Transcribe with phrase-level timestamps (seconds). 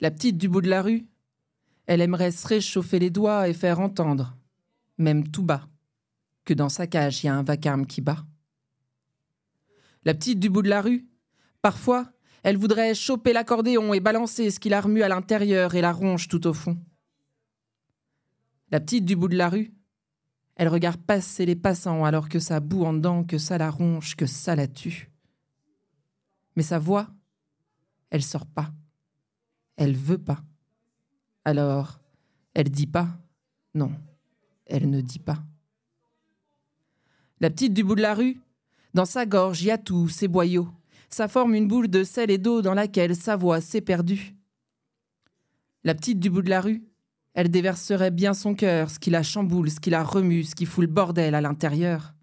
[0.00, 1.06] La petite du bout de la rue,
[1.86, 4.36] elle aimerait se réchauffer les doigts et faire entendre,
[4.98, 5.68] même tout bas,
[6.44, 8.26] que dans sa cage il y a un vacarme qui bat.
[10.04, 11.08] La petite du bout de la rue,
[11.62, 12.12] parfois,
[12.42, 16.28] elle voudrait choper l'accordéon et balancer ce qu'il a remue à l'intérieur et la ronge
[16.28, 16.78] tout au fond.
[18.70, 19.72] La petite du bout de la rue,
[20.56, 24.14] elle regarde passer les passants alors que ça boue en dedans, que ça la ronge,
[24.14, 25.10] que ça la tue.
[26.54, 27.08] Mais sa voix,
[28.10, 28.72] elle sort pas.
[29.76, 30.42] Elle veut pas.
[31.44, 32.00] Alors,
[32.54, 33.08] elle dit pas.
[33.74, 33.92] Non,
[34.66, 35.42] elle ne dit pas.
[37.40, 38.40] La petite du bout de la rue,
[38.94, 40.68] dans sa gorge, y a tout, ses boyaux.
[41.10, 44.34] Ça forme une boule de sel et d'eau dans laquelle sa voix s'est perdue.
[45.84, 46.82] La petite du bout de la rue,
[47.34, 50.64] elle déverserait bien son cœur, ce qui la chamboule, ce qui la remue, ce qui
[50.64, 52.14] fout le bordel à l'intérieur.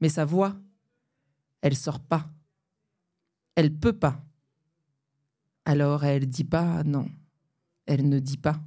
[0.00, 0.56] Mais sa voix,
[1.60, 2.30] elle sort pas.
[3.56, 4.24] Elle peut pas.
[5.68, 7.10] Alors elle dit pas non.
[7.84, 8.58] Elle ne dit pas.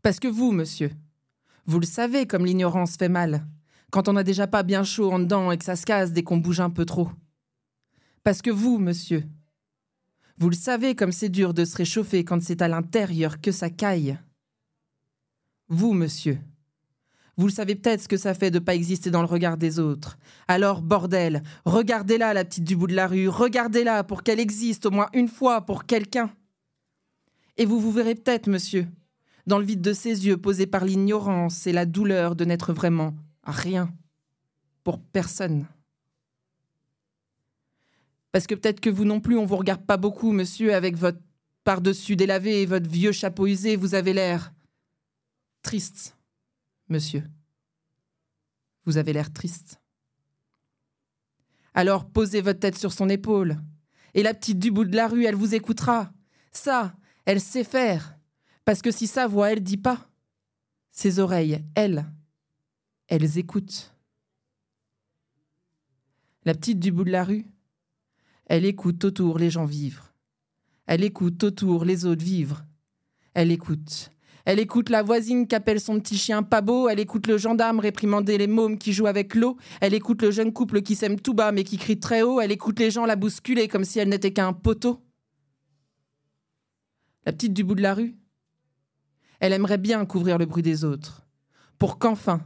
[0.00, 0.90] Parce que vous, monsieur,
[1.66, 3.46] vous le savez comme l'ignorance fait mal
[3.90, 6.22] quand on n'a déjà pas bien chaud en dedans et que ça se casse dès
[6.22, 7.10] qu'on bouge un peu trop.
[8.24, 9.22] Parce que vous, monsieur,
[10.38, 13.68] vous le savez comme c'est dur de se réchauffer quand c'est à l'intérieur que ça
[13.68, 14.18] caille.
[15.68, 16.40] Vous, monsieur,
[17.36, 19.78] vous le savez peut-être ce que ça fait de pas exister dans le regard des
[19.78, 20.18] autres.
[20.48, 24.90] Alors, bordel, regardez-la, la petite du bout de la rue, regardez-la pour qu'elle existe au
[24.90, 26.30] moins une fois pour quelqu'un.
[27.56, 28.86] Et vous vous verrez peut-être, monsieur,
[29.46, 33.14] dans le vide de ses yeux posés par l'ignorance et la douleur de n'être vraiment
[33.44, 33.92] rien
[34.84, 35.66] pour personne.
[38.30, 41.18] Parce que peut-être que vous non plus, on vous regarde pas beaucoup, monsieur, avec votre
[41.64, 44.52] par-dessus délavé et votre vieux chapeau usé, vous avez l'air
[45.62, 46.16] triste,
[46.92, 47.24] monsieur.
[48.84, 49.80] Vous avez l'air triste.
[51.74, 53.56] Alors posez votre tête sur son épaule,
[54.14, 56.12] et la petite du bout de la rue, elle vous écoutera.
[56.52, 58.16] Ça, elle sait faire.
[58.64, 60.10] Parce que si sa voix, elle dit pas,
[60.90, 62.06] ses oreilles, elles,
[63.08, 63.94] elles écoutent.
[66.44, 67.46] La petite du bout de la rue,
[68.46, 70.12] elle écoute autour les gens vivre.
[70.86, 72.66] Elle écoute autour les autres vivre.
[73.32, 74.10] Elle écoute.
[74.44, 78.38] Elle écoute la voisine qui appelle son petit chien pas elle écoute le gendarme réprimander
[78.38, 81.52] les mômes qui jouent avec l'eau, elle écoute le jeune couple qui s'aime tout bas
[81.52, 84.32] mais qui crie très haut, elle écoute les gens la bousculer comme si elle n'était
[84.32, 85.00] qu'un poteau.
[87.24, 88.16] La petite du bout de la rue,
[89.38, 91.26] elle aimerait bien couvrir le bruit des autres,
[91.78, 92.42] pour qu'enfin,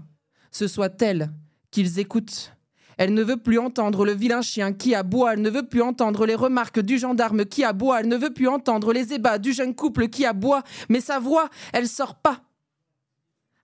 [0.50, 1.32] ce soit elle
[1.70, 2.55] qu'ils écoutent.
[2.96, 6.24] Elle ne veut plus entendre le vilain chien qui aboie, elle ne veut plus entendre
[6.24, 9.74] les remarques du gendarme qui aboie, elle ne veut plus entendre les ébats du jeune
[9.74, 12.42] couple qui aboie, mais sa voix, elle sort pas.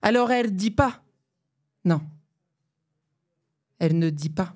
[0.01, 1.03] Alors elle dit pas.
[1.83, 2.01] Non.
[3.79, 4.55] Elle ne dit pas.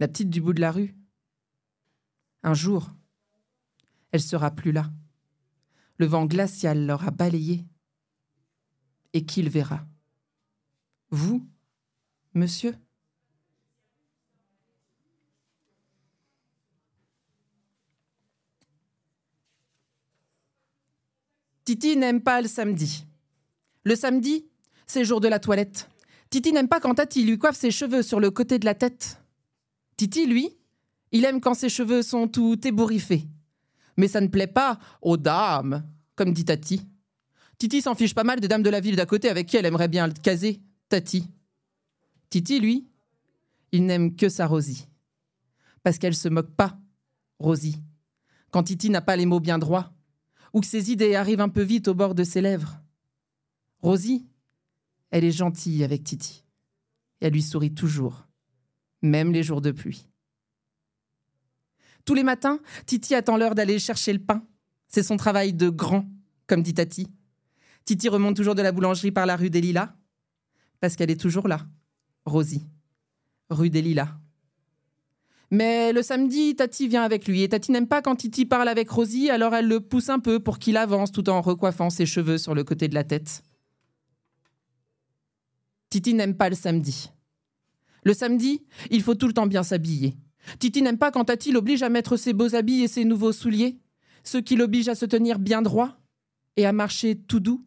[0.00, 0.94] La petite du bout de la rue.
[2.42, 2.90] Un jour,
[4.12, 4.90] elle sera plus là.
[5.98, 7.66] Le vent glacial l'aura balayée
[9.12, 9.84] et qu'il verra?
[11.10, 11.46] Vous,
[12.34, 12.74] monsieur?
[21.64, 23.04] Titi n'aime pas le samedi.
[23.84, 24.46] Le samedi,
[24.86, 25.90] c'est jour de la toilette.
[26.30, 29.20] Titi n'aime pas quand Tati lui coiffe ses cheveux sur le côté de la tête.
[29.98, 30.56] Titi, lui,
[31.12, 33.24] il aime quand ses cheveux sont tout ébouriffés.
[33.98, 35.84] Mais ça ne plaît pas aux dames,
[36.16, 36.88] comme dit Tati.
[37.58, 39.66] Titi s'en fiche pas mal des dames de la ville d'à côté avec qui elle
[39.66, 41.28] aimerait bien le caser, Tati.
[42.30, 42.88] Titi, lui,
[43.72, 44.86] il n'aime que sa Rosie.
[45.82, 46.78] Parce qu'elle se moque pas,
[47.38, 47.82] Rosie.
[48.50, 49.92] Quand Titi n'a pas les mots bien droits,
[50.52, 52.80] ou que ses idées arrivent un peu vite au bord de ses lèvres.
[53.80, 54.26] Rosie,
[55.10, 56.44] elle est gentille avec Titi.
[57.20, 58.26] Elle lui sourit toujours,
[59.02, 60.08] même les jours de pluie.
[62.04, 64.46] Tous les matins, Titi attend l'heure d'aller chercher le pain.
[64.88, 66.06] C'est son travail de grand,
[66.46, 67.08] comme dit Tati.
[67.84, 69.94] Titi remonte toujours de la boulangerie par la rue des Lilas,
[70.80, 71.66] parce qu'elle est toujours là,
[72.28, 72.66] Rosie,
[73.50, 74.14] rue des Lilas.
[75.50, 78.90] Mais le samedi, Tati vient avec lui et Tati n'aime pas quand Titi parle avec
[78.90, 82.36] Rosie, alors elle le pousse un peu pour qu'il avance tout en recoiffant ses cheveux
[82.36, 83.42] sur le côté de la tête.
[85.88, 87.10] Titi n'aime pas le samedi.
[88.04, 90.16] Le samedi, il faut tout le temps bien s'habiller.
[90.58, 93.78] Titi n'aime pas quand Tati l'oblige à mettre ses beaux habits et ses nouveaux souliers,
[94.24, 95.98] ceux qui l'obligent à se tenir bien droit
[96.56, 97.64] et à marcher tout doux.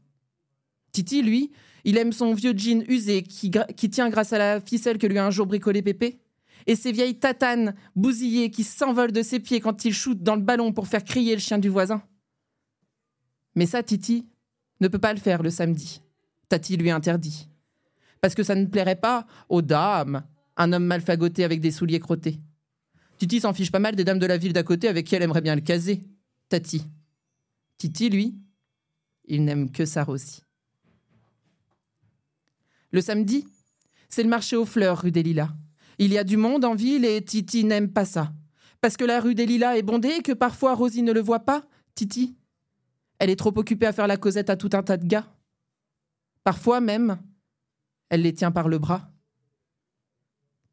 [0.92, 1.52] Titi, lui,
[1.84, 3.50] il aime son vieux jean usé qui,
[3.90, 6.20] tient grâce à la ficelle que lui a un jour bricolé Pépé,
[6.68, 10.42] et ses vieilles tatanes bousillées qui s'envolent de ses pieds quand il shoot dans le
[10.42, 12.04] ballon pour faire crier le chien du voisin.
[13.56, 14.28] Mais ça, Titi
[14.80, 16.02] ne peut pas le faire le samedi.
[16.50, 17.50] Tati lui interdit.
[18.22, 20.24] Parce que ça ne plairait pas aux dames,
[20.58, 22.40] un homme mal fagoté avec des souliers crottés.
[23.18, 25.24] Titi s'en fiche pas mal des dames de la ville d'à côté avec qui elle
[25.24, 26.02] aimerait bien le caser.
[26.50, 26.84] Tati.
[27.78, 28.36] Titi, lui,
[29.26, 30.44] il n'aime que sa Rosie.
[32.92, 33.48] Le samedi,
[34.10, 35.50] c'est le marché aux fleurs rue des Lilas.
[35.98, 38.34] Il y a du monde en ville et Titi n'aime pas ça.
[38.82, 41.42] Parce que la rue des Lilas est bondée et que parfois Rosie ne le voit
[41.42, 41.64] pas,
[41.96, 42.36] Titi.
[43.20, 45.28] Elle est trop occupée à faire la causette à tout un tas de gars.
[46.44, 47.20] Parfois même,
[48.10, 49.12] elle les tient par le bras.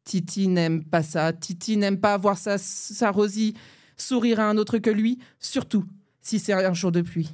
[0.03, 1.31] Titi n'aime pas ça.
[1.31, 3.53] Titi n'aime pas voir sa, sa Rosie
[3.95, 5.85] sourire à un autre que lui, surtout
[6.21, 7.29] si c'est un jour de pluie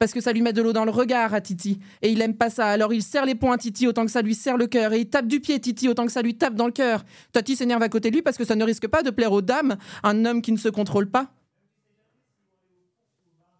[0.00, 1.78] parce que ça lui met de l'eau dans le regard à Titi.
[2.00, 2.68] Et il aime pas ça.
[2.68, 4.94] Alors il serre les poings à Titi autant que ça lui serre le cœur.
[4.94, 7.04] Et il tape du pied Titi autant que ça lui tape dans le cœur.
[7.32, 9.42] Tati s'énerve à côté de lui parce que ça ne risque pas de plaire aux
[9.42, 11.30] dames, un homme qui ne se contrôle pas.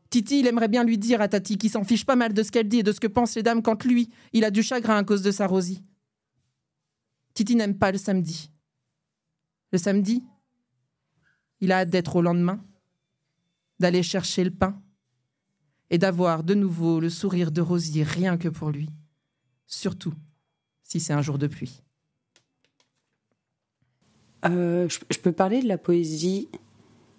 [0.08, 2.50] Titi, il aimerait bien lui dire à Tati qu'il s'en fiche pas mal de ce
[2.50, 4.96] qu'elle dit et de ce que pensent les dames quand lui, il a du chagrin
[4.96, 5.84] à cause de sa Rosie.
[7.34, 8.50] Titi n'aime pas le samedi.
[9.72, 10.24] Le samedi,
[11.60, 12.64] il a hâte d'être au lendemain,
[13.78, 14.80] d'aller chercher le pain,
[15.90, 18.88] et d'avoir de nouveau le sourire de Rosier rien que pour lui,
[19.66, 20.14] surtout
[20.82, 21.82] si c'est un jour de pluie.
[24.46, 26.48] Euh, je, peux parler de la poésie.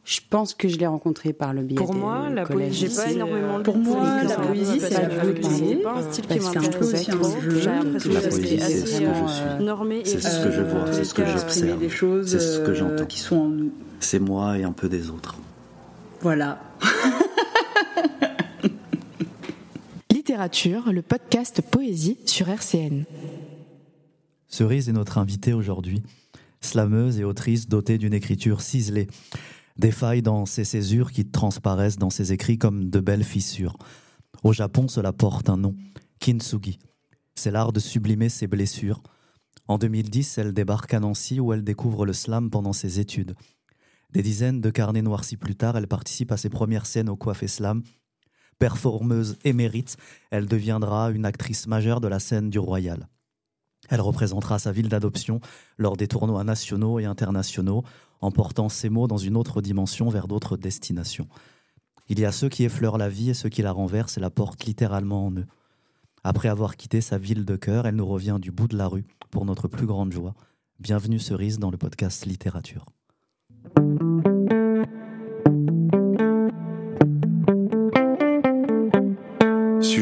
[0.03, 3.11] Je pense que je l'ai rencontrée par le biais Pour moi, la poésie, j'ai pas
[3.11, 7.29] énormément de Pour moi, la poésie, c'est pas un style qui m'intéresse trop.
[7.51, 10.01] J'ai l'impression que c'est assez euh, normé.
[10.03, 13.05] C'est ce que je vois, c'est ce que j'observe, c'est ce que j'entends.
[13.05, 13.71] Qui sont en nous.
[13.99, 15.37] C'est moi et un peu des autres.
[16.21, 16.59] Voilà.
[20.31, 23.03] le podcast Poésie sur RCN.
[24.47, 26.03] Cerise est notre invitée aujourd'hui,
[26.61, 29.07] slameuse et autrice dotée d'une écriture ciselée,
[29.75, 33.75] des failles dans ses césures qui transparaissent dans ses écrits comme de belles fissures.
[34.43, 35.75] Au Japon, cela porte un nom,
[36.19, 36.79] kintsugi.
[37.35, 39.03] C'est l'art de sublimer ses blessures.
[39.67, 43.35] En 2010, elle débarque à Nancy où elle découvre le slam pendant ses études.
[44.11, 47.47] Des dizaines de carnets noircis plus tard, elle participe à ses premières scènes au Coiffé
[47.47, 47.83] Slam
[48.61, 49.97] performeuse émérite,
[50.29, 53.07] elle deviendra une actrice majeure de la scène du Royal.
[53.89, 55.41] Elle représentera sa ville d'adoption
[55.79, 57.83] lors des tournois nationaux et internationaux,
[58.21, 61.27] en portant ses mots dans une autre dimension vers d'autres destinations.
[62.07, 64.29] Il y a ceux qui effleurent la vie et ceux qui la renversent et la
[64.29, 65.47] portent littéralement en eux.
[66.23, 69.05] Après avoir quitté sa ville de cœur, elle nous revient du bout de la rue
[69.31, 70.35] pour notre plus grande joie.
[70.79, 72.85] Bienvenue Cerise dans le podcast Littérature.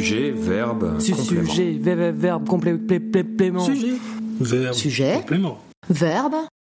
[0.10, 3.64] Sujet, verbe, Sujet, verbe, complément.
[3.64, 3.94] Sujet,
[4.40, 5.60] verbe, Sujet, complément.
[5.88, 6.34] Verbe,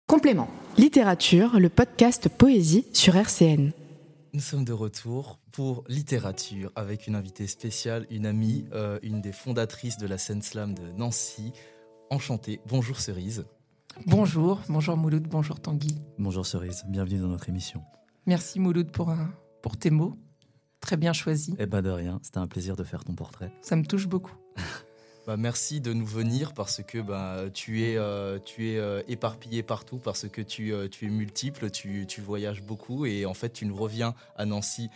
[0.08, 0.48] complément.
[0.76, 3.70] Littérature, le podcast Poésie sur RCN.
[4.32, 9.30] Nous sommes de retour pour littérature avec une invitée spéciale, une amie, euh, une des
[9.30, 11.52] fondatrices de la scène slam de Nancy.
[12.10, 12.58] Enchantée.
[12.66, 13.44] Bonjour Cerise.
[14.06, 15.94] Bonjour, bonjour Mouloud, bonjour Tanguy.
[16.18, 17.80] Bonjour Cerise, bienvenue dans notre émission.
[18.26, 19.14] Merci Mouloud pour,
[19.62, 20.16] pour tes mots.
[20.80, 21.54] Très bien choisi.
[21.58, 23.52] Eh ben de rien, c'était un plaisir de faire ton portrait.
[23.60, 24.34] Ça me touche beaucoup.
[25.26, 29.62] bah, merci de nous venir parce que bah, tu es, euh, tu es euh, éparpillé
[29.62, 33.50] partout, parce que tu, euh, tu es multiple, tu, tu, voyages beaucoup et en fait
[33.50, 34.88] tu nous reviens à Nancy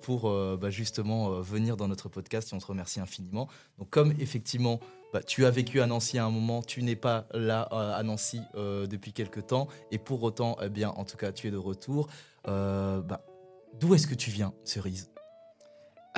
[0.00, 0.22] pour
[0.56, 3.46] bah, justement venir dans notre podcast et on te remercie infiniment.
[3.78, 4.80] Donc comme effectivement
[5.12, 8.40] bah, tu as vécu à Nancy à un moment, tu n'es pas là à Nancy
[8.54, 12.08] depuis quelques temps et pour autant, eh bien en tout cas tu es de retour.
[12.46, 13.20] bah,
[13.78, 15.10] D'où est-ce que tu viens, Cerise?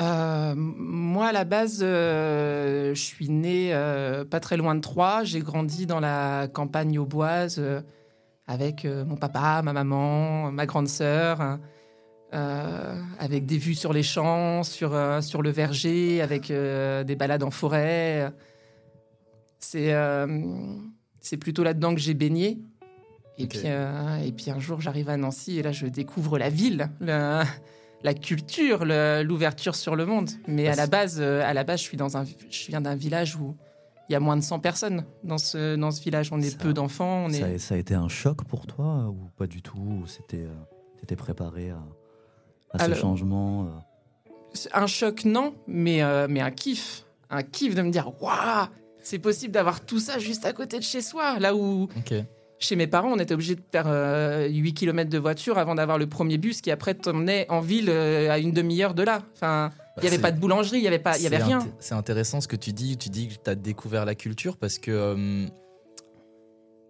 [0.01, 5.25] Euh, moi, à la base, euh, je suis née euh, pas très loin de Troyes.
[5.25, 7.63] J'ai grandi dans la campagne auboise
[8.47, 11.59] avec mon papa, ma maman, ma grande sœur,
[12.33, 18.33] avec des vues sur les champs, sur, sur le verger, avec des balades en forêt.
[19.61, 19.95] C'est
[21.39, 22.59] plutôt là-dedans que j'ai baigné.
[23.39, 26.51] Et, puis, euh, et puis un jour, j'arrive à Nancy et là, je découvre la
[26.51, 27.45] ville, la,
[28.03, 30.31] la culture, l'ouverture sur le monde.
[30.47, 32.95] Mais à la base, euh, à la base, je suis dans un, je viens d'un
[32.95, 33.57] village où
[34.09, 36.31] il y a moins de 100 personnes dans ce, dans ce village.
[36.33, 37.29] On est peu d'enfants.
[37.59, 40.05] Ça, a été un choc pour toi ou pas du tout?
[40.07, 41.83] C'était, euh, étais préparé à,
[42.75, 43.83] à ce changement
[44.75, 47.07] Un choc, non, mais, mais un kiff.
[47.31, 48.67] Un kiff de me dire, waouh,
[49.03, 51.39] c'est possible d'avoir tout ça juste à côté de chez soi.
[51.39, 51.89] Là où
[52.63, 55.99] chez mes parents, on était obligé de faire 8 euh, km de voiture avant d'avoir
[55.99, 59.23] le premier bus qui après t'emmenait en ville euh, à une demi-heure de là.
[59.35, 61.67] Enfin, il n'y avait pas de boulangerie, il n'y avait, pas, y avait rien.
[61.81, 62.97] C'est intéressant ce que tu dis.
[62.97, 64.91] Tu dis que tu as découvert la culture parce que.
[64.91, 65.47] Euh,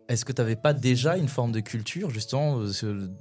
[0.09, 2.61] est-ce que tu n'avais pas déjà une forme de culture, justement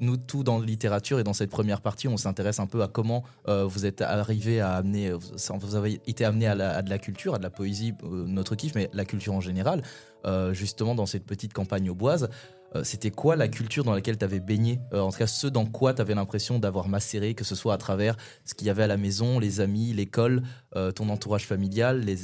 [0.02, 2.90] Nous, tout dans la littérature et dans cette première partie, on s'intéresse un peu à
[2.90, 7.36] comment vous êtes arrivé à amener, vous avez été amené à, à, de la culture,
[7.36, 9.84] à de la poésie, notre kiff, mais la culture en général.
[10.26, 12.30] Euh, justement dans cette petite campagne au boise.
[12.76, 14.80] euh, c'était quoi la culture dans laquelle tu avais baigné?
[14.94, 17.74] Euh, En tout cas, ce dans quoi tu avais l'impression d'avoir macéré, que ce soit
[17.74, 20.44] à travers ce qu'il y avait à la maison, les amis, l'école,
[20.96, 22.18] ton entourage familial, les,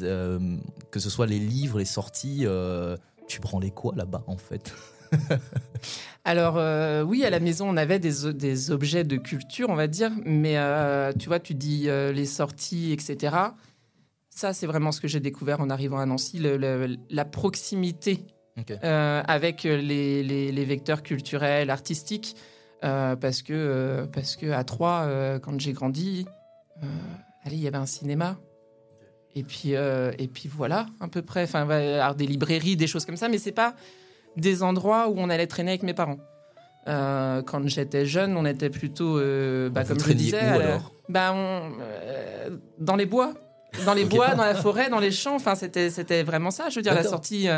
[0.92, 2.46] que ce soit les livres, les sorties.
[3.28, 4.74] tu branlais quoi là-bas en fait?
[6.26, 6.56] Alors
[7.08, 10.56] oui, à la maison, on avait des, objets de culture, on va dire, mais
[11.18, 13.36] tu vois, tu dis les sorties, etc.
[14.38, 18.28] Ça, c'est vraiment ce que j'ai découvert en arrivant à Nancy, la proximité
[18.84, 22.36] euh, avec les, les, vecteurs culturels, artistiques,
[22.84, 26.28] euh, parce que euh, parce que à Troyes, quand j'ai grandi,
[27.46, 28.38] allez, il y avait un cinéma.
[29.34, 31.42] Et puis et puis voilà, à peu près.
[31.42, 33.74] Enfin, des librairies, des choses comme ça, mais c'est pas
[34.36, 36.20] des endroits où on allait traîner avec mes parents.
[36.86, 39.16] quand j'étais jeune, on était plutôt,
[39.72, 40.78] bah, comme je disais,
[41.10, 41.34] bah,
[42.78, 43.34] dans les bois,
[43.86, 45.36] dans les bois, dans la forêt, dans les champs.
[45.36, 46.70] Enfin, c'était c'était vraiment ça.
[46.70, 47.50] Je veux dire, la sortie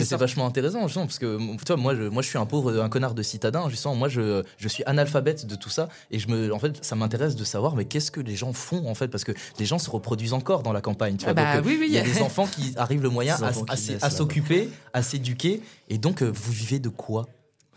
[0.00, 2.88] c'est vachement intéressant, justement, parce que toi, moi, je, moi, je suis un pauvre, un
[2.88, 3.94] connard de citadin, justement.
[3.94, 7.36] Moi, je, je suis analphabète de tout ça, et je me, en fait, ça m'intéresse
[7.36, 9.90] de savoir, mais qu'est-ce que les gens font, en fait, parce que les gens se
[9.90, 11.16] reproduisent encore dans la campagne.
[11.16, 11.86] Tu vois, ah bah donc, oui, oui.
[11.88, 16.22] Il y a des enfants qui arrivent le moyen à, s'occuper, à s'éduquer, et donc,
[16.22, 17.26] euh, vous vivez de quoi?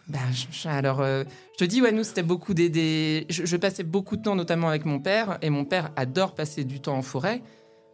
[0.07, 0.19] Bah,
[0.65, 1.23] alors, euh,
[1.53, 3.25] je te dis, ouais, nous, c'était beaucoup des.
[3.29, 6.63] Je, je, passais beaucoup de temps, notamment avec mon père, et mon père adore passer
[6.63, 7.41] du temps en forêt.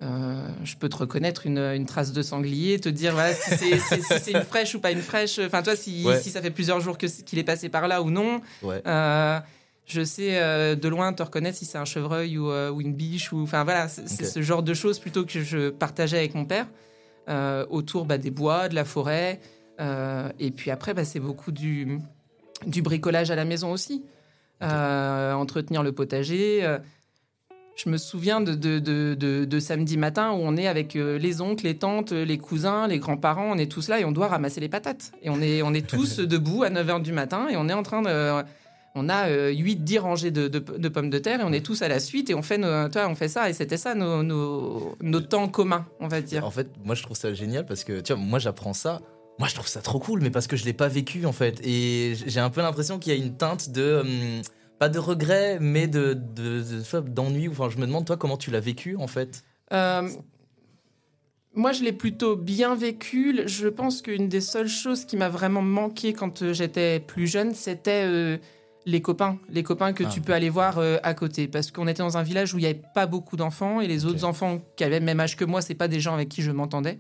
[0.03, 3.71] Euh, je peux te reconnaître une, trace de sanglier, te dire si
[4.19, 5.39] c'est une fraîche ou pas une fraîche.
[5.39, 8.41] Enfin, toi, si, ça fait plusieurs jours qu'il est passé par là ou non.
[8.63, 9.39] Euh,
[9.85, 13.31] je sais euh, de loin te reconnaître si c'est un chevreuil ou, une biche.
[13.31, 16.67] Ou, enfin, voilà, c'est ce genre de choses plutôt que je partageais avec mon père
[17.69, 19.39] autour bah, des bois, de la forêt.
[19.79, 21.99] et puis après, bah, c'est beaucoup du,
[22.65, 24.03] du bricolage à la maison aussi.
[24.61, 26.79] entretenir le potager.
[27.75, 31.77] Je me souviens de, de, samedi matin où on est avec euh, les oncles, les
[31.77, 35.11] tantes, les cousins, les grands-parents, on est tous là et on doit ramasser les patates.
[35.23, 37.83] Et on est, on est tous debout à 9h du matin et on est en
[37.83, 38.43] train de...
[38.93, 40.59] On a 8-10 euh, rangées de,
[40.89, 43.07] pommes de terre et on est tous à la suite et on fait, nos, toi,
[43.07, 46.45] on fait ça et c'était ça nos, nos, temps communs, on va dire.
[46.45, 48.99] En fait, moi je trouve ça génial parce que, tu vois, moi j'apprends ça
[49.39, 51.59] moi je trouve ça trop cool, mais parce que je l'ai pas vécu en fait.
[51.65, 54.01] Et j'ai un peu l'impression qu'il y a une teinte de.
[54.01, 54.41] Hum,
[54.81, 56.13] pas de regret, mais de,
[57.01, 57.47] d'ennui.
[57.49, 59.43] enfin, je me demande, toi, comment tu l'as vécu, en fait?
[59.73, 60.09] Euh,
[61.53, 63.43] Moi, je l'ai plutôt bien vécu.
[63.45, 67.53] Je pense qu'une des seules choses qui m'a vraiment manqué quand euh, j'étais plus jeune,
[67.53, 68.37] c'était euh,
[68.87, 69.37] les copains.
[69.49, 70.09] Les copains que ah.
[70.11, 71.47] tu peux aller voir à côté.
[71.47, 73.81] Parce qu'on était dans un village où il n'y avait pas beaucoup d'enfants.
[73.81, 76.15] Et les autres enfants qui avaient le même âge que moi, c'est pas des gens
[76.15, 76.99] avec qui je m'entendais.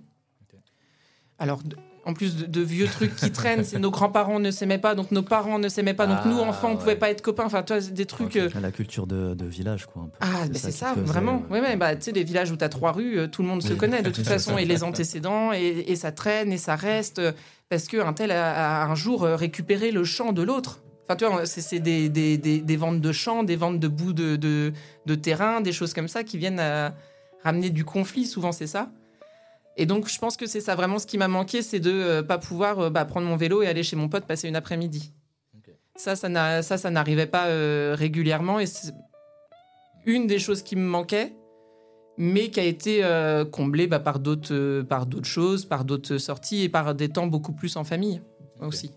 [1.39, 1.63] Alors,
[2.03, 5.21] en plus de, vieux trucs qui traînent, c'est nos grands-parents ne s'aimaient pas, donc nos
[5.21, 7.45] parents ne s'aimaient pas, donc nous ah, enfants on pouvait pas être copains.
[7.45, 8.35] Enfin, toi, des trucs.
[8.37, 10.07] Euh, la culture de, village, quoi.
[10.19, 11.43] Ah, c'est ça, vraiment.
[11.49, 13.47] Oui, ouais, bah, tu sais, des villages où tu as trois rues, euh, tout le
[13.47, 17.19] monde se connaît de toute façon, et les antécédents, et, ça traîne et ça reste,
[17.19, 17.31] euh,
[17.69, 20.81] parce qu'un tel a, un jour récupéré le champ de l'autre.
[21.03, 24.35] Enfin, tu vois, c'est des, des, des, ventes de champs, des ventes de bouts de,
[24.35, 24.73] de,
[25.05, 26.95] de terrain, des choses comme ça qui viennent à
[27.43, 28.89] ramener du conflit, souvent c'est ça?
[29.81, 32.21] Et donc, je pense que c'est ça vraiment ce qui m'a manqué, c'est de euh,
[32.21, 35.11] pas pouvoir euh, bah, prendre mon vélo et aller chez mon pote passer une après-midi.
[35.95, 38.93] Ça, ça, ça, n'arrivait pas euh, régulièrement et c'est
[40.05, 41.33] une des choses qui me manquait,
[42.15, 43.03] mais qui a été
[43.51, 47.53] comblée bah, par d'autres, par d'autres choses, par d'autres sorties et par des temps beaucoup
[47.53, 48.21] plus en famille
[48.59, 48.91] aussi.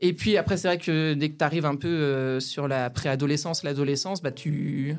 [0.00, 3.62] Et puis après, c'est vrai que dès que tu arrives un peu sur la préadolescence,
[3.62, 4.96] l'adolescence, bah, tu,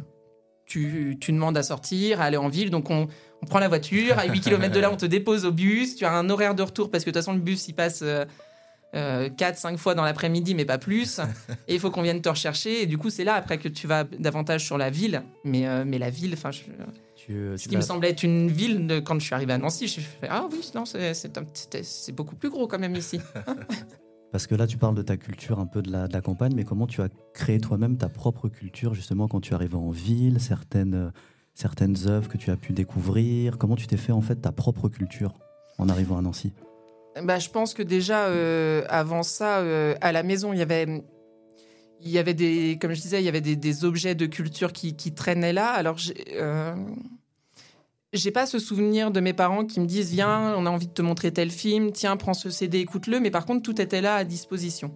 [0.65, 3.07] tu, tu demandes à sortir, à aller en ville, donc on
[3.41, 6.05] on prend la voiture, à 8 km de là, on te dépose au bus, tu
[6.05, 8.05] as un horaire de retour parce que de toute façon, le bus, il passe 4-5
[8.95, 11.19] euh, euh, fois dans l'après-midi, mais pas plus.
[11.67, 12.83] Et il faut qu'on vienne te rechercher.
[12.83, 15.23] Et du coup, c'est là après que tu vas davantage sur la ville.
[15.43, 19.25] Mais, euh, mais la ville, enfin, ce qui me semblait être une ville, quand je
[19.25, 22.95] suis arrivé à Nancy, je fais Ah oui, non, c'est beaucoup plus gros quand même
[22.95, 23.19] ici.
[24.31, 26.53] Parce que là, tu parles de ta culture un peu de la, de la campagne,
[26.55, 30.39] mais comment tu as créé toi-même ta propre culture, justement, quand tu arrives en ville,
[30.39, 31.11] certaines
[31.53, 33.57] certaines œuvres que tu as pu découvrir?
[33.57, 35.33] Comment tu t'es fait en fait ta propre culture
[35.77, 36.53] en arrivant à Nancy?
[37.21, 41.03] Bah, Je pense que déjà, euh, avant ça, euh, à la maison, il y avait...
[42.03, 44.95] Il y avait des, comme je disais, il y avait des, objets de culture qui,
[45.13, 45.69] traînaient là.
[45.69, 45.97] Alors,
[46.33, 46.73] euh,
[48.11, 50.93] j'ai pas ce souvenir de mes parents qui me disent Viens, on a envie de
[50.93, 53.19] te montrer tel film, tiens, prends ce CD, écoute-le.
[53.19, 54.91] Mais par contre, tout était là à disposition.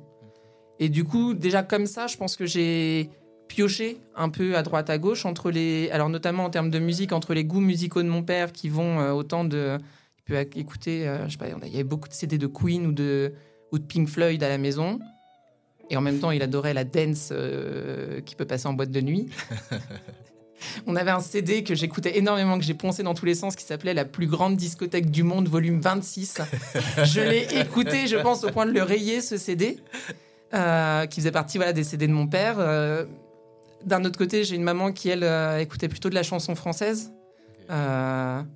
[0.80, 3.12] Et du coup, déjà comme ça, je pense que j'ai
[3.48, 7.12] piocher un peu à droite à gauche entre les alors notamment en termes de musique
[7.12, 9.78] entre les goûts musicaux de mon père qui vont euh, autant de
[10.18, 12.88] il peut écouter euh, je sais pas il y avait beaucoup de CD de Queen
[12.88, 13.34] ou de
[13.72, 15.00] ou de Pink Floyd à la maison
[15.90, 19.02] et en même temps il adorait la dance euh, qui peut passer en boîte de
[19.02, 19.30] nuit
[20.88, 23.64] On avait un CD que j'écoutais énormément, que j'ai poncé dans tous les sens, qui
[23.64, 26.42] s'appelait La plus grande discothèque du monde, volume 26.
[27.04, 29.78] je l'ai écouté, je pense, au point de le rayer, ce CD,
[30.54, 32.56] euh, qui faisait partie voilà, des CD de mon père.
[32.60, 33.06] Euh,
[33.86, 37.12] d'un autre côté, j'ai une maman qui, elle, euh, écoutait plutôt de la chanson française.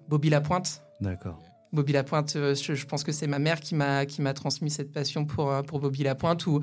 [0.08, 0.82] Bobby Lapointe.
[1.02, 1.42] D'accord.
[1.72, 5.26] Bobby Lapointe, je, pense que c'est ma mère qui m'a qui m'a transmis cette passion
[5.26, 6.62] pour pour Bobby Lapointe ou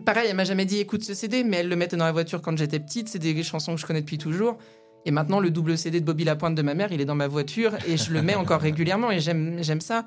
[0.00, 2.40] Pareil, elle m'a jamais dit écoute ce CD, mais elle le mettait dans la voiture
[2.40, 3.08] quand j'étais petite.
[3.08, 4.56] C'est des chansons que je connais depuis toujours.
[5.04, 7.26] Et maintenant, le double CD de Bobby Lapointe de ma mère, il est dans ma
[7.28, 10.06] voiture et je le mets encore régulièrement et j'aime, j'aime ça.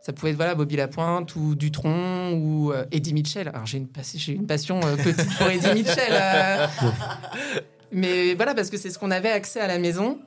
[0.00, 3.48] Ça pouvait être voilà, Bobby Lapointe ou Dutron ou euh, Eddie Mitchell.
[3.48, 3.88] Alors j'ai une,
[4.46, 6.12] passion euh, petite pour Eddie Mitchell.
[6.12, 6.66] Euh.
[7.92, 10.18] Mais voilà, parce que c'est ce qu'on avait accès à la maison.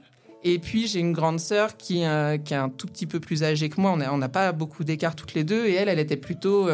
[0.44, 2.04] Et puis j'ai une grande sœur qui,
[2.46, 3.98] qui est un tout petit peu plus âgée que moi.
[4.12, 5.66] On n'a pas beaucoup d'écart toutes les deux.
[5.66, 6.70] Et elle, elle était plutôt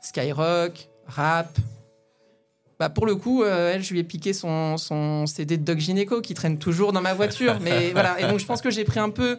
[0.00, 1.56] Skyrock, rap.
[2.80, 5.78] Bah pour le coup, euh, elle, je lui ai piqué son, son CD de Doc
[5.78, 7.58] Gineco qui traîne toujours dans ma voiture.
[7.60, 8.18] Mais voilà.
[8.18, 9.36] Et donc, je pense que j'ai pris un peu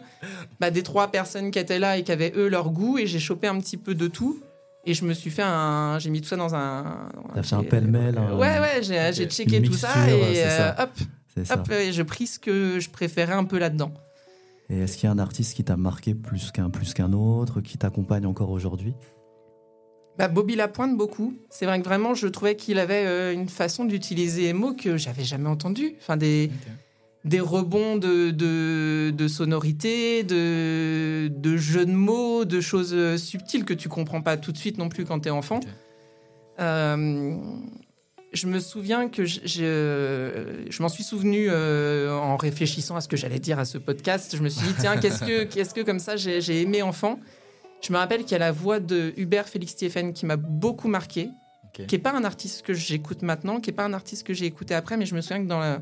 [0.60, 3.18] bah, des trois personnes qui étaient là et qui avaient eux leur goût et j'ai
[3.18, 4.38] chopé un petit peu de tout.
[4.84, 5.98] Et je me suis fait un.
[5.98, 7.10] J'ai mis tout ça dans un.
[7.34, 8.16] T'as fait un pêle-mêle.
[8.34, 10.90] Ouais, ouais, j'ai checké tout ça et euh, hop.
[11.50, 13.92] Hop, je pris ce que je préférais un peu là-dedans.
[14.70, 17.60] Et est-ce qu'il y a un artiste qui t'a marqué plus qu'un plus qu'un autre,
[17.60, 18.94] qui t'accompagne encore aujourd'hui?
[20.18, 21.34] Bah, Bobby Lapointe, beaucoup.
[21.48, 24.96] C'est vrai que vraiment, je trouvais qu'il avait euh, une façon d'utiliser les mots que
[24.96, 25.94] j'avais jamais entendu.
[26.00, 26.50] Enfin, des,
[27.24, 33.64] des rebonds de, de, de sonorités, de, de jeux de mots, de choses euh, subtiles
[33.64, 35.60] que tu comprends pas tout de suite non plus quand tu es enfant.
[36.60, 37.36] Euh,
[38.34, 43.38] je me souviens que je, je, m'en suis souvenu en réfléchissant à ce que j'allais
[43.38, 44.34] dire à ce podcast.
[44.36, 47.18] Je me suis dit, tiens, qu'est-ce que, qu'est-ce que comme ça j'ai aimé enfant
[47.82, 50.88] je me rappelle qu'il y a la voix de Hubert Félix Stéphane qui m'a beaucoup
[50.88, 51.30] marqué,
[51.72, 54.46] qui n'est pas un artiste que j'écoute maintenant, qui n'est pas un artiste que j'ai
[54.46, 55.80] écouté après, mais je me souviens que dans la,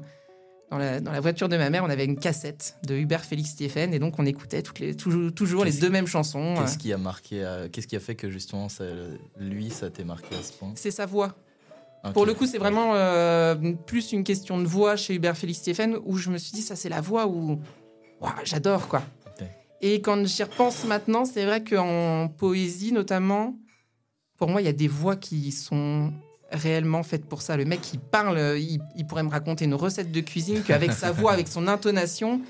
[0.71, 3.99] dans la, voiture de ma mère, on avait une cassette de Hubert Félix Stéphane et
[3.99, 6.55] donc on écoutait toutes les, toujours, toujours les deux mêmes chansons.
[6.59, 8.69] Qu'est-ce qui a marqué, euh, qu'est-ce qui a fait que justement
[9.39, 10.73] lui, ça t'ait marqué à ce point?
[10.77, 11.35] C'est sa voix.
[12.15, 13.55] Pour le coup, c'est vraiment euh,
[13.87, 16.77] plus une question de voix chez Hubert Félix Stéphane où je me suis dit, ça
[16.77, 17.61] c'est la voix où
[18.45, 19.03] j'adore quoi.
[19.81, 23.57] Et quand j'y repense maintenant, c'est vrai qu'en poésie notamment,
[24.37, 26.13] pour moi, il y a des voix qui sont
[26.51, 27.57] réellement faites pour ça.
[27.57, 31.33] Le mec qui parle, il, pourrait me raconter une recette de cuisine qu'avec sa voix,
[31.33, 32.41] avec son intonation.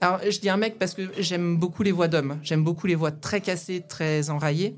[0.00, 2.38] Alors, je dis un mec parce que j'aime beaucoup les voix d'hommes.
[2.42, 4.76] J'aime beaucoup les voix très cassées, très enraillées.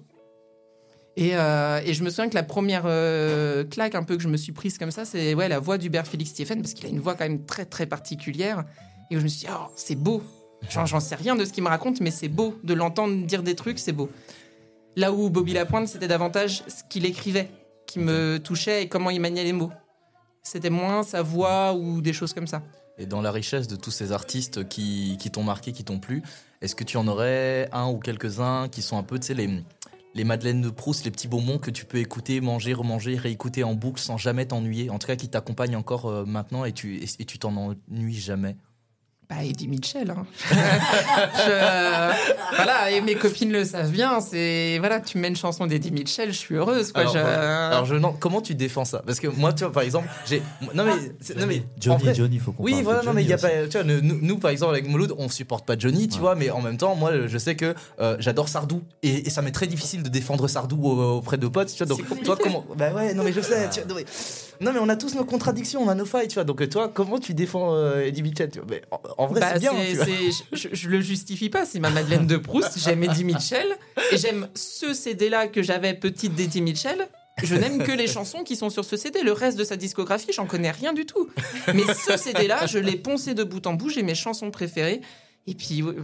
[1.17, 4.37] Et, euh, je me souviens que la première euh, claque un peu que je me
[4.37, 7.01] suis prise comme ça, c'est ouais, la voix d'Hubert Félix Stéphane, parce qu'il a une
[7.01, 8.65] voix quand même très très particulière.
[9.11, 10.23] Et je me suis dit, oh, c'est beau,
[10.71, 13.55] J'en sais rien de ce qu'il me raconte, mais c'est beau de l'entendre dire des
[13.55, 14.11] trucs, c'est beau.
[14.97, 17.49] Là où Bobby Lapointe, c'était davantage ce qu'il écrivait
[17.87, 19.71] qui me touchait et comment il maniait les mots.
[20.43, 22.63] C'était moins sa voix ou des choses comme ça.
[22.99, 26.23] Et dans la richesse de tous ces artistes qui, qui t'ont marqué, qui t'ont plu,
[26.61, 29.49] est-ce que tu en aurais un ou quelques-uns qui sont un peu, tu sais, les,
[30.15, 33.75] les Madeleines de Proust, les petits bonbons que tu peux écouter, manger, remanger, réécouter en
[33.75, 37.25] boucle sans jamais t'ennuyer En tout cas, qui t'accompagnent encore euh, maintenant et tu et
[37.25, 38.57] tu t'en ennuies jamais?
[39.35, 40.11] Bah, Eddie Mitchell.
[40.11, 40.27] Hein.
[42.55, 44.21] voilà, et mes copines le savent bien.
[44.21, 46.93] C'est voilà, tu mets une chanson d'Eddie Mitchell, je suis heureuse.
[46.93, 47.95] Quoi, alors, je...
[48.19, 49.03] comment tu défends ça?
[49.05, 50.43] Parce que moi, tu vois, par exemple, j'ai
[50.75, 53.39] non mais non mais Johnny, Johnny, faut qu'on Oui, voilà, non mais il y a
[53.39, 53.49] pas.
[53.71, 56.61] Tu vois, nous, par exemple avec Mouloud, on supporte pas Johnny, tu vois, mais en
[56.61, 60.09] même temps, moi, je sais que euh, j'adore Sardou et, ça m'est très difficile de
[60.09, 61.73] défendre Sardou auprès de potes.
[61.75, 63.69] Tu vois, donc toi, comment Bah ouais, non mais je sais.
[63.71, 64.05] Tu vois, non mais
[64.67, 66.45] on a tous nos contradictions, on a nos failles, tu vois.
[66.45, 68.83] Donc toi, comment tu défends euh, Eddie Mitchell mais
[69.19, 69.73] en, vrai, c'est bah, bien.
[70.53, 71.65] je, je, le justifie pas.
[71.65, 72.79] C'est ma Madeleine de Proust.
[72.79, 73.67] J'aime Eddie Mitchell
[74.13, 77.09] et j'aime ce CD-là que j'avais petite d'Eddie Mitchell.
[77.43, 79.23] Je n'aime que les chansons qui sont sur ce CD.
[79.23, 81.31] Le reste de sa discographie, j'en connais rien du tout.
[81.75, 83.89] Mais ce CD-là, je l'ai poncé de bout en bout.
[83.89, 85.01] J'ai mes chansons préférées.
[85.47, 85.95] Et puis, euh,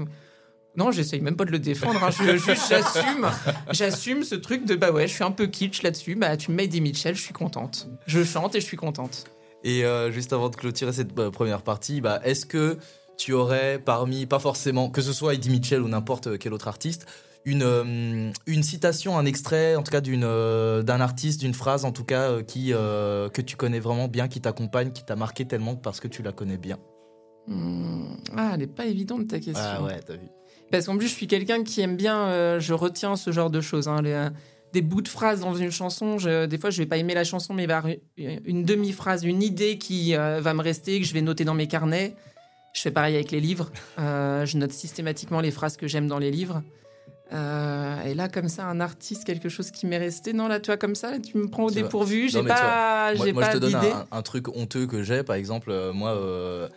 [0.77, 2.03] non, j'essaye même pas de le défendre.
[2.05, 2.11] Hein.
[2.11, 3.29] j'assume,
[3.73, 6.15] j'assume ce truc de bah ouais, je suis un peu kitsch là-dessus.
[6.15, 7.89] Bah tu me mets Eddie Mitchell, je suis contente.
[8.07, 9.25] Je chante et je suis contente.
[9.65, 12.79] Et euh, juste avant de clôturer cette bah, première partie, bah est-ce que
[13.17, 17.07] tu aurais parmi, pas forcément, que ce soit Eddie Mitchell ou n'importe quel autre artiste,
[17.45, 21.85] une, euh, une citation, un extrait, en tout cas d'une euh, d'un artiste, d'une phrase,
[21.85, 25.75] en tout cas qui que tu connais vraiment bien, qui t'accompagne, qui t'a marqué tellement
[25.75, 26.79] parce que tu la connais bien?
[27.49, 28.15] Hmm.
[28.37, 29.55] Ah, elle n'est pas évidente ta question.
[29.57, 30.29] Ah ouais, t'as vu.
[30.71, 33.61] Parce qu'en plus, je suis quelqu'un qui aime bien, euh, je retiens ce genre de
[33.61, 33.89] choses.
[33.89, 34.31] Hein, euh,
[34.73, 37.55] des bouts de phrases dans une chanson, des fois, je vais pas aimer la chanson,
[37.55, 37.83] mais il va
[38.19, 41.69] une demi-phrase, une idée qui euh, va me rester, que je vais noter dans mes
[41.69, 42.15] carnets.
[42.75, 43.71] Je fais pareil avec les livres.
[43.97, 46.63] je note systématiquement les phrases que j'aime dans les livres.
[47.33, 50.35] et là, comme ça, un artiste, quelque chose qui m'est resté.
[50.35, 52.29] Non, là, toi, comme ça, tu me prends au dépourvu.
[52.29, 55.23] J'ai pas, j'ai pas je te donne un, un, truc honteux que j'ai.
[55.23, 56.69] Par exemple, moi,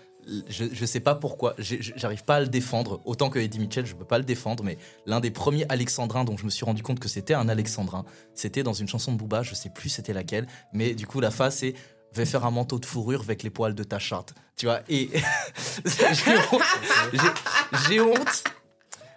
[0.49, 3.01] je, sais pas pourquoi, j'arrive pas à le défendre.
[3.05, 6.37] Autant que Eddie Mitchell, je peux pas le défendre, mais l'un des premiers alexandrins dont
[6.37, 9.43] je me suis rendu compte que c'était un alexandrin, c'était dans une chanson de Booba,
[9.43, 11.73] je sais plus c'était laquelle, mais du coup la face c'est
[12.13, 14.33] vais faire un manteau de fourrure avec les poils de ta chatte.
[14.57, 15.09] Tu vois, et
[17.87, 18.43] j'ai honte,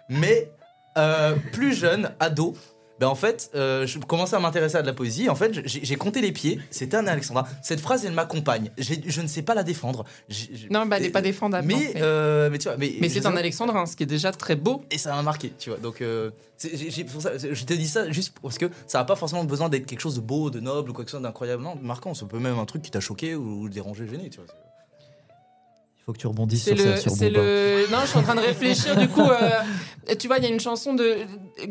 [0.09, 0.49] mais
[0.97, 2.55] euh, plus jeune, ado,
[2.99, 5.29] ben en fait, euh, je commençais à m'intéresser à de la poésie.
[5.29, 6.59] En fait, j'ai compté les pieds.
[6.69, 7.47] C'était un Alexandra.
[7.61, 8.71] Cette phrase, elle m'accompagne.
[8.77, 10.05] Je ne sais pas la défendre.
[10.69, 11.67] non, bah, elle n'est pas défendable.
[11.67, 14.55] Mais, euh, mais tu vois, mais, mais c'est un Alexandrin, ce qui est déjà très
[14.55, 14.83] beau.
[14.91, 15.79] Et ça m'a marqué, tu vois.
[15.79, 16.31] Donc, euh,
[16.63, 20.15] je te dis ça juste parce que ça n'a pas forcément besoin d'être quelque chose
[20.15, 21.63] de beau, de noble ou quelque chose d'incroyable.
[21.63, 22.13] Non, marquant.
[22.13, 24.47] Ça peut même un truc qui t'a choqué ou dérangé, gêné, tu vois
[26.05, 27.91] faut que tu rebondisses sur ça, sur le...
[27.91, 28.95] Non, je suis en train de réfléchir.
[28.95, 31.15] du coup, euh, tu vois, il y a une chanson de.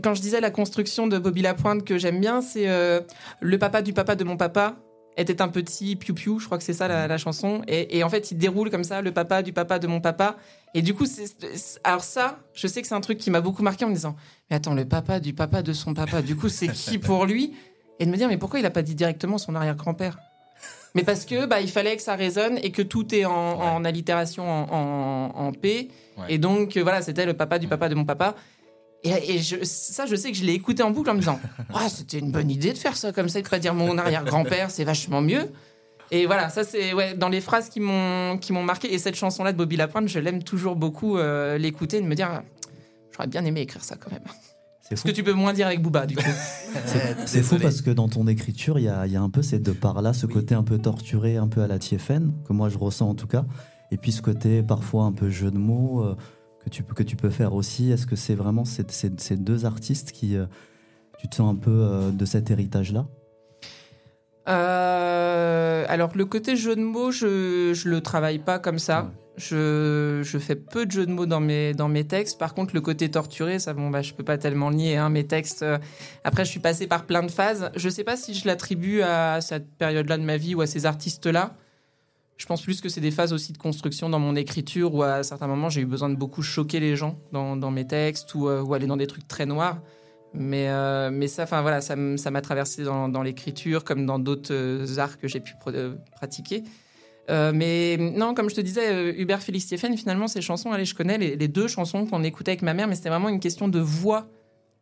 [0.03, 3.01] Quand je disais la construction de Bobby Lapointe que j'aime bien, c'est euh,
[3.41, 4.77] Le papa du papa de mon papa
[5.17, 7.63] était un petit piou-piou, je crois que c'est ça la, chanson.
[7.69, 10.37] Et, en fait, il déroule comme ça, le papa du papa de mon papa.
[10.75, 11.37] Et du coup, c'est,
[11.85, 14.17] alors ça, je sais que c'est un truc qui m'a beaucoup marqué en me disant,
[14.51, 17.55] mais attends, le papa du papa de son papa, du coup, c'est qui pour lui?
[18.01, 20.19] Et de me dire, mais pourquoi il a pas dit directement son arrière-grand-père?
[20.95, 24.45] Mais parce que bah, il fallait que ça résonne et que tout est en, allitération
[24.47, 25.89] en, P.
[26.29, 28.37] Et donc, euh, voilà, c'était le papa du papa de mon papa.
[29.03, 31.39] Et, ça, je sais que je l'ai écouté en boucle en me disant
[31.75, 34.71] ah, c'était une bonne idée de faire ça comme ça, de pas dire mon arrière-grand-père,
[34.71, 35.51] c'est vachement mieux.
[36.11, 38.95] Et voilà, ça c'est ouais, dans les phrases qui m'ont qui m'ont marqué.
[38.95, 42.43] Et cette chanson-là de Bobby Lapointe, je l'aime toujours beaucoup euh, l'écouter, de me dire
[43.13, 44.23] j'aurais bien aimé écrire ça quand même.
[44.97, 46.23] C'est ce que tu peux moins dire avec Booba, du coup.
[47.27, 49.59] c'est fou parce que dans ton écriture, il y a, y a, un peu ces
[49.59, 52.79] deux parts-là, ce côté un peu torturé, un peu à la TFN, que moi je
[52.79, 53.45] ressens en tout cas,
[53.91, 56.17] et puis ce côté parfois un peu jeu de mots euh,
[56.65, 57.91] que, tu, que tu peux faire aussi.
[57.91, 60.37] Est-ce que c'est vraiment ces, ces, deux artistes qui.
[60.37, 60.47] Euh,
[61.19, 63.07] tu te sens un peu euh, de cet héritage-là?
[64.47, 69.11] Alors le côté jeu de mots, je je le travaille pas comme ça.
[69.37, 72.39] Je, je, fais peu de jeux de mots dans mes, dans mes textes.
[72.39, 74.97] Par contre, le côté torturé, ça, bon, bah, je peux pas tellement le nier.
[74.97, 75.65] Hein, mes textes.
[75.65, 75.79] Euh,
[76.23, 77.73] après, je suis passé par plein de phases.
[77.75, 80.87] Je sais pas si je l'attribue à cette période-là de ma vie ou à ces
[80.87, 81.57] artistes-là.
[82.37, 85.23] Je pense plus que c'est des phases aussi de construction dans mon écriture où à
[85.23, 88.49] certains moments j'ai eu besoin de beaucoup choquer les gens dans, dans mes textes ou,
[88.49, 89.81] euh, ou, aller dans des trucs très noirs.
[90.35, 94.99] Mais, euh, mais ça, enfin voilà, ça m'a traversé dans, dans l'écriture comme dans d'autres
[94.99, 95.55] arts que j'ai pu
[96.13, 96.65] pratiquer.
[97.31, 100.85] Euh, mais non, comme je te disais, euh, Hubert Félix Stéphane, finalement, ces chansons, allez,
[100.85, 103.69] je connais les, deux chansons qu'on écoutait avec ma mère, mais c'était vraiment une question
[103.69, 104.27] de voix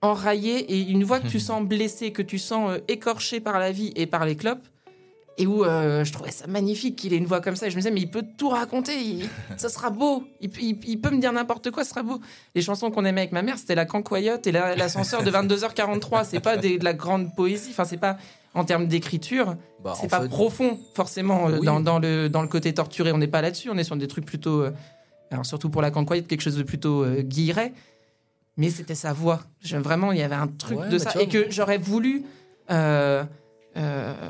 [0.01, 3.71] enraillée et une voix que tu sens blessée, que tu sens euh, écorchée par la
[3.71, 4.67] vie et par les clopes.
[5.38, 7.66] Et où je trouvais ça magnifique qu'il ait une voix comme ça.
[7.66, 9.21] Et je me disais, mais il peut tout raconter,
[9.57, 10.25] ça sera beau.
[10.40, 12.21] Il, il, peut me dire n'importe quoi, ça sera beau.
[12.55, 16.27] Les chansons qu'on aimait avec ma mère, c'était La Cancoyote et L'Ascenseur de 22h43.
[16.29, 18.18] C'est pas de la grande poésie, enfin, c'est pas
[18.55, 23.12] en termes d'écriture, bah, c'est pas profond forcément euh, dans, le, dans le côté torturé.
[23.12, 23.71] On n'est pas là-dessus.
[23.71, 24.73] On est sur des trucs plutôt, euh,
[25.31, 27.73] alors surtout pour la cancoyette, quelque chose de plutôt euh, guilleret.
[28.59, 29.40] Mais c'était sa voix.
[29.62, 32.25] vraiment, il y avait un truc de ça et que j'aurais voulu.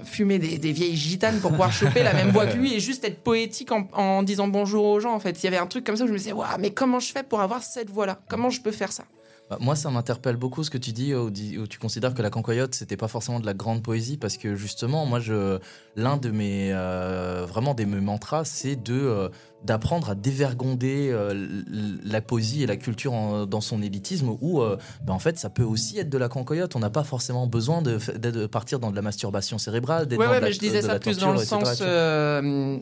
[0.05, 3.23] Fumer des, vieilles gitanes pour pouvoir choper la même voix que lui et juste être
[3.23, 5.43] poétique en, disant bonjour aux gens en fait.
[5.43, 7.23] Il y avait un truc comme ça où je me disais, mais comment je fais
[7.23, 8.21] pour avoir cette voix-là?
[8.29, 9.05] Comment je peux faire ça?
[9.53, 12.75] Bah, moi, ça m'interpelle beaucoup ce que tu dis, où, tu considères que la cancoyote,
[12.75, 15.59] c'était pas forcément de la grande poésie, parce que justement, moi, je,
[15.95, 19.29] l'un de mes, euh, vraiment des mes mantras, c'est de, euh,
[19.65, 21.63] d'apprendre à dévergonder euh,
[22.05, 25.99] la poésie et la culture dans son élitisme où bah, en fait ça peut aussi
[25.99, 26.75] être de la cancoyote.
[26.77, 30.41] On n'a pas forcément besoin de, de, partir dans de la masturbation cérébrale ouais, ouais,
[30.41, 31.83] mais je disais ça plus dans le sens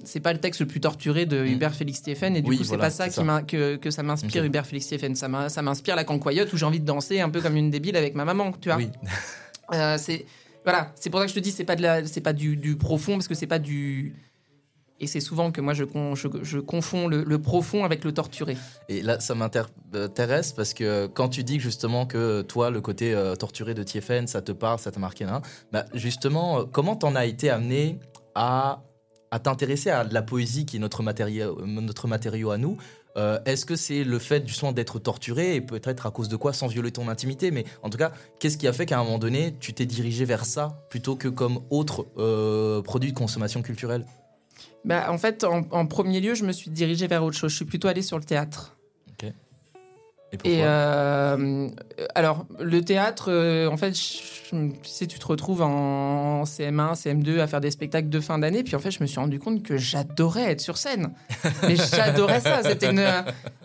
[0.04, 1.46] c'est pas le texte le plus torturé de mm.
[1.46, 4.66] Hubert Félix Stéphane et du coup c'est pas ça qui que, que, ça m'inspire Hubert
[4.66, 7.70] Félix Stéphane ça m'inspire la cancoyote où j'ai envie de danser un peu comme une
[7.70, 8.78] débile avec ma maman tu vois.
[8.78, 8.90] Oui.
[9.98, 10.26] c'est
[10.64, 12.56] voilà c'est pour ça que je te dis c'est pas de la c'est pas du,
[12.56, 14.14] du profond parce que c'est pas du
[15.00, 15.84] et c'est souvent que moi, je,
[16.58, 18.56] confonds le, profond avec le torturé.
[18.88, 23.34] Et là, ça m'intéresse parce que quand tu dis justement que toi, le côté euh,
[23.34, 25.40] torturé de TFN, ça te parle, ça t'a marqué, là,
[25.72, 27.98] bah justement, euh, comment t'en as été amené
[28.34, 28.82] à,
[29.42, 32.76] t'intéresser à la poésie qui est notre matériau, à nous?
[33.16, 36.36] Euh, Est-ce que c'est le fait du soin d'être torturé et peut-être à cause de
[36.36, 37.50] quoi sans violer ton intimité?
[37.50, 40.24] Mais en tout cas, qu'est-ce qui a fait qu'à un moment donné, tu t'es dirigé
[40.26, 42.04] vers ça plutôt que comme autre
[42.82, 44.04] produit de consommation culturelle?
[44.84, 47.50] Bah, En fait, en, premier lieu, je me suis dirigée vers autre chose.
[47.50, 48.76] Je suis plutôt allée sur le théâtre.
[49.10, 49.30] Ok.
[50.32, 51.68] Et pourquoi euh,
[52.14, 57.46] alors, le théâtre, euh, en fait, tu sais, tu te retrouves en CM1, CM2 à
[57.46, 59.76] faire des spectacles de fin d'année, puis en fait, je me suis rendu compte que
[59.76, 61.12] j'adorais être sur scène.
[61.66, 62.62] Mais j'adorais ça.
[62.62, 63.06] C'était une...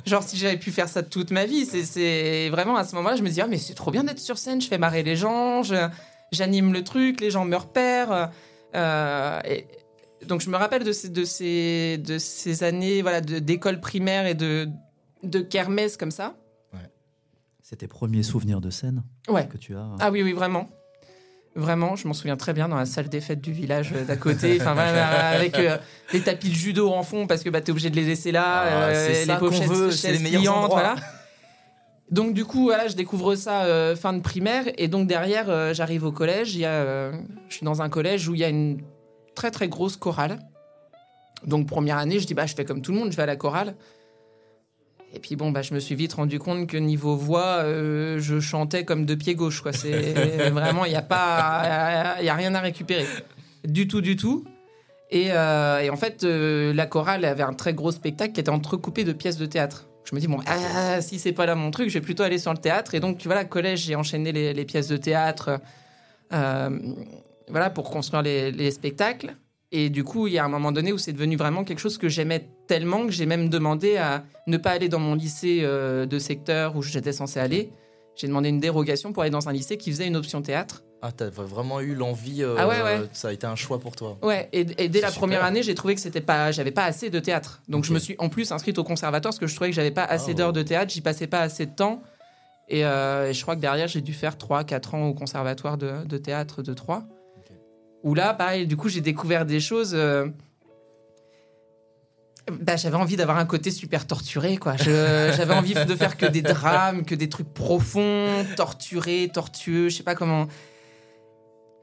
[0.06, 3.22] Genre, si j'avais pu faire ça toute ma vie, c'est vraiment à ce moment-là, je
[3.22, 5.62] me disais, ah, mais c'est trop bien d'être sur scène, je fais marrer les gens,
[6.32, 8.32] j'anime le truc, les gens me repèrent.
[8.76, 9.66] Euh, et,
[10.28, 14.36] donc je me rappelle de ces, de ces, de ces années voilà, d'école primaire et
[14.36, 14.68] de,
[15.24, 16.36] de kermesse comme ça.
[17.68, 19.48] C'est tes premiers souvenirs de scène ouais.
[19.48, 20.70] que tu as Ah oui, oui, vraiment.
[21.56, 24.18] Vraiment, je m'en souviens très bien dans la salle des fêtes du village euh, d'à
[24.18, 25.78] côté, enfin avec euh,
[26.14, 28.32] les tapis de judo en fond parce que bah, tu es obligé de les laisser
[28.32, 30.96] là, ah, euh, les pochettes, c'est les meilleurs voilà.
[32.12, 36.12] Donc du coup, voilà, je découvre ça fin de primaire et donc derrière, j'arrive au
[36.12, 36.54] collège.
[36.54, 37.12] Il y a,
[37.50, 38.80] je suis dans un collège où il y a une
[39.36, 40.40] très très grosse chorale.
[41.46, 43.28] Donc première année, je dis bah je fais comme tout le monde, je vais à
[43.28, 43.76] la chorale.
[45.16, 48.42] Et puis bon, bah, je me suis vite rendu compte que niveau voix, euh, je
[48.42, 49.62] chantais comme de pied gauche.
[49.62, 49.72] Quoi.
[49.72, 53.06] C'est vraiment, il n'y a pas, il a rien à récupérer,
[53.64, 54.44] du tout, du tout.
[55.12, 59.06] Et, euh, en fait, euh, la chorale avait un très gros spectacle qui était entrecoupé
[59.06, 59.88] de pièces de théâtre.
[60.04, 62.38] Je me dis bon, ah, si c'est pas là mon truc, je vais plutôt aller
[62.38, 62.94] sur le théâtre.
[62.94, 65.62] Et donc, tu vois, là, collège, j'ai enchaîné les, pièces de théâtre,
[67.50, 69.36] voilà, pour construire les, les spectacles.
[69.72, 71.98] Et du coup, il y a un moment donné où c'est devenu vraiment quelque chose
[71.98, 76.06] que j'aimais tellement que j'ai même demandé à ne pas aller dans mon lycée euh,
[76.06, 77.72] de secteur où j'étais censé aller.
[78.16, 80.84] J'ai demandé une dérogation pour aller dans un lycée qui faisait une option théâtre.
[81.02, 82.42] Ah, t'as vraiment eu l'envie.
[82.42, 83.02] Euh, ah ouais, ouais.
[83.12, 84.18] Ça a été un choix pour toi.
[84.24, 87.20] Ouais, et, dès la première année, j'ai trouvé que c'était pas, j'avais pas assez de
[87.20, 87.62] théâtre.
[87.68, 89.92] Donc je me suis en plus inscrite au conservatoire parce que je trouvais que j'avais
[89.92, 90.36] pas assez oh.
[90.36, 92.02] d'heures de théâtre, j'y passais pas assez de temps.
[92.72, 96.18] Euh, et, je crois que derrière, j'ai dû faire 3-4 ans au conservatoire de, de
[96.18, 97.04] théâtre de Troyes.
[98.06, 99.94] Où là, pareil, du coup, j'ai découvert des choses.
[99.96, 100.28] Euh,
[102.62, 104.78] bah, j'avais envie d'avoir un côté super torturé, quoi.
[104.78, 109.90] J'avais envie de faire que des drames, que des trucs profonds, torturés, tortueux.
[109.90, 110.48] Je sais pas comment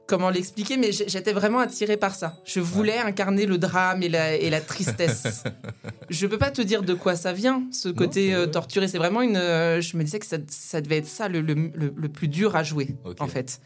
[0.07, 2.37] comment l'expliquer, mais j'étais vraiment attirée par ça.
[2.45, 5.43] Je voulais incarner le drame et la, et la tristesse.
[6.09, 8.87] je peux pas te dire de quoi ça vient, ce côté euh, torturé.
[8.87, 9.37] C'est vraiment une.
[9.37, 12.55] Euh, je me disais que ça, ça devait être ça le, le, le, plus dur
[12.55, 13.59] à jouer, en fait.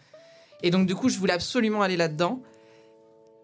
[0.64, 2.42] Et donc, du coup, je voulais absolument aller là-dedans.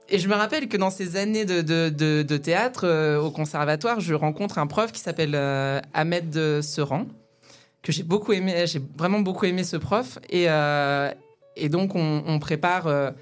[0.10, 1.89] Et je me rappelle que dans ces années de, de,
[2.21, 7.06] de, théâtre euh, au conservatoire, je rencontre un prof qui s'appelle euh, Ahmed Seran,
[7.82, 8.65] que j'ai beaucoup aimé.
[8.67, 10.19] J'ai vraiment beaucoup aimé ce prof.
[10.30, 11.10] Et, euh,
[11.56, 13.13] et donc, on, prépare bah,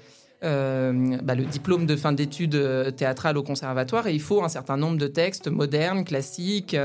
[0.42, 4.06] le diplôme de fin d'études théâtrales au conservatoire.
[4.08, 6.76] Et il faut un certain nombre de textes modernes, classiques.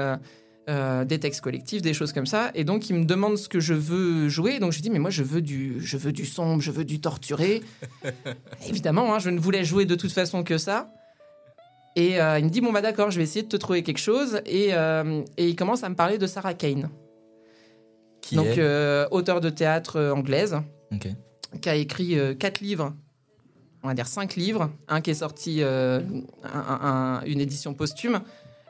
[0.70, 2.52] Euh, des textes collectifs, des choses comme ça.
[2.54, 4.60] Et donc, il me demande ce que je veux jouer.
[4.60, 7.00] Donc, je dis, mais moi, je veux du, je veux du sombre, je veux du
[7.00, 7.64] torturé.
[8.68, 10.92] Évidemment, hein, je ne voulais jouer de toute façon que ça.
[11.96, 13.98] Et euh, il me dit, bon, bah d'accord, je vais essayer de te trouver quelque
[13.98, 14.42] chose.
[14.46, 16.90] Et, euh, et il commence à me parler de Sarah Kane.
[18.20, 18.60] Qui donc,
[19.12, 20.58] auteur de théâtre anglaise,
[21.62, 22.94] qui a écrit quatre livres
[23.84, 28.20] on va dire cinq livres, un qui est sorti, une édition posthume.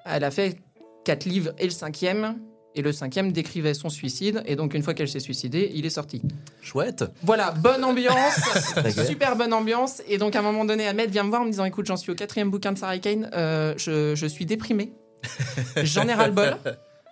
[0.05, 0.59] Elle a fait
[1.07, 2.37] quatre livres et le cinquième.
[2.75, 4.43] Et le cinquième décrivait son suicide.
[4.45, 6.21] Et donc, une fois qu'elle s'est suicidée, il est sorti.
[6.61, 7.05] Chouette.
[7.23, 8.39] Voilà, bonne ambiance.
[9.07, 10.03] super bonne ambiance.
[10.07, 11.95] Et donc, à un moment donné, Ahmed vient me voir en me disant Écoute, j'en
[11.95, 13.31] suis au quatrième bouquin de Sarah Kane.
[13.33, 14.91] Euh, je, je, suis déprimé.
[15.83, 16.57] J'en ai ras-le-bol.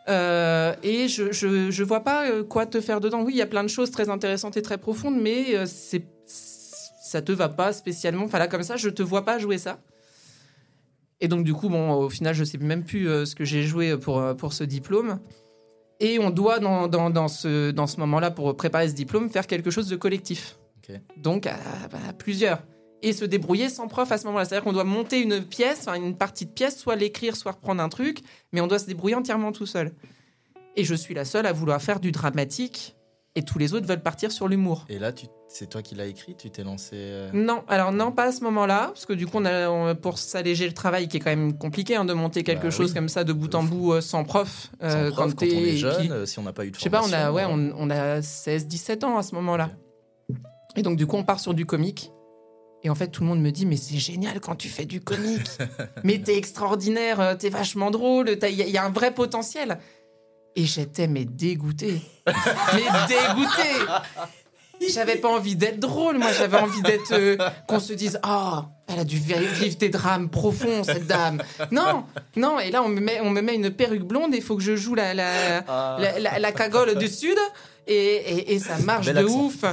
[0.10, 3.24] Euh, et je, je, je, vois pas euh, quoi te faire dedans.
[3.24, 7.22] Oui, il y a plein de choses très intéressantes et très profondes, mais c'est ça
[7.22, 8.26] te va pas spécialement.
[8.26, 9.80] Enfin là, comme ça, je te vois pas jouer ça.
[11.22, 13.64] Et donc, du coup, bon, au final, je sais même plus euh, ce que j'ai
[13.64, 15.20] joué pour, euh, pour ce diplôme.
[16.00, 19.48] Et on doit, dans, dans, dans ce, dans ce moment-là, pour préparer ce diplôme, faire
[19.48, 20.58] quelque chose de collectif.
[21.18, 21.58] Donc, à,
[21.92, 22.62] bah, plusieurs.
[23.02, 24.46] Et se débrouiller sans prof à ce moment-là.
[24.46, 27.90] C'est-à-dire qu'on doit monter une pièce, une partie de pièce, soit l'écrire, soit reprendre un
[27.90, 28.20] truc,
[28.52, 29.94] mais on doit se débrouiller entièrement tout seul.
[30.76, 32.96] Et je suis la seule à vouloir faire du dramatique
[33.36, 34.86] et tous les autres veulent partir sur l'humour.
[34.90, 35.12] Et là,
[35.48, 38.44] c'est toi qui l'as écrit Tu t'es lancé euh Non, alors non, pas à ce
[38.44, 41.58] moment-là, parce que du coup, on a, pour s'alléger le travail, qui est quand même
[41.58, 44.24] compliqué hein, de monter quelque bah chose comme ça de bout en bout euh, sans
[44.24, 44.72] prof.
[44.84, 47.14] Euh, quand, on est jeune, si on n'a pas eu de Je sais pas, on
[47.14, 49.70] a, ouais, on, a 16-17 ans à ce moment-là.
[50.76, 52.12] Et donc, du coup, on part sur du comique.
[52.84, 55.02] Et en fait, tout le monde me dit, mais c'est génial quand tu fais du
[55.02, 55.50] comique.
[56.04, 59.80] mais t'es extraordinaire, t'es vachement drôle, il y, a un vrai potentiel.
[60.56, 62.02] Et j'étais mais dégoûtée.
[62.28, 63.86] mais dégoûtée.
[64.94, 68.70] J'avais pas envie d'être drôle, moi j'avais envie d'être euh, qu'on se dise ah oh,
[68.88, 71.42] elle a dû vivre des drames profonds cette dame.
[71.72, 74.44] Non, non et là on me met on me met une perruque blonde et il
[74.44, 75.98] faut que je joue la la, ah.
[76.20, 77.38] la, cagole du sud
[77.88, 79.64] et, et, ça marche de ouf.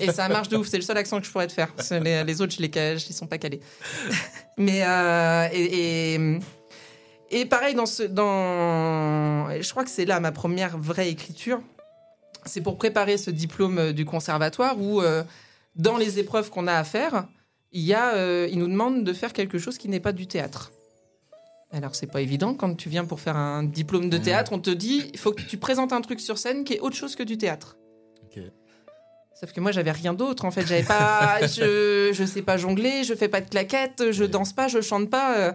[0.00, 1.68] Et ça marche de ouf, c'est le seul accent que je pourrais te faire.
[1.90, 2.70] Les, les autres je les
[3.08, 3.60] ils sont pas calés.
[4.56, 6.38] Mais euh, et
[7.30, 11.60] et pareil, dans ce, dans, je crois que c'est là ma première vraie écriture.
[12.46, 15.22] C'est pour préparer ce diplôme euh, du conservatoire où, euh,
[15.74, 17.26] dans les épreuves qu'on a à faire,
[17.72, 20.26] il, y a, euh, il nous demande de faire quelque chose qui n'est pas du
[20.26, 20.72] théâtre.
[21.72, 24.70] Alors, c'est pas évident quand tu viens pour faire un diplôme de théâtre, on te
[24.70, 27.22] dit il faut que tu présentes un truc sur scène qui est autre chose que
[27.22, 27.76] du théâtre.
[29.38, 30.46] Sauf que moi, j'avais rien d'autre.
[30.46, 34.24] En fait, j'avais pas, je, je sais pas jongler, je fais pas de claquettes, je
[34.24, 35.54] danse pas, je chante pas.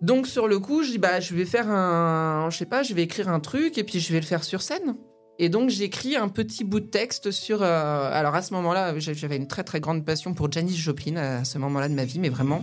[0.00, 2.94] Donc sur le coup, je dis bah je vais faire un, je sais pas, je
[2.94, 4.96] vais écrire un truc et puis je vais le faire sur scène.
[5.42, 7.62] Et donc j'écris un petit bout de texte sur.
[7.62, 11.44] Euh, alors à ce moment-là, j'avais une très très grande passion pour Janis Joplin à
[11.44, 12.62] ce moment-là de ma vie, mais vraiment.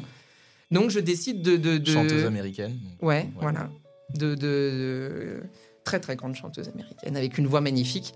[0.70, 1.92] Donc je décide de, de, de...
[1.92, 2.78] chanteuse américaine.
[3.02, 3.72] Ouais, voilà,
[4.13, 5.42] de, de,
[5.86, 8.13] très très grande chanteuse américaine avec une voix magnifique.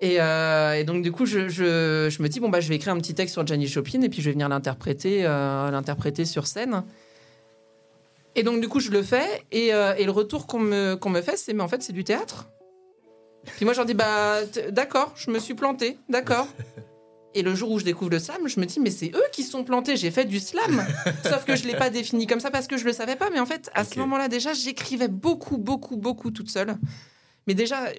[0.00, 2.76] Et, euh, et donc du coup, je, je, je, me dis bon bah je vais
[2.76, 6.24] écrire un petit texte sur Janis Joplin et puis je vais venir l'interpréter euh, l'interpréter
[6.24, 6.84] sur scène.
[8.36, 9.42] Et donc, du coup, je le fais.
[9.50, 11.94] Et, euh, et le retour qu'on me, qu'on me fait, c'est Mais en fait, c'est
[11.94, 12.50] du théâtre.
[13.56, 16.48] Puis moi, j'en dis Bah, d'accord, je me suis planté, d'accord.
[17.36, 19.42] Et le jour où je découvre le slam, je me dis, mais c'est eux qui
[19.42, 20.82] sont plantés, j'ai fait du slam.
[21.22, 23.14] Sauf que je ne l'ai pas défini comme ça parce que je ne le savais
[23.14, 23.28] pas.
[23.30, 26.78] Mais en fait, à ce moment-là, déjà, j'écrivais beaucoup, beaucoup, beaucoup toute seule.
[27.46, 27.90] Mais déjà,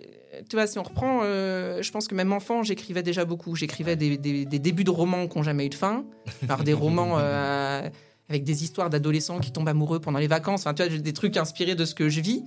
[0.50, 3.56] tu vois, si on reprend, euh, je pense que même enfant, j'écrivais déjà beaucoup.
[3.56, 6.04] J'écrivais des, des, débuts de romans qui n'ont jamais eu de fin.
[6.50, 7.20] Alors, des romans.
[7.20, 7.88] Euh,
[8.30, 10.62] avec des histoires d'adolescents qui tombent amoureux pendant les vacances.
[10.62, 12.44] Enfin, tu vois, des trucs inspirés de ce que je vis.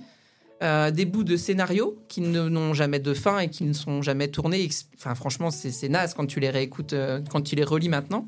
[0.61, 4.27] Euh, des bouts de scénarios qui n'ont jamais de fin et qui ne sont jamais
[4.27, 4.69] tournés.
[4.95, 8.27] Enfin, franchement, c'est naze quand tu les réécoutes, euh, quand les relis maintenant.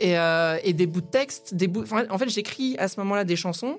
[0.00, 1.84] Et, euh, et, des bouts de texte, des bouts.
[2.08, 3.78] en fait, j'écris à ce moment-là des chansons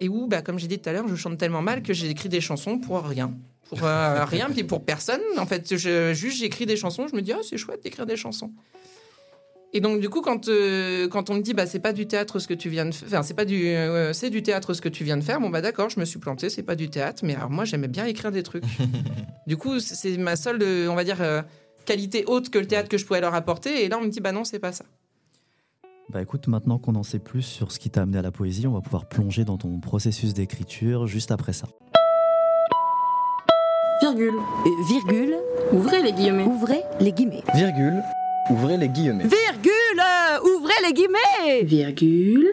[0.00, 2.10] et où, bah, comme j'ai dit tout à l'heure, je chante tellement mal que j'ai
[2.10, 3.32] écrit des chansons pour rien.
[3.68, 5.22] Pour rien, puis pour personne.
[5.38, 8.16] En fait, je, juste j'écris des chansons, je me dis, oh, c'est chouette d'écrire des
[8.16, 8.50] chansons.
[9.76, 12.38] Et donc du coup, quand euh, quand on me dit bah c'est pas du théâtre
[12.38, 14.88] ce que tu viens de faire, c'est pas du euh, c'est du théâtre ce que
[14.88, 17.24] tu viens de faire, bon bah d'accord, je me suis planté, c'est pas du théâtre,
[17.24, 18.62] mais alors moi j'aimais bien écrire des trucs.
[19.48, 21.18] du coup, c'est ma seule euh, on va dire
[21.86, 24.20] qualité haute que le théâtre que je pouvais leur apporter, et là on me dit
[24.20, 24.84] bah non c'est pas ça.
[26.08, 28.68] Bah écoute, maintenant qu'on en sait plus sur ce qui t'a amené à la poésie,
[28.68, 31.66] on va pouvoir plonger dans ton processus d'écriture juste après ça.
[34.00, 34.34] Virgule.
[34.88, 35.34] virgule.
[35.72, 36.44] Ouvrez les guillemets.
[36.44, 37.42] Ouvrez les guillemets.
[37.54, 38.02] Virgule.
[38.50, 39.24] Ouvrez les guillemets.
[39.24, 40.02] Virgule
[40.44, 42.46] Ouvrez les guillemets Virgule.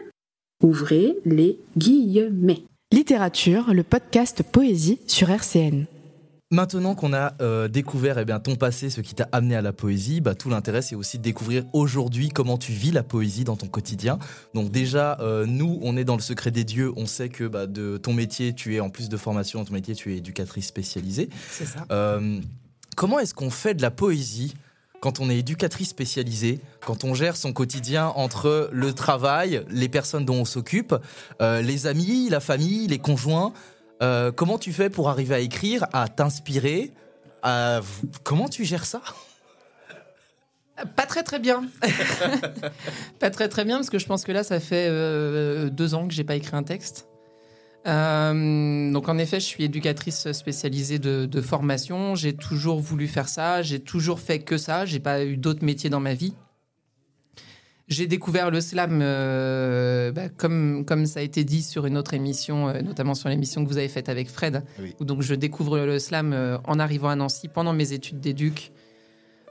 [0.62, 2.62] Ouvrez les guillemets.
[2.92, 5.84] Littérature, le podcast Poésie sur RCN.
[6.50, 9.74] Maintenant qu'on a euh, découvert eh bien, ton passé, ce qui t'a amené à la
[9.74, 13.56] poésie, bah, tout l'intérêt c'est aussi de découvrir aujourd'hui comment tu vis la poésie dans
[13.56, 14.18] ton quotidien.
[14.54, 17.66] Donc déjà, euh, nous, on est dans le secret des dieux, on sait que bah,
[17.66, 21.28] de ton métier, tu es en plus de formation ton métier, tu es éducatrice spécialisée.
[21.50, 21.84] C'est ça.
[21.90, 22.40] Euh,
[22.96, 24.54] comment est-ce qu'on fait de la poésie
[25.02, 30.24] quand on est éducatrice spécialisée, quand on gère son quotidien entre le travail, les personnes
[30.24, 30.94] dont on s'occupe,
[31.42, 33.52] euh, les amis, la famille, les conjoints,
[34.00, 36.92] euh, comment tu fais pour arriver à écrire, à t'inspirer
[38.22, 39.02] Comment tu gères ça?
[40.94, 41.64] Pas très très bien.
[43.18, 46.06] pas très très bien parce que je pense que là ça fait euh, deux ans
[46.06, 47.08] que j'ai pas écrit un texte.
[47.86, 52.14] Euh, donc en effet, je suis éducatrice spécialisée de, formation.
[52.14, 53.62] J'ai toujours voulu faire ça.
[53.62, 54.84] J'ai toujours fait que ça.
[54.84, 56.34] J'ai pas eu d'autres métiers dans ma vie.
[57.88, 62.14] J'ai découvert le slam, euh, bah, comme, comme ça a été dit sur une autre
[62.14, 64.64] émission, euh, notamment sur l'émission que vous avez faite avec Fred,
[64.98, 68.70] où donc je découvre le slam en arrivant à Nancy pendant mes études d'éduc.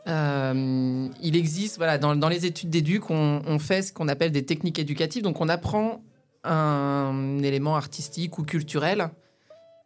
[0.08, 4.46] il existe, voilà, dans, dans les études d'éduc, on, on, fait ce qu'on appelle des
[4.46, 5.22] techniques éducatives.
[5.22, 6.02] Donc on apprend
[6.44, 9.10] un élément artistique ou culturel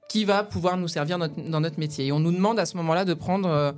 [0.07, 2.07] qui va pouvoir nous servir dans notre métier.
[2.07, 3.71] Et on nous demande à ce moment-là de prendre euh,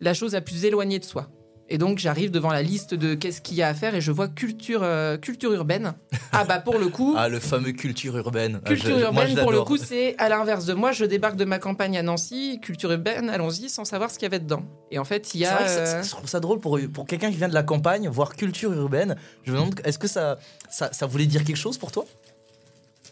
[0.00, 1.28] la chose la plus éloignée de soi.
[1.68, 4.12] Et donc j'arrive devant la liste de qu'est-ce qu'il y a à faire et je
[4.12, 5.94] vois culture euh, culture urbaine.
[6.32, 7.14] Ah bah pour le coup.
[7.18, 8.60] ah le fameux culture urbaine.
[8.64, 10.92] Ah, culture urbaine pour le coup c'est à l'inverse de moi.
[10.92, 14.26] Je débarque de ma campagne à Nancy, culture urbaine, allons-y sans savoir ce qu'il y
[14.26, 14.62] avait dedans.
[14.90, 15.56] Et en fait il y a.
[15.56, 18.36] Vrai que je trouve ça drôle pour pour quelqu'un qui vient de la campagne voir
[18.36, 19.16] culture urbaine.
[19.44, 22.04] Je me demande est-ce que ça, ça, ça voulait dire quelque chose pour toi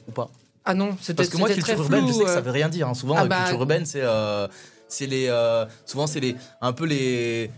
[0.08, 0.30] ou pas?
[0.64, 2.88] Ah non c'était parce que moi culture urbaine je sais que ça veut rien dire.
[2.88, 2.94] Hein.
[2.94, 4.46] Souvent ah bah culture urbaine c'est euh,
[4.88, 7.50] c'est les euh, souvent c'est les un peu les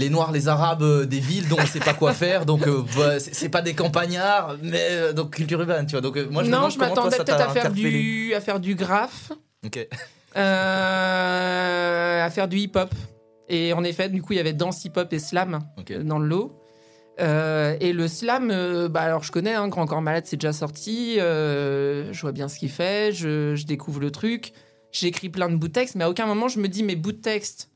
[0.00, 2.82] les Noirs, les Arabes euh, des villes dont on sait pas quoi faire, donc euh,
[3.18, 6.00] c'est pas des campagnards, mais euh, donc culture urbaine, tu vois.
[6.00, 9.30] Donc moi je non, je m'attendais peut-être à faire du à faire du graphe,
[9.64, 9.86] ok,
[10.34, 12.92] à faire du hip-hop.
[13.52, 15.58] Et en effet, du coup, il y avait danse hip-hop et slam
[16.04, 16.56] dans le lot.
[17.18, 21.16] et le slam, bah alors je connais, hein, Grand Corps Malade, c'est déjà sorti.
[21.16, 24.52] je vois bien ce qu'il fait, je, je, découvre le truc.
[24.92, 27.12] J'écris plein de bouts de texte, mais à aucun moment je me dis mes bouts
[27.12, 27.69] de texte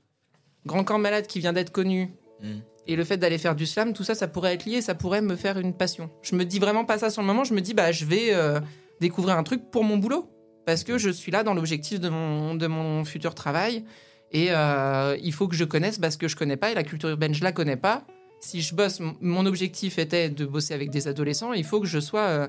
[0.67, 2.11] Grand Corps Malade qui vient d'être connu,
[2.43, 2.59] mm.
[2.87, 5.23] et le fait d'aller faire du slam, tout ça, ça pourrait être lié, ça pourrait
[5.23, 6.11] me faire une passion.
[6.23, 8.35] Je me dis vraiment pas ça sur le moment, je me dis, bah, je vais
[8.35, 8.61] euh,
[9.01, 10.31] découvrir un truc pour mon boulot.
[10.67, 13.85] Parce que je suis là dans l'objectif de mon, de mon futur travail.
[14.33, 17.11] Et euh, il faut que je connaisse parce que je connais pas, et la culture
[17.11, 18.05] urbaine, je la connais pas.
[18.41, 22.01] Si je bosse, mon objectif était de bosser avec des adolescents, il faut que je
[22.01, 22.49] sois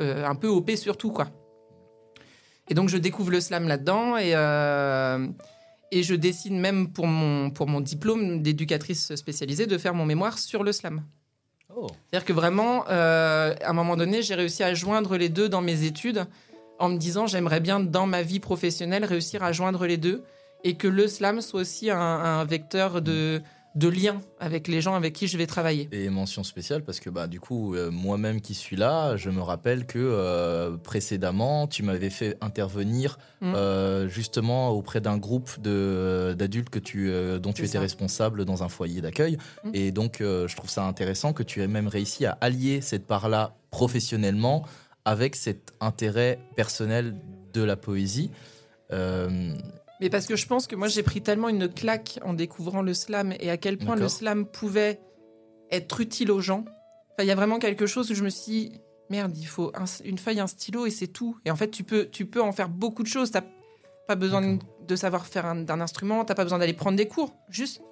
[0.00, 1.28] euh, un peu OP sur tout, quoi.
[2.68, 4.32] Et donc, je découvre le slam là-dedans, et
[5.90, 10.38] Et je décide même pour mon, pour mon diplôme d'éducatrice spécialisée de faire mon mémoire
[10.38, 11.02] sur le slam.
[11.74, 11.86] Oh.
[11.88, 15.62] C'est-à-dire que vraiment, euh, à un moment donné, j'ai réussi à joindre les deux dans
[15.62, 16.26] mes études
[16.78, 20.24] en me disant j'aimerais bien dans ma vie professionnelle réussir à joindre les deux
[20.64, 23.42] et que le slam soit aussi un vecteur de
[23.76, 25.88] de lien avec les gens avec qui je vais travailler.
[25.92, 29.40] Et mention spéciale parce que bah du coup euh, moi-même qui suis là, je me
[29.40, 33.52] rappelle que euh, précédemment tu m'avais fait intervenir mmh.
[33.54, 37.10] euh, justement auprès d'un groupe de d'adultes que tu
[37.40, 39.70] dont tu étais responsable dans un foyer d'accueil mmh.
[39.74, 43.54] et donc je trouve ça intéressant que tu aies même réussi à allier cette part-là
[43.70, 44.64] professionnellement
[45.04, 47.16] avec cet intérêt personnel
[47.52, 48.30] de la poésie.
[50.00, 52.94] Mais parce que je pense que moi j'ai pris tellement une claque en découvrant le
[52.94, 55.00] slam et à quel point le slam pouvait
[55.70, 56.64] être utile aux gens.
[57.18, 58.80] il y a vraiment quelque chose où je me suis dit,
[59.10, 59.72] merde, il faut
[60.04, 61.36] une feuille, un stylo et c'est tout.
[61.44, 63.30] Et en fait, tu peux, tu peux en faire beaucoup de choses.
[63.30, 63.44] T'as
[64.08, 67.36] pas besoin de savoir faire d'un instrument, t'as pas besoin d'aller prendre des cours.
[67.48, 67.82] Juste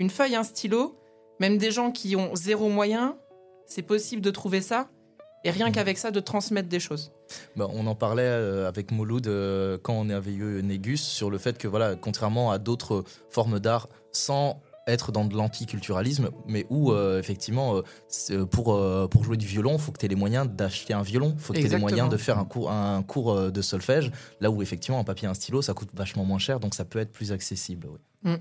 [0.00, 0.98] une feuille, un stylo.
[1.40, 3.18] Même des gens qui ont zéro moyen,
[3.66, 4.88] c'est possible de trouver ça.
[5.44, 7.12] Et rien qu'avec ça, de transmettre des choses.
[7.56, 11.36] Bah, on en parlait euh, avec Mouloud euh, quand on avait eu Négus sur le
[11.38, 16.92] fait que, voilà, contrairement à d'autres formes d'art, sans être dans de l'anticulturalisme, mais où
[16.92, 17.80] euh, effectivement,
[18.50, 18.78] pour,
[19.08, 21.40] pour jouer du violon, il faut que tu aies les moyens d'acheter un violon, il
[21.40, 24.50] faut que tu aies les moyens de faire un cours, un cours de solfège, là
[24.50, 26.98] où effectivement un papier et un stylo, ça coûte vachement moins cher, donc ça peut
[26.98, 27.88] être plus accessible.
[28.24, 28.34] Mm.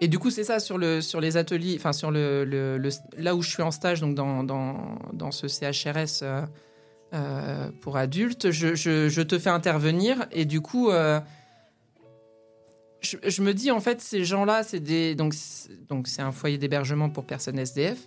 [0.00, 2.80] Et du coup, c'est ça sur, le, sur les ateliers, enfin sur le, le,
[3.18, 6.42] là où je suis en stage, donc dans, dans, dans ce CHRS euh,
[7.12, 11.20] euh, pour adultes, je, je, te fais intervenir et du coup, euh,
[13.02, 15.34] je, me dis en fait, ces gens-là, c'est des donc
[15.88, 17.98] donc c'est un foyer d'hébergement pour personnes SDF.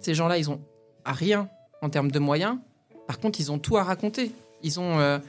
[0.00, 0.60] Ces gens-là, ils ont
[1.06, 1.48] rien
[1.80, 2.58] en termes de moyens.
[3.06, 4.32] Par contre, ils ont tout à raconter.
[4.62, 5.20] Ils ont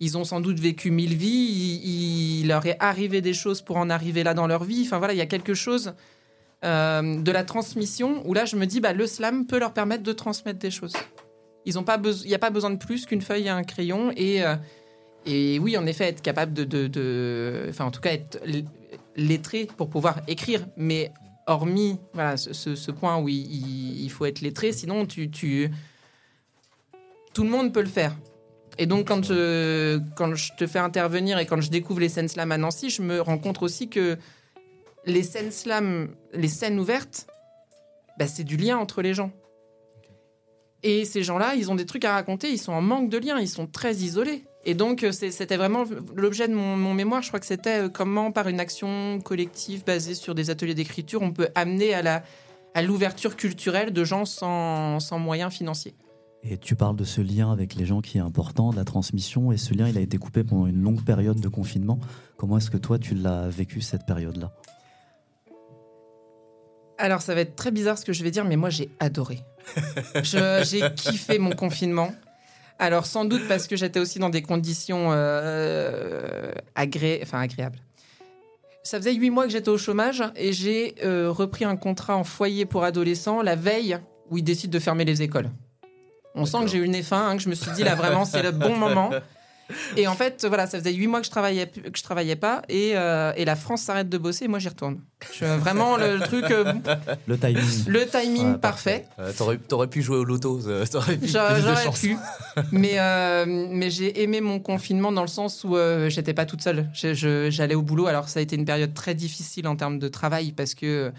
[0.00, 3.90] ils ont sans doute vécu mille vies, il, leur est arrivé des choses pour en
[3.90, 4.82] arriver là dans leur vie.
[4.86, 5.94] Enfin voilà, il y a quelque chose
[6.64, 10.02] euh, de la transmission où là je me dis, bah, le slam peut leur permettre
[10.02, 10.94] de transmettre des choses.
[11.66, 14.10] Il n'y a pas besoin de plus qu'une feuille et un crayon.
[14.16, 14.56] Et, euh,
[15.26, 18.40] oui, en effet, être capable de, Enfin, en tout cas, être
[19.16, 20.66] lettré pour pouvoir écrire.
[20.78, 21.12] Mais
[21.46, 25.30] hormis voilà, ce, point où il, faut être lettré, sinon tu...
[25.30, 25.68] tout
[27.42, 28.16] le monde peut le faire.
[28.78, 32.28] Et donc, quand je, quand je te fais intervenir et quand je découvre les scènes
[32.28, 34.16] slam à Nancy, je me rends compte aussi que
[35.04, 37.26] les scènes slam, les scènes ouvertes,
[38.18, 39.32] bah, c'est du lien entre les gens.
[40.84, 43.40] Et ces gens-là, ils ont des trucs à raconter, ils sont en manque de lien,
[43.40, 44.44] ils sont très isolés.
[44.64, 47.22] Et donc, c'était vraiment l'objet de mon, mémoire.
[47.22, 51.22] Je crois que c'était euh, comment, par une action collective basée sur des ateliers d'écriture,
[51.22, 52.22] on peut amener à la
[52.74, 55.94] à l'ouverture culturelle de gens sans, sans moyens financiers.
[56.44, 59.50] Et tu parles de ce lien avec les gens qui est important, de la transmission,
[59.50, 61.98] et ce lien, il a été coupé pendant une longue période de confinement.
[62.36, 64.52] Comment est-ce que toi, tu l'as vécu, cette période-là?
[66.96, 69.40] Alors, ça va être très bizarre ce que je vais dire, mais moi, j'ai adoré.
[70.22, 72.12] j'ai kiffé mon confinement.
[72.78, 77.78] Alors, sans doute parce que j'étais aussi dans des conditions euh, enfin, agréables.
[78.84, 82.24] Ça faisait huit mois que j'étais au chômage et j'ai euh, repris un contrat en
[82.24, 83.98] foyer pour adolescents la veille
[84.30, 85.50] où ils décident de fermer les écoles.
[86.34, 87.94] On sent que j'ai eu le nez fin, hein, que je me suis dit là
[87.94, 89.10] vraiment c'est le bon moment.
[89.96, 92.62] Et en fait, voilà, ça faisait huit mois que je travaillais, que je travaillais pas,
[92.68, 95.00] et, euh, et la France s'arrête de bosser, et moi j'y retourne.
[95.34, 96.50] Je, vraiment le, truc.
[96.50, 96.72] Euh,
[97.26, 97.84] le timing.
[97.86, 99.06] Le timing parfait.
[99.68, 101.28] t'aurais, pu jouer au loto, euh, t'aurais pu.
[101.28, 102.16] J'aurais pu.
[102.72, 102.98] Mais,
[103.46, 105.76] mais j'ai aimé mon confinement dans le sens où
[106.08, 106.88] j'étais pas toute seule.
[106.94, 110.52] j'allais au boulot, alors ça a été une période très difficile en termes de travail
[110.52, 111.12] parce que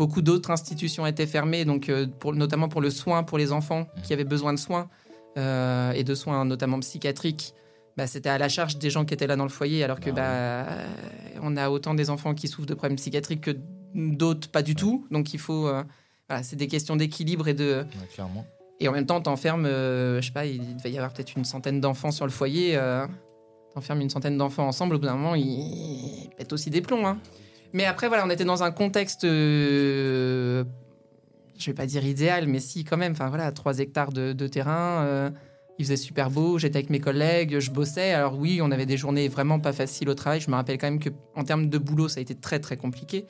[0.00, 3.80] Beaucoup d'autres institutions étaient fermées, donc euh, pour, notamment pour le soin pour les enfants
[3.82, 4.00] mmh.
[4.00, 4.88] qui avaient besoin de soins
[5.36, 7.52] euh, et de soins notamment psychiatriques.
[7.98, 10.08] Bah, c'était à la charge des gens qui étaient là dans le foyer, alors que
[10.08, 10.66] bah, bah
[11.42, 13.50] on a autant des enfants qui souffrent de problèmes psychiatriques que
[13.94, 15.06] d'autres pas du tout.
[15.10, 15.84] Donc il faut, euh,
[16.30, 17.84] voilà, c'est des questions d'équilibre et de.
[18.78, 21.78] Et en même temps, t'enfermes, je sais pas, il devait y avoir peut-être une centaine
[21.78, 22.80] d'enfants sur le foyer.
[23.74, 27.06] t'enfermes une centaine d'enfants ensemble, au bout d'un moment, ils pètent aussi des plombs.
[27.06, 27.18] Hein.
[27.72, 30.64] Mais après, voilà, on était dans un contexte, euh,
[31.58, 33.12] je vais pas dire idéal, mais si quand même.
[33.12, 35.04] Enfin voilà, 3 hectares de, terrain.
[35.04, 35.30] Euh,
[35.78, 36.58] il faisait super beau.
[36.58, 38.12] J'étais avec mes collègues, je bossais.
[38.12, 40.40] Alors oui, on avait des journées vraiment pas faciles au travail.
[40.40, 42.76] Je me rappelle quand même que en termes de boulot, ça a été très très
[42.76, 43.26] compliqué.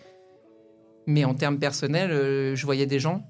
[1.06, 3.22] Mais en termes personnels, euh, je voyais des gens.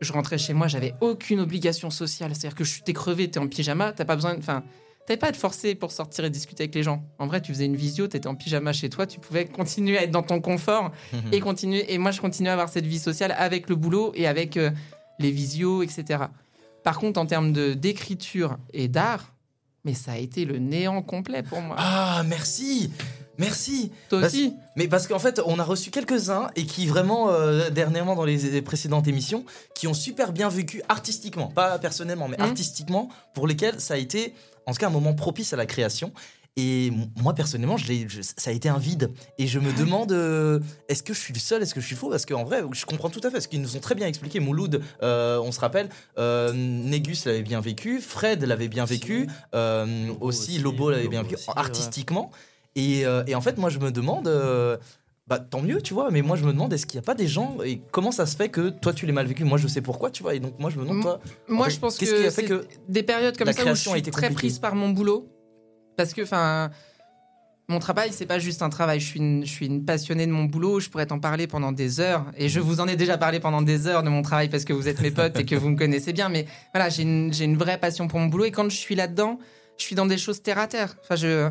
[0.00, 2.34] Je rentrais chez moi, j'avais aucune obligation sociale.
[2.34, 4.34] C'est-à-dire que je suis crevé, t'es en pyjama, t'as pas besoin.
[4.38, 4.64] Enfin,
[5.10, 7.02] T'avais pas à te forcer pour sortir et discuter avec les gens.
[7.18, 9.98] En vrai, tu faisais une visio, tu étais en pyjama chez toi, tu pouvais continuer
[9.98, 10.92] à être dans ton confort
[11.32, 11.92] et continuer.
[11.92, 14.70] Et moi, je continuais à avoir cette vie sociale avec le boulot et avec euh,
[15.18, 16.26] les visios, etc.
[16.84, 19.34] Par contre, en termes d'écriture et d'art,
[19.84, 21.74] mais ça a été le néant complet pour moi.
[21.76, 22.92] Ah, merci
[23.40, 23.90] Merci.
[24.08, 24.54] Toi aussi.
[24.76, 28.62] Mais parce qu'en fait, on a reçu quelques-uns et qui vraiment, euh, dernièrement dans les,
[28.62, 32.42] précédentes émissions, qui ont super bien vécu artistiquement, pas personnellement, mais mmh.
[32.42, 34.34] artistiquement, pour lesquels ça a été,
[34.66, 36.12] en tout cas, un moment propice à la création.
[36.56, 39.10] Et moi, personnellement, je ça a été un vide.
[39.38, 41.96] Et je me demande, euh, est-ce que je suis le seul Est-ce que je suis
[41.96, 42.10] faux?
[42.10, 43.40] Parce qu'en vrai, je comprends tout à fait.
[43.40, 44.40] Ce qu'ils nous ont très bien expliqué.
[44.40, 45.88] Mouloud, euh, on se rappelle,
[46.18, 49.28] euh, Négus l'avait bien vécu, Fred l'avait bien vécu,
[50.20, 52.30] aussi, Lobo l'avait bien vécu, artistiquement.
[52.76, 54.28] Et, en fait, moi, je me demande.
[55.26, 57.14] bah, tant mieux, tu vois, mais moi je me demande est-ce qu'il n'y a pas
[57.14, 59.44] des gens et comment ça se fait que toi tu l'aies mal vécu?
[59.44, 61.20] Moi je sais pourquoi, tu vois, et donc moi je me demande toi.
[61.46, 64.02] Moi je pense que, qui a fait que des périodes comme ça où je suis
[64.02, 65.28] très prise par mon boulot
[66.00, 66.70] parce que, enfin,
[67.68, 69.00] mon travail, c'est pas juste un travail.
[69.00, 70.80] Je suis, une, je suis une passionnée de mon boulot.
[70.80, 72.24] Je pourrais t'en parler pendant des heures.
[72.38, 74.72] Et je vous en ai déjà parlé pendant des heures de mon travail parce que
[74.72, 76.30] vous êtes mes potes et que vous me connaissez bien.
[76.30, 78.46] Mais voilà, j'ai une, une, vraie passion pour mon boulot.
[78.46, 79.38] Et quand je suis là-dedans,
[79.76, 80.96] je suis dans des choses terre à terre.
[81.02, 81.50] Enfin, je,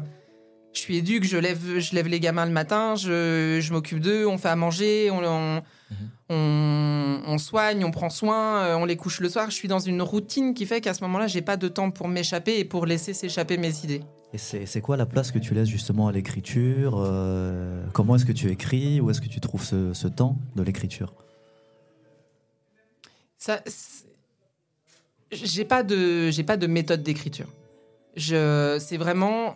[0.79, 4.25] je suis éduque, je lève, je lève les gamins le matin, je, je m'occupe d'eux,
[4.25, 6.09] on fait à manger, on, on, mhm.
[6.29, 9.49] on, on, soigne, on prend soin, euh, on les couche le soir.
[9.49, 12.07] Je suis dans une routine qui fait qu'à ce moment-là, j'ai pas de temps pour
[12.07, 14.01] m'échapper et pour laisser s'échapper mes idées.
[14.31, 18.31] Et c'est quoi la place que tu laisses justement à l'écriture euh, Comment est-ce que
[18.31, 21.13] tu écris Où est-ce que tu trouves ce, temps de l'écriture?
[23.37, 23.61] Ça,
[25.31, 27.47] j'ai pas de j'ai pas de méthode d'écriture.
[28.15, 29.55] Je c'est vraiment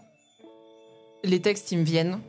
[1.23, 2.19] les textes ils me viennent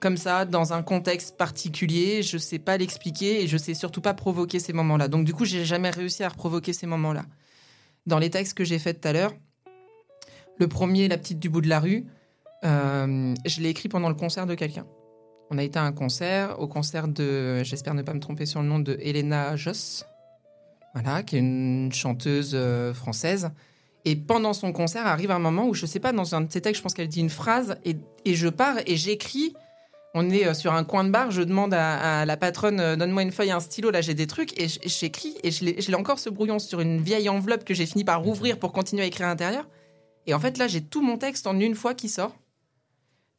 [0.00, 2.22] comme ça dans un contexte particulier.
[2.22, 5.08] Je sais pas l'expliquer et je sais surtout pas provoquer ces moments-là.
[5.08, 7.24] Donc du coup j'ai jamais réussi à provoquer ces moments-là.
[8.06, 9.34] Dans les textes que j'ai faits tout à l'heure,
[10.58, 12.06] le premier, La petite du bout de la rue,
[12.64, 14.86] euh, je l'ai écrit pendant le concert de quelqu'un.
[15.50, 18.62] On a été à un concert, au concert de, j'espère ne pas me tromper sur
[18.62, 20.06] le nom, de Elena Joss,
[20.94, 23.50] voilà, qui est une chanteuse euh, française.
[24.06, 26.60] Et pendant son concert arrive un moment où, je sais pas, dans un de ses
[26.60, 29.52] textes, je pense qu'elle dit une phrase, et, je pars et j'écris.
[30.14, 33.32] On est euh, sur un coin de bar, je demande à, la patronne, donne-moi une
[33.32, 36.60] feuille, un stylo, là j'ai des trucs, et j'écris, et je l'ai encore ce brouillon
[36.60, 39.66] sur une vieille enveloppe que j'ai fini par rouvrir pour continuer à écrire à l'intérieur.
[40.26, 42.36] Et en fait, là, j'ai tout mon texte en une fois qui sort.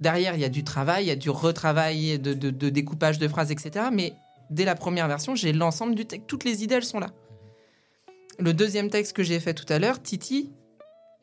[0.02, 2.34] Derrière, il y a du travail, il y a du retravail, de,
[2.70, 3.88] découpage de phrases, etc.
[3.92, 4.14] Mais
[4.50, 6.28] dès la première version, j'ai l'ensemble du texte.
[6.28, 7.10] Toutes les idées, elles sont là.
[8.40, 10.52] Le deuxième texte que j'ai fait tout à l'heure, Titi,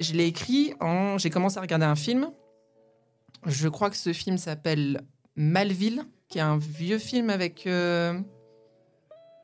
[0.00, 1.18] je l'ai écrit en.
[1.18, 2.30] J'ai commencé à regarder un film.
[3.46, 5.02] Je crois que ce film s'appelle
[5.36, 7.66] Malville, qui est un vieux film avec.
[7.66, 8.18] Euh,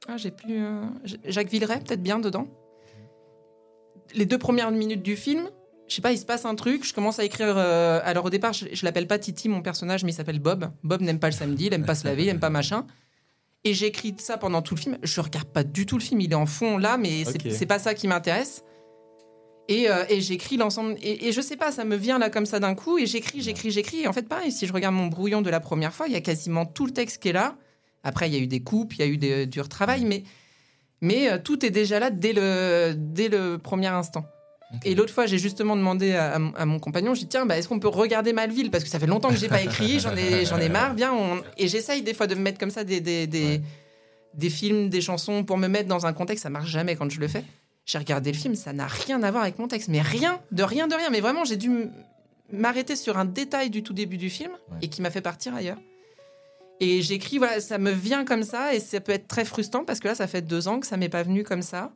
[0.09, 0.63] ah, j'ai plus.
[0.63, 0.83] Euh,
[1.25, 2.49] Jacques Villeray, peut-être bien dedans.
[4.15, 5.49] Les deux premières minutes du film,
[5.89, 7.55] je sais pas, il se passe un truc, je commence à écrire.
[7.57, 10.71] Euh, alors au départ, je, l'appelle pas Titi, mon personnage, mais il s'appelle Bob.
[10.83, 12.87] Bob n'aime pas le samedi, il aime pas se laver, il aime pas machin.
[13.63, 14.99] Et j'écris ça pendant tout le film.
[15.03, 17.79] Je regarde pas du tout le film, il est en fond là, mais c'est pas
[17.79, 18.65] ça qui m'intéresse.
[19.69, 20.97] Et, euh, j'écris l'ensemble.
[21.03, 23.71] Et, je sais pas, ça me vient là comme ça d'un coup, et j'écris, j'écris,
[23.71, 24.01] j'écris.
[24.01, 26.17] Et en fait, pareil, si je regarde mon brouillon de la première fois, il y
[26.17, 27.57] a quasiment tout le texte qui est là.
[28.03, 30.25] Après, il y a eu des coupes, il y a eu des, du retravail, mais,
[31.01, 34.25] mais euh, tout est déjà là dès le, dès le premier instant.
[34.85, 37.81] Et l'autre fois, j'ai justement demandé à, mon compagnon, j'ai dit tiens, bah, est-ce qu'on
[37.81, 40.59] peut regarder Malville parce que ça fait longtemps que j'ai pas écrit, j'en ai, j'en
[40.59, 41.13] ai marre, viens.
[41.59, 45.43] Et j'essaye des fois de me mettre comme ça des, des, des, films, des chansons
[45.43, 46.45] pour me mettre dans un contexte.
[46.45, 47.45] Ça marche jamais quand je le fais.
[47.91, 50.63] J'ai regardé le film, ça n'a rien à voir avec mon texte, mais rien, de
[50.63, 51.11] rien, de rien.
[51.11, 51.89] Mais vraiment, j'ai dû
[52.53, 55.79] m'arrêter sur un détail du tout début du film et qui m'a fait partir ailleurs.
[56.79, 59.99] Et j'écris, voilà, ça me vient comme ça et ça peut être très frustrant parce
[59.99, 61.91] que là, ça fait deux ans que ça m'est pas venu comme ça.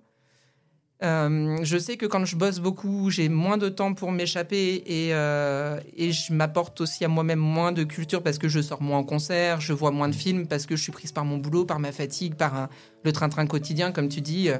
[1.05, 5.15] Euh, je sais que quand je bosse beaucoup, j'ai moins de temps pour m'échapper et,
[5.15, 8.99] euh, et, je m'apporte aussi à moi-même moins de culture parce que je sors moins
[8.99, 11.65] en concert, je vois moins de films parce que je suis prise par mon boulot,
[11.65, 12.69] par ma fatigue, par
[13.05, 14.49] le train-train quotidien, comme tu dis.
[14.49, 14.59] Euh,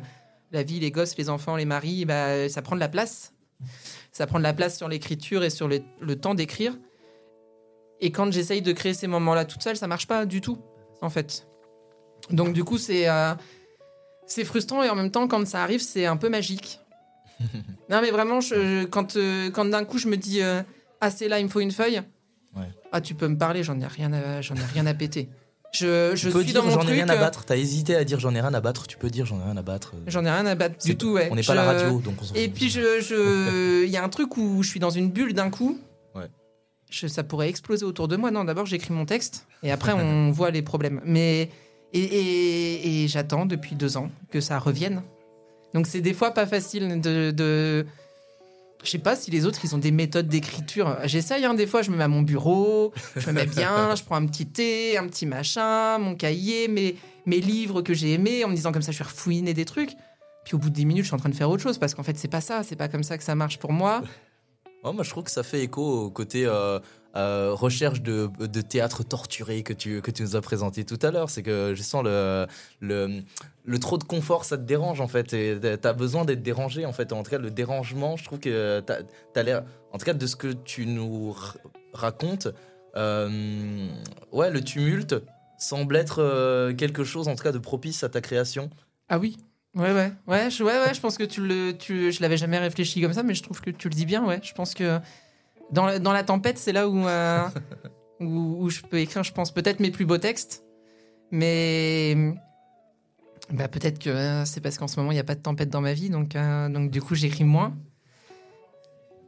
[0.55, 3.33] la vie, les gosses, les enfants, les maris, bah, ça prend de la place.
[4.13, 6.75] Ça prend de la place sur l'écriture et sur le temps d'écrire.
[8.01, 10.59] Et quand j'essaye de créer ces moments-là toute seule, ça marche pas du tout,
[11.01, 11.47] en fait.
[12.31, 13.07] Donc du coup, c'est
[14.27, 16.81] c'est frustrant et en même temps, quand ça arrive, c'est un peu magique.
[17.91, 20.63] non, mais vraiment, je, quand, euh, quand d'un coup, je me dis euh,
[21.01, 22.03] Ah, c'est là, il me faut une feuille.
[22.93, 25.29] Ah, tu peux me parler, j'en ai, rien à, j'en ai rien à péter.
[25.75, 27.45] Je, je suis dans mon j'en ai rien à euh, battre.
[27.45, 28.87] T'as hésité à dire j'en ai rien à battre.
[28.87, 29.95] Tu peux dire j'en ai rien à battre.
[30.07, 31.13] J'en ai rien à battre du tout.
[31.13, 31.29] Ouais.
[31.33, 34.05] On n'est pas à la radio, donc on Et puis je, je, il y a
[34.05, 35.79] un truc où je suis dans une bulle d'un coup.
[36.15, 36.29] Ouais.
[36.91, 38.31] Je, ça pourrait exploser autour de moi.
[38.31, 41.01] Non, d'abord j'écris mon texte et après on voit les problèmes.
[41.05, 41.51] Mais
[41.93, 45.03] et, j'attends depuis deux ans que ça revienne.
[45.75, 47.85] Donc c'est des fois pas facile de, de...
[48.85, 50.97] Je sais pas si les autres, ils ont des méthodes d'écriture.
[51.05, 54.05] J'essaye, hein, des fois, je me mets à mon bureau, je me mets bien, je
[54.05, 58.45] prends un petit thé, un petit machin, mon cahier, mes, mes livres que j'ai aimés,
[58.45, 59.91] en me disant comme ça, je vais refouiner des trucs.
[60.45, 61.95] Puis au bout de 10 minutes, je suis en train de faire autre chose, parce
[61.95, 64.03] qu'en fait, c'est pas ça, c'est pas comme ça que ça marche pour moi.
[64.87, 66.79] Oh, moi, je trouve que ça fait écho au côté euh,
[67.17, 68.29] euh, recherche de,
[68.61, 71.31] théâtre torturé que tu, que tu nous as présenté tout à l'heure.
[71.31, 72.47] C'est que je sens le,
[72.81, 75.33] le, trop de confort, ça te dérange en fait.
[75.33, 77.13] Et tu as besoin d'être dérangé en fait.
[77.13, 78.93] En tout cas, le dérangement, je trouve que tu
[79.39, 81.37] as, l'air, en tout cas, de ce que tu nous
[81.93, 82.49] racontes,
[82.97, 83.89] euh,
[84.33, 85.15] ouais, le tumulte
[85.59, 88.71] semble être quelque chose en tout cas de propice à ta création.
[89.09, 89.37] Ah oui,
[89.75, 92.59] Ouais, ouais, ouais, je, ouais, ouais, je pense que tu le, tu, je l'avais jamais
[92.59, 94.39] réfléchi comme ça, mais je trouve que tu le dis bien, ouais.
[94.41, 95.01] Je pense que
[95.75, 97.43] dans, la, tempête, c'est là où, euh,
[98.21, 100.65] où, je peux écrire, je pense, peut-être mes plus beaux textes,
[101.31, 102.17] mais
[103.51, 105.71] bah, peut-être que euh, c'est parce qu'en ce moment, il n'y a pas de tempête
[105.71, 107.75] dans ma vie, donc, euh, donc du coup, j'écris moins.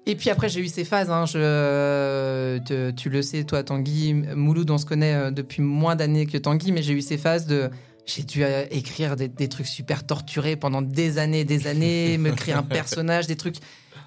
[0.08, 1.10] Et puis après, j'ai eu ces phases.
[1.10, 6.70] Hein, tu le sais, toi, Tanguy, Mouloud, on se connaît depuis moins d'années que Tanguy,
[6.70, 7.70] mais j'ai eu ces phases de
[8.06, 12.62] j'ai dû écrire des, trucs super torturés pendant des années, des années, me créer un
[12.62, 13.56] personnage, des trucs.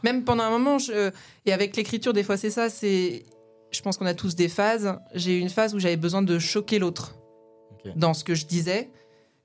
[0.04, 1.12] Même pendant un moment, je...
[1.46, 2.70] et avec l'écriture, des fois, c'est ça.
[2.70, 3.26] C'est,
[3.72, 4.98] je pense qu'on a tous des phases.
[5.14, 7.16] J'ai eu une phase où j'avais besoin de choquer l'autre
[7.96, 8.90] dans ce que je disais,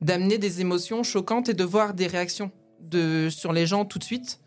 [0.00, 2.50] d'amener des émotions choquantes et de voir des réactions
[2.80, 4.40] de sur les gens tout de suite.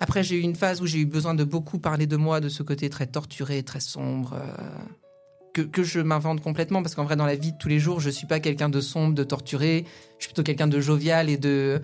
[0.00, 2.48] Après, j'ai eu une phase où j'ai eu besoin de beaucoup parler de moi, de
[2.48, 4.34] ce côté très torturé, très sombre.
[4.34, 7.98] Euh, que, je m'invente complètement, parce qu'en vrai, dans la vie de tous les jours,
[7.98, 9.86] je suis pas quelqu'un de sombre, de torturé.
[10.18, 11.80] Je suis plutôt quelqu'un de jovial et de,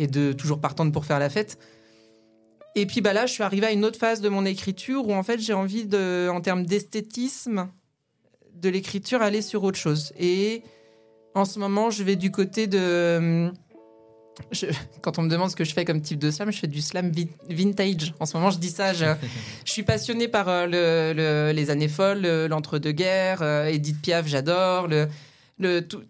[0.00, 1.56] et de toujours partante pour faire la fête.
[2.74, 5.12] Et puis bah là, je suis arrivé à une autre phase de mon écriture où
[5.12, 7.68] en fait, j'ai envie de, en termes d'esthétisme
[8.54, 10.12] de l'écriture, aller sur autre chose.
[10.18, 10.62] Et
[11.34, 13.52] en ce moment, je vais du côté de
[15.02, 16.80] quand on me demande ce que je fais comme type de slam, je fais du
[16.80, 17.12] slam
[17.48, 18.14] vintage.
[18.20, 18.92] En ce moment, je dis ça.
[18.92, 19.04] Je,
[19.64, 24.88] suis passionné par euh, les années folles, l'entre-deux-guerres, euh, Edith Piaf, j'adore.
[24.88, 25.08] Le,
[25.58, 26.02] le tout,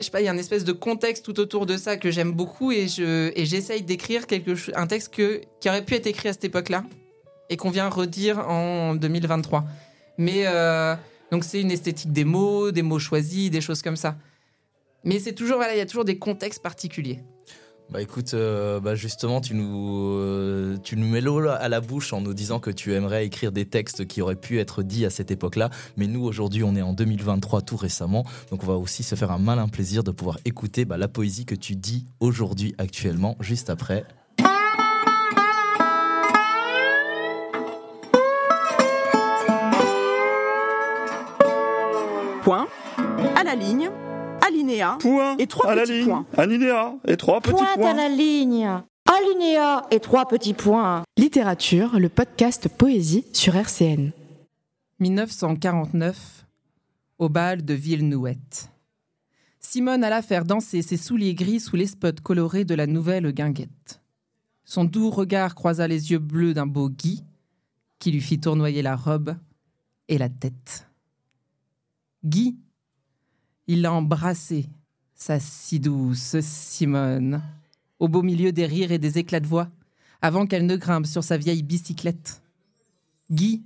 [0.00, 2.10] je sais pas, il y a une espèce de contexte tout autour de ça que
[2.10, 6.06] j'aime beaucoup et je et j'essaye d'écrire quelque un texte que, qui aurait pu être
[6.06, 6.84] écrit à cette époque-là
[7.50, 9.64] et qu'on vient redire en 2023.
[10.16, 10.94] Mais euh,
[11.30, 14.16] donc c'est une esthétique des mots, des mots choisis, des choses comme ça.
[15.04, 17.20] Mais c'est toujours, voilà, il y a toujours des contextes particuliers.
[17.90, 22.12] Bah écoute, euh, bah justement, tu nous, euh, tu nous mets l'eau à la bouche
[22.12, 25.10] en nous disant que tu aimerais écrire des textes qui auraient pu être dits à
[25.10, 25.70] cette époque-là.
[25.96, 28.24] Mais nous, aujourd'hui, on est en 2023 tout récemment.
[28.52, 31.46] Donc on va aussi se faire un malin plaisir de pouvoir écouter bah, la poésie
[31.46, 34.04] que tu dis aujourd'hui, actuellement, juste après.
[42.44, 42.68] Point.
[43.34, 43.90] À la ligne
[44.50, 46.06] alinéa point et trois à petits la ligne.
[46.08, 46.26] points.
[46.36, 47.90] Alinéa et trois petits Point points.
[47.90, 48.68] à la ligne.
[49.06, 51.02] Alinéa et trois petits points.
[51.16, 54.10] Littérature, le podcast Poésie sur RCN.
[54.98, 56.46] 1949,
[57.18, 58.70] au bal de Villeneuette.
[59.60, 64.00] Simone alla faire danser ses souliers gris sous les spots colorés de la nouvelle guinguette.
[64.64, 67.24] Son doux regard croisa les yeux bleus d'un beau Guy,
[67.98, 69.36] qui lui fit tournoyer la robe
[70.08, 70.86] et la tête.
[72.24, 72.56] Guy
[73.70, 74.68] il l'a embrassée,
[75.14, 77.40] sa si douce Simone,
[78.00, 79.68] au beau milieu des rires et des éclats de voix,
[80.20, 82.42] avant qu'elle ne grimpe sur sa vieille bicyclette.
[83.30, 83.62] Guy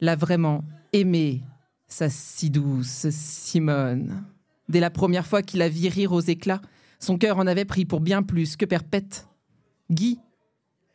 [0.00, 1.42] l'a vraiment aimée,
[1.86, 4.24] sa si douce Simone.
[4.68, 6.60] Dès la première fois qu'il la vit rire aux éclats,
[6.98, 9.28] son cœur en avait pris pour bien plus que perpète.
[9.92, 10.18] Guy,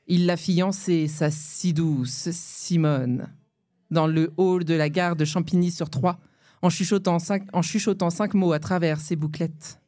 [0.07, 3.29] il l'a fiancée, sa si douce Simone,
[3.91, 6.19] dans le hall de la gare de Champigny-sur-Troyes,
[6.65, 9.79] en chuchotant, cinq, mots à travers ses bouclettes.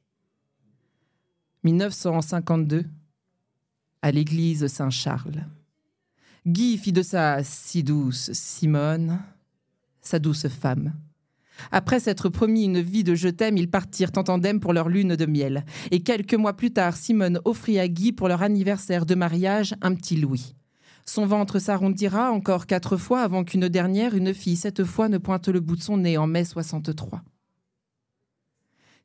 [1.63, 2.85] 1952,
[4.01, 5.45] à l'église Saint-Charles.
[6.45, 9.19] Guy fit de sa si douce Simone
[10.07, 10.93] sa douce femme.
[11.71, 15.15] Après s'être promis une vie de je t'aime, ils partirent en tandem pour leur lune
[15.15, 15.65] de miel.
[15.91, 19.93] Et quelques mois plus tard, Simone offrit à Guy pour leur anniversaire de mariage un
[19.95, 20.55] petit louis.
[21.09, 25.47] Son ventre s'arrondira encore quatre fois avant qu'une dernière, une fille, cette fois, ne pointe
[25.47, 27.23] le bout de son nez en mai 63.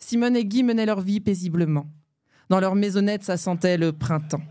[0.01, 1.87] Simone et Guy menaient leur vie paisiblement.
[2.49, 4.43] Dans leur maisonnette, ça sentait le printemps.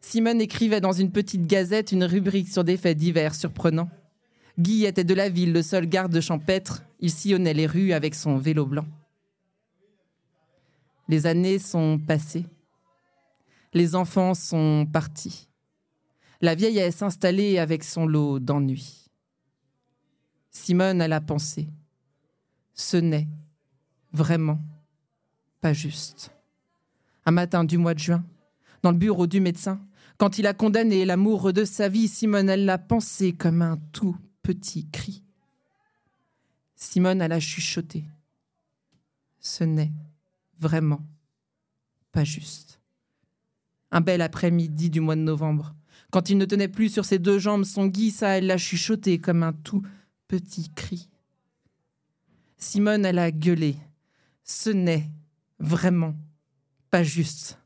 [0.00, 3.90] Simone écrivait dans une petite gazette une rubrique sur des faits divers surprenants.
[4.58, 6.82] Guy était de la ville, le seul garde champêtre.
[6.98, 8.86] Il sillonnait les rues avec son vélo blanc.
[11.08, 12.46] Les années sont passées.
[13.72, 15.47] Les enfants sont partis
[16.40, 19.10] la vieillesse installée avec son lot d'ennui.
[20.50, 21.68] Simone a la pensée.
[22.74, 23.28] Ce n'est
[24.12, 24.60] vraiment
[25.60, 26.30] pas juste.
[27.26, 28.24] Un matin du mois de juin,
[28.82, 29.80] dans le bureau du médecin,
[30.16, 34.16] quand il a condamné l'amour de sa vie, Simone, elle l'a pensé comme un tout
[34.42, 35.22] petit cri.
[36.74, 38.04] Simone, elle a chuchoté.
[39.40, 39.92] Ce n'est
[40.58, 41.00] vraiment
[42.12, 42.80] pas juste.
[43.90, 45.74] Un bel après-midi du mois de novembre,
[46.10, 49.18] Quand il ne tenait plus sur ses deux jambes, son Guy, ça, elle l'a chuchoté
[49.18, 49.82] comme un tout
[50.26, 51.08] petit cri.
[52.56, 53.76] Simone, elle a gueulé.
[54.42, 55.10] Ce n'est
[55.58, 56.14] vraiment
[56.90, 57.58] pas juste.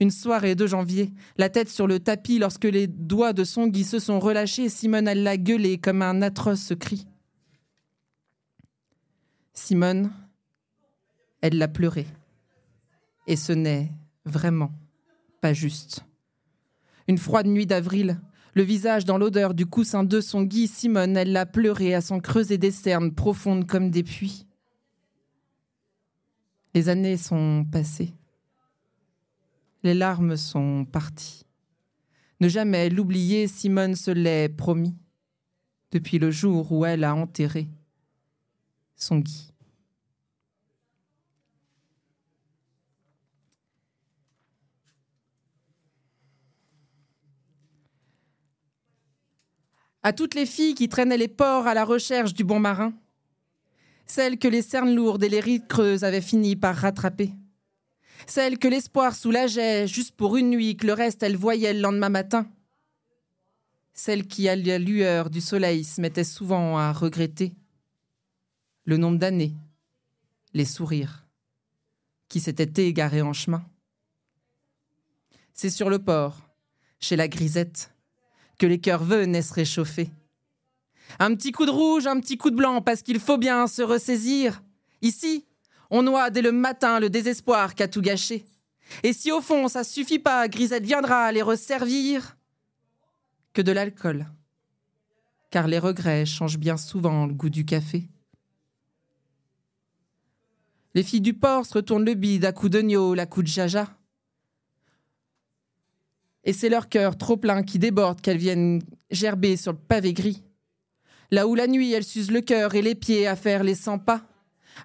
[0.00, 3.84] Une soirée de janvier, la tête sur le tapis, lorsque les doigts de son Guy
[3.84, 7.06] se sont relâchés, Simone, elle l'a gueulé comme un atroce cri.
[9.52, 10.10] Simone,
[11.40, 12.06] elle l'a pleuré.
[13.26, 13.92] Et ce n'est
[14.24, 14.72] vraiment
[15.40, 16.04] pas juste.
[17.08, 18.20] Une froide nuit d'avril,
[18.54, 22.20] le visage dans l'odeur du coussin de son Guy, Simone, elle l'a pleuré à son
[22.20, 24.46] creuset des cernes profondes comme des puits.
[26.74, 28.12] Les années sont passées.
[29.82, 31.46] Les larmes sont parties.
[32.40, 34.94] Ne jamais l'oublier, Simone se l'est promis,
[35.90, 37.68] depuis le jour où elle a enterré
[38.96, 39.52] son Guy.
[50.08, 52.94] À toutes les filles qui traînaient les ports à la recherche du bon marin,
[54.06, 57.34] celles que les cernes lourdes et les rides creuses avaient fini par rattraper,
[58.26, 62.08] celles que l'espoir soulageait juste pour une nuit, que le reste elles voyaient le lendemain
[62.08, 62.50] matin,
[63.92, 67.54] celles qui, à la lueur du soleil, se mettaient souvent à regretter
[68.84, 69.56] le nombre d'années,
[70.54, 71.26] les sourires,
[72.30, 73.62] qui s'étaient égarés en chemin.
[75.52, 76.48] C'est sur le port,
[76.98, 77.92] chez la grisette,
[78.58, 80.10] que les cœurs venaient se réchauffer.
[81.18, 83.82] Un petit coup de rouge, un petit coup de blanc, parce qu'il faut bien se
[83.82, 84.62] ressaisir.
[85.00, 85.46] Ici,
[85.90, 88.44] on noie dès le matin le désespoir qu'a tout gâché.
[89.02, 92.36] Et si au fond ça suffit pas, Grisette viendra les resservir,
[93.52, 94.26] que de l'alcool.
[95.50, 98.08] Car les regrets changent bien souvent le goût du café.
[100.94, 103.97] Les filles du port se retournent le bide à coups de à coups de jaja
[106.44, 110.42] et c'est leur cœur trop plein qui déborde qu'elles viennent gerber sur le pavé gris.
[111.30, 113.98] Là où la nuit elles s'usent le cœur et les pieds à faire les cent
[113.98, 114.22] pas,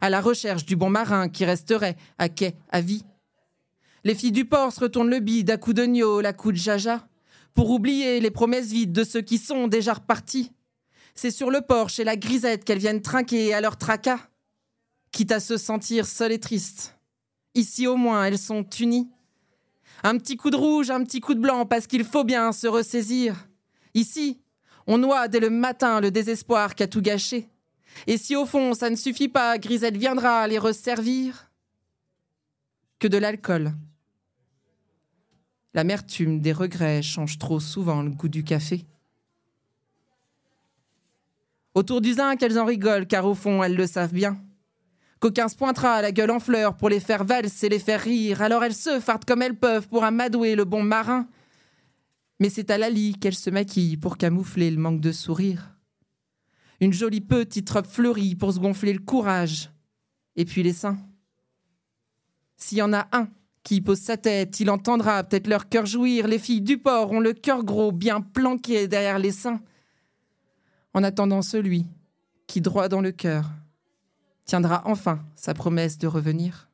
[0.02, 3.06] à la recherche du bon marin qui resterait à quai à vie.
[4.04, 6.60] Les filles du port se retournent le bide à coups de gnôle, à coups de
[6.60, 7.08] jaja,
[7.54, 10.52] pour oublier les promesses vides de ceux qui sont déjà repartis.
[11.16, 14.20] C'est sur le port chez la grisette qu'elles viennent trinquer à leur tracas,
[15.12, 16.98] quitte à se sentir seules et tristes.
[17.56, 19.10] Ici au moins elles sont unies
[20.04, 22.68] un petit coup de rouge, un petit coup de blanc, parce qu'il faut bien se
[22.68, 23.48] ressaisir.
[23.94, 24.42] Ici,
[24.86, 27.48] on noie dès le matin le désespoir qui a tout gâché.
[28.08, 31.52] Et si au fond ça ne suffit pas, Grisette viendra les resservir,
[33.00, 33.74] que de l'alcool.
[35.74, 38.86] L'amertume des regrets change trop souvent le goût du café.
[41.74, 44.38] Autour du zinc, elles en rigolent, car au fond, elles le savent bien
[45.24, 48.42] qu'aucun se pointera à la gueule en fleurs pour les faire valser, les faire rire.
[48.42, 51.30] Alors elles se fartent comme elles peuvent pour amadouer le bon marin.
[52.42, 55.78] Mais c'est à la lit qu'elles se maquillent pour camoufler le manque de sourire.
[56.82, 59.72] Une jolie petite robe fleurie pour se gonfler le courage.
[60.36, 60.98] Et puis les seins.
[62.58, 63.30] S'il y en a un
[63.64, 66.28] qui pose sa tête, il entendra peut-être leur cœur jouir.
[66.28, 69.62] Les filles du port ont le cœur gros, bien planqué derrière les seins.
[70.94, 71.86] En attendant celui
[72.46, 73.50] qui, droit dans le cœur,
[74.46, 76.70] tiendra enfin sa promesse de revenir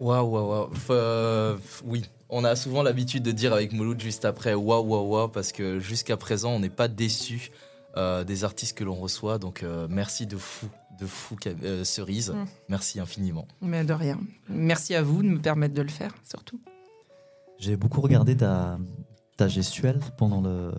[0.00, 0.70] Waouh, waouh, waouh.
[0.88, 5.28] Euh, oui, on a souvent l'habitude de dire avec Mouloud juste après waouh, waouh, waouh,
[5.28, 7.50] parce que jusqu'à présent, on n'est pas déçu
[7.98, 9.38] euh, des artistes que l'on reçoit.
[9.38, 11.36] Donc, euh, merci de fou, de fou,
[11.84, 12.30] Cerise.
[12.30, 12.44] Mm.
[12.70, 13.46] Merci infiniment.
[13.60, 14.18] Mais de rien.
[14.48, 16.58] Merci à vous de me permettre de le faire, surtout.
[17.58, 18.78] J'ai beaucoup regardé ta,
[19.36, 20.72] ta gestuelle pendant le,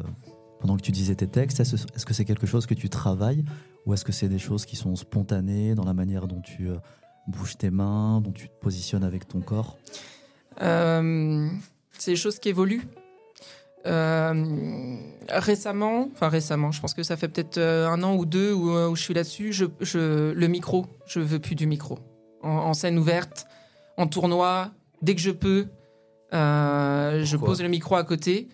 [0.62, 3.43] pendant que tu disais tes textes Est-ce que c'est quelque chose que tu travailles
[3.86, 6.76] ou est-ce que c'est des choses qui sont spontanées dans la manière dont tu euh,
[7.28, 9.78] bouges tes mains, dont tu te positionnes avec ton corps?
[10.62, 11.49] Euh,
[11.97, 12.84] C'est des choses qui évoluent.
[13.88, 14.95] Euh,
[15.30, 19.01] récemment, enfin récemment, je pense que ça fait peut-être un an ou deux où, je
[19.01, 19.51] suis là-dessus.
[19.51, 21.97] Je, le micro, je veux plus du micro.
[22.43, 23.47] En, scène ouverte,
[23.97, 24.70] en tournoi,
[25.01, 25.66] dès que je peux,
[26.32, 28.47] je pose le micro à côté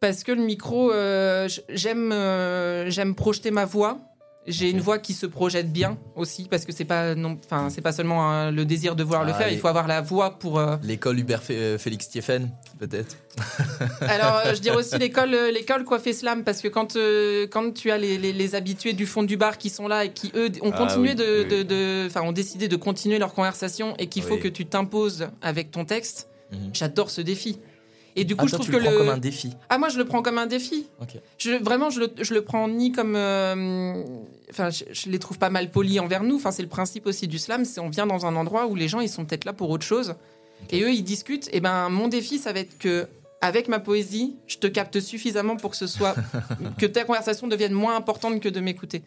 [0.00, 3.98] parce que le micro, euh, j'aime euh, j'aime projeter ma voix.
[4.46, 7.82] J'ai une voix qui se projette bien aussi parce que c'est pas non, enfin c'est
[7.82, 10.58] pas seulement le désir de voir le ah, faire, il faut avoir la voix pour.
[10.58, 13.16] Euh, l'école Hubert Félix Stieffen, peut-être.
[14.00, 16.96] Alors je dirais aussi l'école l'école Coiffé Slam parce que quand
[17.50, 20.32] quand tu as les, les, habitués du fond du bar qui sont là et qui
[20.34, 24.38] eux ont ah continué de enfin ont décidé de continuer leur conversation et qu'il faut
[24.38, 26.28] que tu t'imposes avec ton texte.
[26.52, 26.70] Mhm.
[26.72, 27.58] J'adore ce défi.
[28.18, 29.52] Et du coup, je trouve que le prends comme un défi.
[29.68, 30.88] Ah moi, je le prends comme un défi.
[31.38, 34.02] Je, vraiment, je le, je le prends ni comme, euh,
[34.50, 36.34] enfin, je, les trouve pas mal polis envers nous.
[36.34, 38.88] Enfin, c'est le principe aussi du slam, c'est on vient dans un endroit où les
[38.88, 40.16] gens ils sont peut-être là pour autre chose.
[40.70, 41.48] Et eux, ils discutent.
[41.52, 43.06] Et ben, mon défi, ça va être que
[43.40, 46.16] avec ma poésie, je te capte suffisamment pour que ce soit
[46.78, 49.02] que ta conversation devienne moins importante que de m'écouter.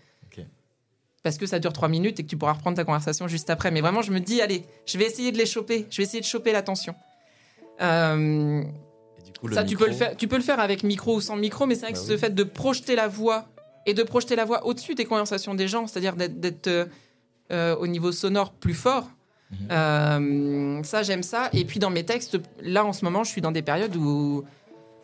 [1.24, 3.70] Parce que ça dure trois minutes et que tu pourras reprendre ta conversation juste après.
[3.70, 5.86] Mais vraiment, je me dis, allez, je vais essayer de les choper.
[5.92, 6.96] Je vais essayer de choper l'attention.
[7.82, 8.64] Euh,
[9.52, 10.16] ça, tu peux le faire.
[10.16, 12.18] Tu peux le faire avec micro ou sans micro, mais c'est vrai que bah ce
[12.18, 13.48] fait de projeter la voix
[13.86, 16.86] et de projeter la voix au-dessus des conversations des gens, c'est-à-dire d'être euh,
[17.52, 19.10] euh, au niveau sonore plus fort.
[19.52, 20.84] Mhm.
[20.86, 21.50] ça, j'aime ça.
[21.54, 24.46] Et puis dans mes textes, là en ce moment, je suis dans des périodes où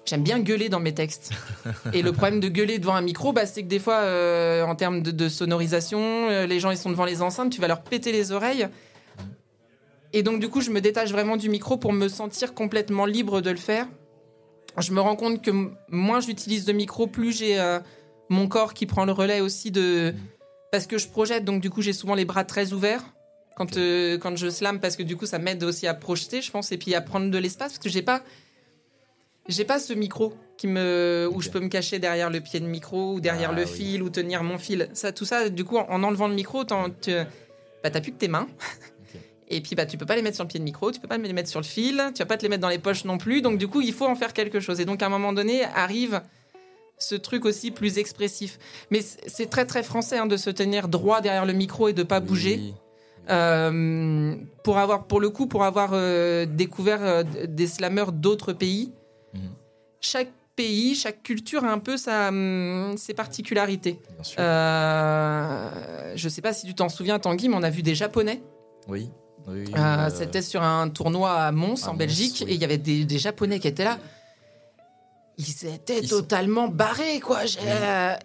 [0.05, 1.31] j'aime bien gueuler dans mes textes.
[1.93, 4.03] et le problème de gueuler devant un micro, bah, c'est que des fois,
[4.65, 8.13] en termes de, sonorisation, les gens ils sont devant les enceintes, tu vas leur péter
[8.13, 8.69] les oreilles.
[10.13, 13.41] Et donc du coup, je me détache vraiment du micro pour me sentir complètement libre
[13.41, 13.87] de le faire
[14.81, 15.51] je me rends compte que
[15.89, 17.79] moins j'utilise de micro, plus j'ai euh,
[18.29, 20.13] mon corps qui prend le relais aussi de.
[20.71, 23.03] Parce que je projette, donc du coup, j'ai souvent les bras très ouverts
[23.55, 26.51] quand, euh, quand je slam, parce que du coup, ça m'aide aussi à projeter, je
[26.51, 28.21] pense, et puis à prendre de l'espace, parce que j'ai pas.
[29.47, 32.65] J'ai pas ce micro qui me, où je peux me cacher derrière le pied de
[32.65, 34.89] micro, ou derrière ah le fil, ou tenir mon fil.
[34.93, 38.49] Ça, tout ça, du coup, en enlevant le micro, bah, t'as plus que tes mains.
[39.49, 41.07] Et puis, bah, tu peux pas les mettre sur le pied de micro, tu peux
[41.07, 43.05] pas les mettre sur le fil, tu vas pas te les mettre dans les poches
[43.05, 43.41] non plus.
[43.41, 44.79] Donc, du coup, il faut en faire quelque chose.
[44.81, 46.21] Et donc, à un moment donné, arrive
[46.97, 48.59] ce truc aussi plus expressif.
[48.91, 52.03] Mais c'est très, très français hein, de se tenir droit derrière le micro et de
[52.03, 52.73] pas bouger.
[53.29, 58.93] Euh, pour avoir, pour le coup, pour avoir euh, découvert euh, des slameurs d'autres pays,
[59.33, 59.49] mhm.
[59.99, 63.99] chaque pays, chaque culture a un peu sa, hum, ses particularités.
[64.37, 68.41] je sais pas si tu t'en souviens, Tanguy, mais on a vu des Japonais.
[68.87, 69.09] Oui.
[69.47, 73.59] Euh, c'était sur un tournoi à Mons, en Belgique, et il y avait des, Japonais
[73.59, 73.97] qui étaient là.
[75.37, 77.41] Ils étaient totalement barrés, quoi.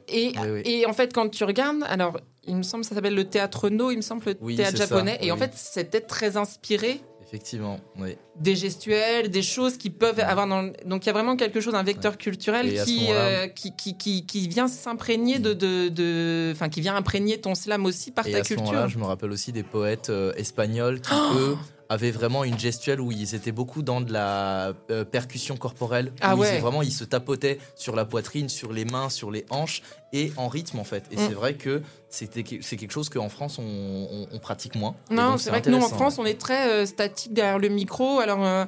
[0.08, 0.32] Et,
[0.64, 3.90] et, en fait, quand tu regardes, alors, il me semble, ça s'appelle le théâtre No,
[3.90, 5.18] il me semble, le théâtre japonais.
[5.20, 7.02] Et en fait, c'était très inspiré
[7.32, 8.18] Effectivement, oui.
[8.38, 10.70] Des gestuels, des choses qui peuvent avoir dans...
[10.84, 14.48] Donc il y a vraiment quelque chose, un vecteur culturel euh, qui, qui, qui, qui,
[14.48, 15.54] vient s'imprégner de...
[15.54, 18.86] de, Enfin, qui vient imprégner ton slam aussi par ta culture.
[18.86, 21.56] je me rappelle aussi des poètes euh, espagnols qui, oh eux,
[21.92, 26.12] avaient vraiment une gestuelle où ils étaient beaucoup dans de la euh, percussion corporelle.
[26.22, 26.58] Ah ouais.
[26.58, 29.82] vraiment, ils se tapotaient sur la poitrine, sur les mains, sur les hanches
[30.14, 31.04] et en rythme en fait.
[31.10, 31.18] Et mm.
[31.18, 34.94] c'est vrai que c'est quelque chose qu'en France on, pratique moins.
[35.10, 38.20] Non, c'est vrai que nous en France on est très euh, statique derrière le micro.
[38.20, 38.64] Alors euh,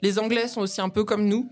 [0.00, 1.50] les Anglais sont aussi un peu comme nous.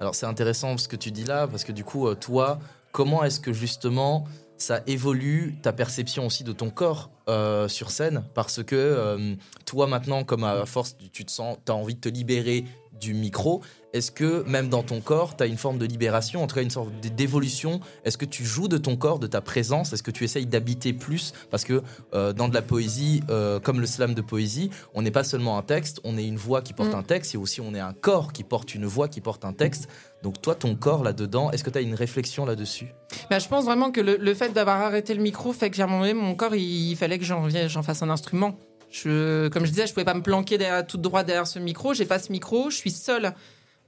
[0.00, 2.58] Alors c'est intéressant ce que tu dis là parce que du coup toi
[2.92, 4.24] comment est-ce que justement
[4.56, 9.86] ça évolue ta perception aussi de ton corps euh, sur scène parce que euh, toi
[9.86, 12.64] maintenant comme à force tu te sens tu as envie de te libérer
[13.00, 13.62] du micro.
[13.94, 16.62] Est-ce que même dans ton corps tu as une forme de libération en tout cas
[16.62, 17.80] une sorte d'évolution?
[18.04, 19.92] Est-ce que tu joues de ton corps de ta présence?
[19.92, 21.32] Est-ce que tu essayes d'habiter plus?
[21.50, 21.82] Parce que
[22.14, 23.22] euh, dans de la poésie
[23.62, 26.62] comme le slam de poésie on n'est pas seulement un texte on est une voix
[26.62, 26.98] qui porte mm.
[26.98, 29.52] un texte et aussi on est un corps qui porte une voix qui porte un
[29.52, 29.88] texte
[30.22, 32.88] donc toi, ton corps là-dedans, est-ce que tu as une réflexion là-dessus?
[33.30, 35.86] Bah, Je pense vraiment que le, fait d'avoir arrêté le micro fait que j'ai un
[36.14, 38.58] mon corps, il, fallait que j'en, j'en fasse un instrument.
[39.02, 41.94] Comme je disais, je pouvais pas me planquer derrière, tout droit derrière ce micro.
[41.94, 43.32] J'ai pas ce micro, je suis seule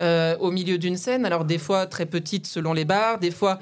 [0.01, 1.27] euh, au milieu d'une scène.
[1.27, 3.59] Alors des fois très petite selon les bars, des fois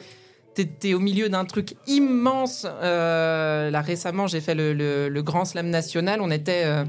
[0.54, 2.66] t'es, au milieu d'un truc immense.
[2.66, 6.20] Euh, là récemment, j'ai fait le, Grand Slam national.
[6.20, 6.84] On était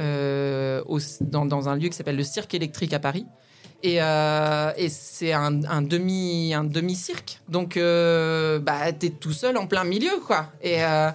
[0.00, 0.82] euh,
[1.20, 3.26] dans, un lieu qui s'appelle le Cirque électrique à Paris.
[3.84, 5.50] Euh, et, c'est un,
[5.82, 10.46] demi un demi cirque donc euh, bah t'es tout seul en plein milieu quoi.
[10.62, 11.10] Et euh,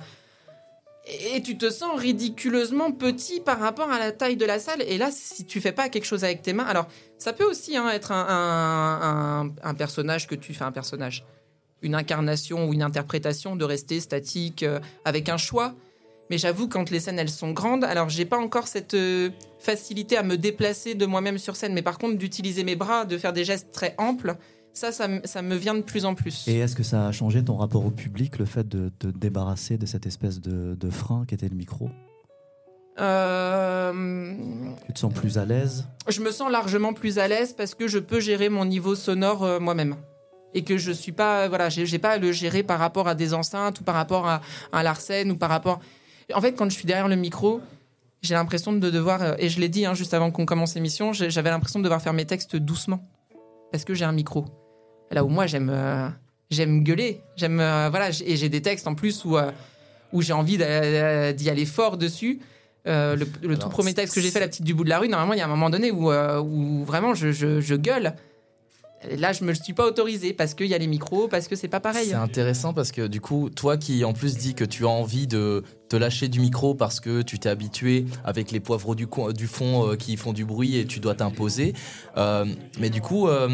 [1.36, 4.84] et tu te sens ridiculeusement petit par rapport à la taille de la salle.
[4.84, 7.76] Et là si tu fais pas quelque chose avec tes mains alors ça peut aussi
[7.76, 11.26] hein, être un, un, personnage que tu fais un personnage
[11.82, 14.64] une incarnation ou une interprétation de rester statique
[15.06, 15.74] avec un choix
[16.30, 20.16] mais j'avoue, quand les scènes, elles sont grandes, alors j'ai pas encore cette euh, facilité
[20.16, 23.34] à me déplacer de moi-même sur scène, mais par contre, d'utiliser mes bras, de faire
[23.34, 24.36] des gestes très amples,
[24.74, 26.48] ça, ça, me vient de plus en plus.
[26.48, 29.78] Et est-ce que ça a changé ton rapport au public, le fait de te débarrasser
[29.78, 31.90] de cette espèce de, frein qui était le micro?
[33.00, 34.34] Euh...
[34.86, 35.86] Tu te sens plus à l'aise?
[36.08, 39.44] Je me sens largement plus à l'aise parce que je peux gérer mon niveau sonore
[39.44, 39.96] euh, moi-même.
[40.54, 43.36] Et que je suis pas voilà j'ai pas à le gérer par rapport à des
[43.36, 45.80] enceintes ou par rapport à, à l'arsène ou par rapport
[46.34, 47.62] en fait, quand je suis derrière le micro,
[48.22, 51.14] j'ai l'impression de devoir, euh, et je l'ai dit hein, juste avant qu'on commence l'émission,
[51.14, 53.08] j'avais l'impression de devoir faire mes textes doucement.
[53.72, 54.46] Parce que j'ai un micro.
[55.12, 56.08] Là où moi, j'aime euh,
[56.50, 57.22] j'aime gueuler.
[57.36, 59.38] J'aime, euh, voilà, et j'ai des textes en plus où,
[60.12, 62.40] où j'ai envie d'y aller fort dessus.
[62.86, 65.34] le, tout premier texte que j'ai fait, La petite du bout de la rue, normalement,
[65.34, 68.16] il y a un moment donné où, où vraiment je, je, gueule.
[69.18, 71.70] Là, je me suis pas autorisé parce qu'il y a les micros, parce que c'est
[71.70, 72.10] pas pareil.
[72.10, 75.26] C'est intéressant parce que du coup, toi qui en plus dis que tu as envie
[75.26, 79.48] de te lâcher du micro parce que tu t'es habitué avec les poivreaux du, du
[79.48, 81.74] fond euh, qui font du bruit et tu dois t'imposer.
[82.18, 82.46] Euh,
[82.78, 83.50] mais du coup, euh,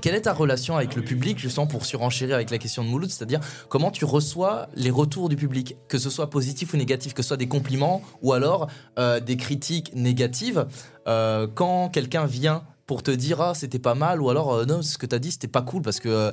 [0.00, 3.10] quelle est ta relation avec le public, justement, pour surenchérir avec la question de Mouloud
[3.10, 7.22] C'est-à-dire, comment tu reçois les retours du public, que ce soit positif ou négatif, que
[7.22, 10.66] ce soit des compliments ou alors des critiques négatives
[11.06, 14.98] Quand quelqu'un vient pour te dire ah c'était pas mal ou alors euh, non ce
[14.98, 16.32] que tu as dit c'était pas cool parce que euh,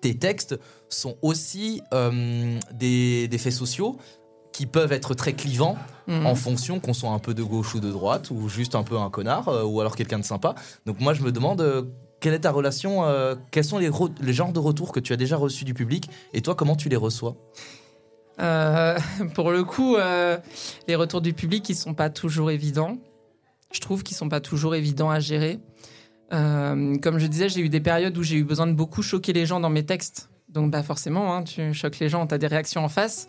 [0.00, 0.58] tes textes
[0.88, 3.96] sont aussi euh, des, des, faits sociaux
[4.52, 5.76] qui peuvent être très clivants
[6.06, 6.26] mhm.
[6.26, 8.98] en fonction qu'on soit un peu de gauche ou de droite ou juste un peu
[8.98, 10.54] un connard ou alors quelqu'un de sympa.
[10.86, 13.04] Donc moi je me demande quelle est ta relation,
[13.50, 16.40] quels sont les, les, genres de retours que tu as déjà reçus du public et
[16.40, 17.36] toi comment tu les reçois?
[19.34, 19.96] Pour le coup,
[20.88, 22.96] les retours du public ils sont pas toujours évidents.
[23.72, 25.60] Je trouve qu'ils sont pas toujours évidents à gérer.
[26.32, 29.32] Euh, comme je disais, j'ai eu des périodes où j'ai eu besoin de beaucoup choquer
[29.32, 30.28] les gens dans mes textes.
[30.48, 33.28] Donc, bah forcément, hein, tu choques les gens, tu as des réactions en face.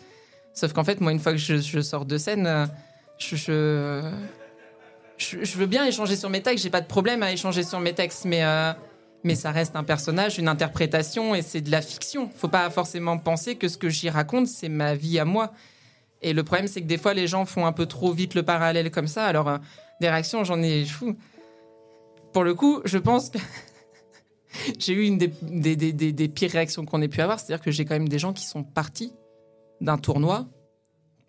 [0.54, 2.66] Sauf qu'en fait, moi, une fois que je, sors de scène, euh,
[3.18, 4.02] je,
[5.56, 6.64] veux bien échanger sur mes textes.
[6.64, 8.72] J'ai pas de problème à échanger sur mes textes, mais euh,
[9.24, 12.30] mais ça reste un personnage, une interprétation, et c'est de la fiction.
[12.36, 15.52] Faut pas forcément penser que ce que j'y raconte, c'est ma vie à moi.
[16.22, 18.42] Et le problème, c'est que des fois, les gens font un peu trop vite le
[18.42, 19.24] parallèle comme ça.
[19.26, 19.58] Alors,
[20.00, 21.16] des réactions, j'en ai fou
[22.32, 23.38] pour le coup, je pense que
[24.78, 25.28] j'ai eu une des,
[25.76, 27.38] des, pires réactions qu'on ait pu avoir.
[27.38, 29.12] C'est-à-dire que j'ai quand même des gens qui sont partis
[29.80, 30.46] d'un tournoi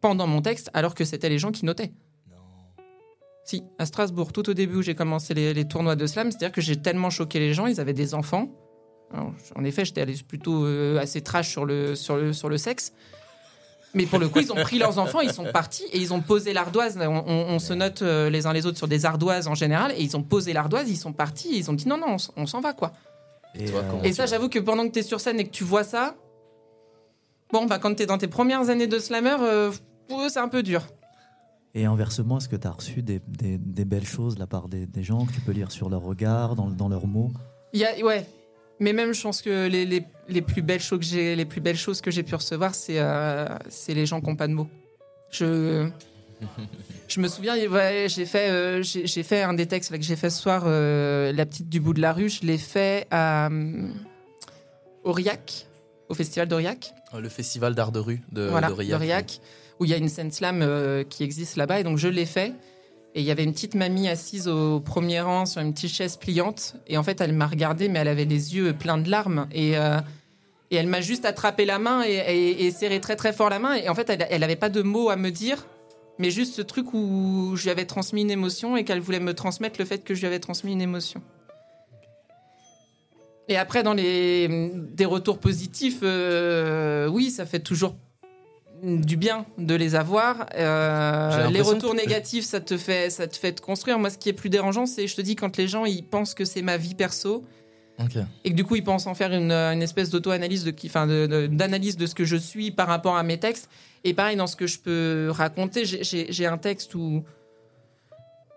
[0.02, 1.92] pendant mon texte, alors que c'était les gens qui notaient.
[2.30, 2.38] Non.
[3.44, 6.62] Si, à Strasbourg, tout au début où j'ai commencé les, tournois de slam, c'est-à-dire que
[6.62, 8.50] j'ai tellement choqué les gens, ils avaient des enfants.
[9.14, 12.94] en effet, j'étais allé plutôt euh, assez trash sur le, sur le, sur le sexe.
[13.94, 16.22] Mais pour le coup, ils ont pris leurs enfants, ils sont partis et ils ont
[16.22, 16.98] posé l'ardoise.
[17.00, 20.16] On, se note euh, les uns les autres sur des ardoises en général et ils
[20.16, 22.74] ont posé l'ardoise, ils sont partis et ils ont dit non, non, on, s'en va
[22.74, 22.94] quoi.
[23.56, 25.84] Et, euh, ça, j'avoue que pendant que tu es sur scène et que tu vois
[25.84, 26.16] ça,
[27.52, 29.72] bon, bah, quand tu es dans tes premières années de slammer, euh,
[30.30, 30.86] c'est un peu dur.
[31.74, 35.26] Et inversement, est-ce que tu as reçu des, belles choses de la part des, gens
[35.26, 37.32] que tu peux lire sur leur regard, dans, dans leurs mots?
[37.74, 38.26] Il y a, Ouais,
[38.80, 41.62] mais même, je pense que les, les, les plus belles choses que j'ai, les plus
[41.62, 44.54] belles choses que j'ai pu recevoir, c'est euh, c'est les gens qui n'ont pas de
[44.54, 44.70] mots.
[45.32, 45.90] Je
[47.08, 50.30] je me souviens, ouais, j'ai fait euh, j'ai fait un des textes que j'ai fait
[50.30, 52.30] ce soir, euh, la petite du bout de la rue.
[52.30, 53.50] Je l'ai fait à
[55.04, 55.68] Aurillac,
[56.08, 56.94] au festival d'Aurillac.
[57.18, 59.42] Le festival d'art de rue de, voilà, d'Aurillac,
[59.80, 60.66] où il y a une scène slam
[61.10, 62.54] qui existe là-bas, et donc je l'ai fait.
[63.16, 66.16] Et il y avait une petite mamie assise au premier rang sur une petite chaise
[66.18, 66.76] pliante.
[66.88, 69.48] Et en fait, elle m'a regardé, mais elle avait les yeux pleins de larmes.
[69.52, 70.00] Et, euh,
[70.72, 73.74] et elle m'a juste attrapé la main et, serré très très fort la main.
[73.74, 75.66] Et en fait, elle n'avait pas de mots à me dire,
[76.20, 79.34] mais juste ce truc où je lui avais transmis une émotion et qu'elle voulait me
[79.34, 81.22] transmettre le fait que je lui avais transmis une émotion.
[83.48, 87.96] Et après, dans les des retours positifs, euh, oui, ça fait toujours
[88.84, 90.48] du bien de les avoir.
[90.56, 94.00] Euh, les retours négatifs, ça te fait, ça te fait te construire.
[94.00, 96.34] Moi, ce qui est plus dérangeant, c'est, je te dis, quand les gens ils pensent
[96.34, 97.44] que c'est ma vie perso.
[98.46, 102.06] Et que du coup, ils pensent en faire une, espèce d'auto-analyse, de, enfin, d'analyse de,
[102.06, 103.70] ce que je suis par rapport à mes textes.
[104.06, 107.26] Et pareil, dans ce que je peux raconter, j'ai un texte où,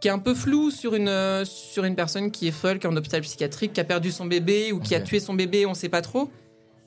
[0.01, 2.91] qui est un peu flou sur une, sur une personne qui est folle, qui est
[2.91, 5.70] en hôpital psychiatrique, qui a perdu son bébé ou qui a tué son bébé, on
[5.70, 6.31] ne sait pas trop.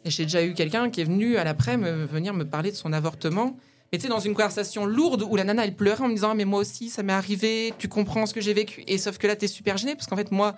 [0.05, 2.75] Et j'ai déjà eu quelqu'un qui est venu à l'après me venir me parler de
[2.75, 3.57] son avortement.
[3.91, 6.29] Mais tu sais, dans une conversation lourde où la nana, elle pleurait en me disant
[6.31, 8.83] ah, Mais moi aussi, ça m'est arrivé, tu comprends ce que j'ai vécu.
[8.87, 10.55] Et sauf que là, t'es super gêné parce qu'en fait, moi,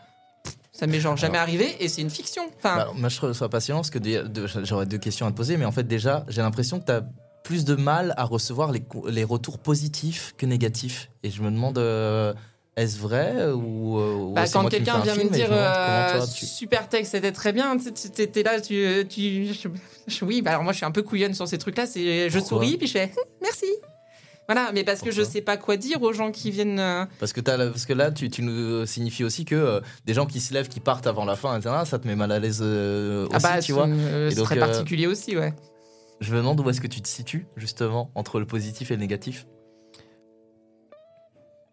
[0.73, 2.43] ça m'est genre jamais arrivé et c'est une fiction.
[2.57, 2.75] Enfin...
[2.77, 3.99] Bah, moi, je trouve ça passionnant parce que
[4.63, 5.55] j'aurais deux questions à te poser.
[5.57, 7.03] Mais en fait, déjà, j'ai l'impression que tu as
[7.43, 11.09] plus de mal à recevoir les, les, retours positifs que négatifs.
[11.23, 11.77] Et je me demande.
[11.77, 12.33] Euh,
[12.77, 17.51] est-ce vrai ou, euh, bah, quand quelqu'un vient me dire euh, super texte c'était très
[17.51, 19.69] bien tu étais là tu, tu
[20.21, 22.39] oui bah alors moi je suis un peu couillonne sur ces trucs là c'est je
[22.39, 23.11] souris puis je fais
[23.41, 23.65] merci.
[24.47, 27.33] Voilà mais parce que je sais pas quoi dire aux gens qui viennent euh, parce
[27.33, 30.53] que as, parce que là tu, tu nous signifies aussi que des gens qui se
[30.53, 33.39] lèvent qui partent avant la fin etc., ça te met mal à l'aise aussi ah
[33.39, 33.89] bah, tu vois.
[34.29, 35.53] c'est très particulier aussi ouais.
[36.21, 39.01] je me demande où est-ce que tu te situes justement entre le positif et le
[39.01, 39.47] négatif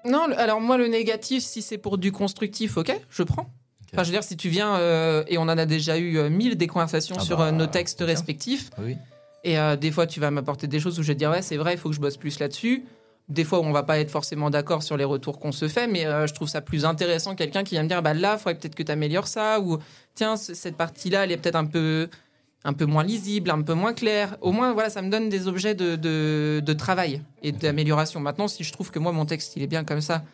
[0.05, 3.51] non, alors moi, le négatif, si c'est pour du constructif, ok, je prends.
[3.93, 6.29] Enfin, je veux dire, si tu viens, euh, et on en a déjà eu euh,
[6.29, 8.97] mille des conversations ah sur euh, nos bah, textes respectifs, oui.
[9.45, 11.57] et des fois, tu vas m'apporter des choses où je vais te dire, ouais, c'est
[11.57, 12.85] vrai, il faut que je bosse plus là-dessus.
[13.29, 16.03] Des fois, on va pas être forcément d'accord sur les retours qu'on se fait, mais
[16.03, 18.75] je trouve ça plus intéressant quelqu'un qui vient me dire, bah là, il faudrait peut-être
[18.75, 19.79] que tu améliores ça, ou
[20.15, 22.09] tiens, cette partie-là, elle est peut-être un peu
[22.65, 24.37] un peu moins lisible, un peu moins clair.
[24.41, 28.21] Au moins, voilà, ça me donne des objets de, de, travail et d'amélioration.
[28.21, 30.25] Maintenant, si je trouve que moi, mon texte, il est bien comme ça,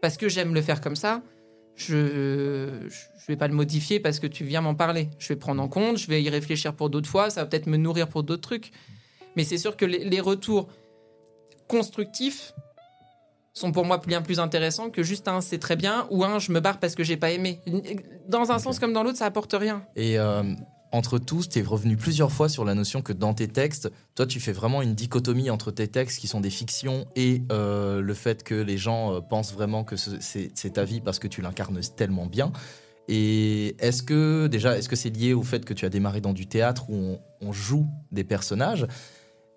[0.00, 1.22] parce que j'aime le faire comme ça,
[1.74, 2.88] je
[3.24, 5.08] je vais pas le modifier parce que tu viens m'en parler.
[5.18, 7.66] Je vais prendre en compte, je vais y réfléchir pour d'autres fois, ça va peut-être
[7.66, 8.70] me nourrir pour d'autres trucs.
[9.34, 10.68] Mais c'est sûr que les, retours
[11.66, 12.52] constructifs
[13.54, 16.52] sont pour moi bien plus intéressants que juste un c'est très bien ou un je
[16.52, 17.60] me barre parce que j'ai pas aimé.
[18.28, 19.86] Dans un sens comme dans l'autre, ça apporte rien.
[19.96, 20.42] Et euh,
[20.94, 24.26] entre tous, tu es revenu plusieurs fois sur la notion que dans tes textes, toi,
[24.26, 28.14] tu fais vraiment une dichotomie entre tes textes qui sont des fictions et euh, le
[28.14, 31.80] fait que les gens euh, pensent vraiment que c'est ta vie parce que tu l'incarnes
[31.96, 32.52] tellement bien.
[33.08, 36.32] Et est-ce que, déjà, est-ce que c'est lié au fait que tu as démarré dans
[36.32, 38.86] du théâtre où on joue des personnages?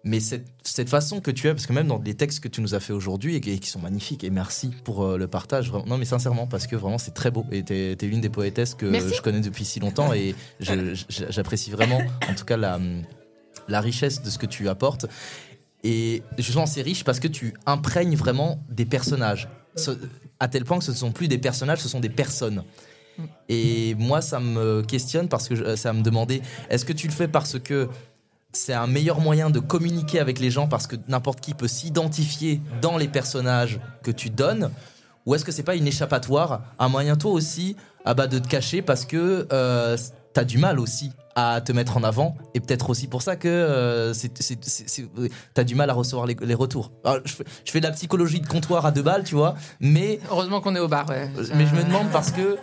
[0.04, 2.62] Mais cette, cette, façon que tu as, parce que même dans les textes que tu
[2.62, 5.86] nous as fait aujourd'hui et, qui sont magnifiques, et merci pour euh, le partage, vraiment,
[5.86, 8.74] non mais sincèrement, parce que vraiment c'est très beau, et tu es, l'une des poétesses
[8.74, 12.80] que je connais depuis si longtemps, et j'apprécie vraiment, en tout cas, la,
[13.68, 15.06] la richesse de ce que tu apportes.
[15.84, 19.48] Et justement, c'est riche parce que tu imprègnes vraiment des personnages,
[20.40, 22.64] à tel point que ce ne sont plus des personnages, ce sont des personnes.
[23.50, 27.28] Et moi, ça me questionne parce que ça me demandait, est-ce que tu le fais
[27.28, 27.90] parce que
[28.58, 32.62] c'est un meilleur moyen de communiquer avec les gens parce que n'importe qui peut s'identifier
[32.82, 34.72] dans les personnages que tu donnes
[35.26, 38.48] Ou est-ce que c'est pas une échappatoire, un moyen toi aussi ah bah, de te
[38.48, 39.98] cacher parce que euh,
[40.34, 43.36] tu as du mal aussi à te mettre en avant et peut-être aussi pour ça
[43.36, 45.08] que euh, tu
[45.56, 46.92] as du mal à recevoir les, retours.
[47.26, 50.20] je, fais, de la psychologie de comptoir à deux balles, tu vois, mais...
[50.32, 51.30] Heureusement qu'on est au bar, ouais.
[51.54, 52.58] Mais je me demande parce que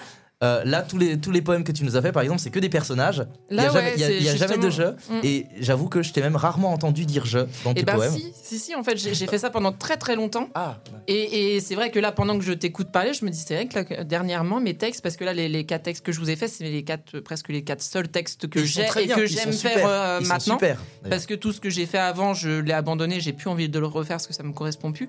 [0.44, 2.50] euh, là, tous les, tous les poèmes que tu nous as fait, par exemple, c'est
[2.50, 3.24] que des personnages.
[3.50, 4.94] Il n'y a, jamais, de jeu.
[5.08, 5.20] Mm.
[5.22, 7.96] Et j'avoue que je t'ai même rarement entendu dire je dans et eh tes ben,
[7.96, 8.12] poèmes.
[8.12, 10.48] Si, si, si, en fait, j'ai fait ça pendant très très longtemps.
[10.54, 13.54] Ah, et, c'est vrai que là, pendant que je t'écoute parler, je me dis, c'est
[13.54, 16.36] vrai que dernièrement, mes textes, parce que là, les, quatre textes que je vous ai
[16.36, 19.86] faits, c'est les quatre, presque les quatre seuls textes que j'ai et que j'aime faire
[19.86, 20.54] euh, maintenant.
[20.54, 20.78] Super,
[21.08, 23.78] parce que tout ce que j'ai fait avant, je l'ai abandonné, j'ai plus envie de
[23.78, 25.08] le refaire parce que ça me correspond plus.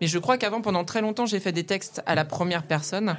[0.00, 3.16] Mais je crois qu'avant, pendant très longtemps, j'ai fait des textes à la première personne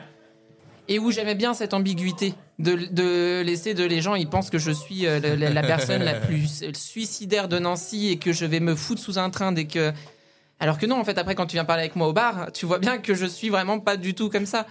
[0.91, 4.71] et où j'aimais bien cette ambiguïté de, laisser de les gens, ils pensent que je
[4.71, 9.01] suis euh, la, personne la plus suicidaire de Nancy et que je vais me foutre
[9.01, 9.93] sous un train dès que.
[10.59, 12.65] Alors que non, en fait, après, quand tu viens parler avec moi au bar, tu
[12.65, 14.67] vois bien que je suis vraiment pas du tout comme ça.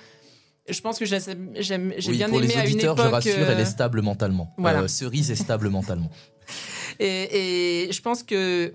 [0.68, 2.98] Je pense que j'ai bien aimé à une époque.
[2.98, 4.54] Je rassure, elle est euh, stable mentalement.
[4.58, 4.82] Voilà.
[4.82, 6.10] Euh, cerise est stable mentalement.
[6.98, 8.74] Et, et je pense que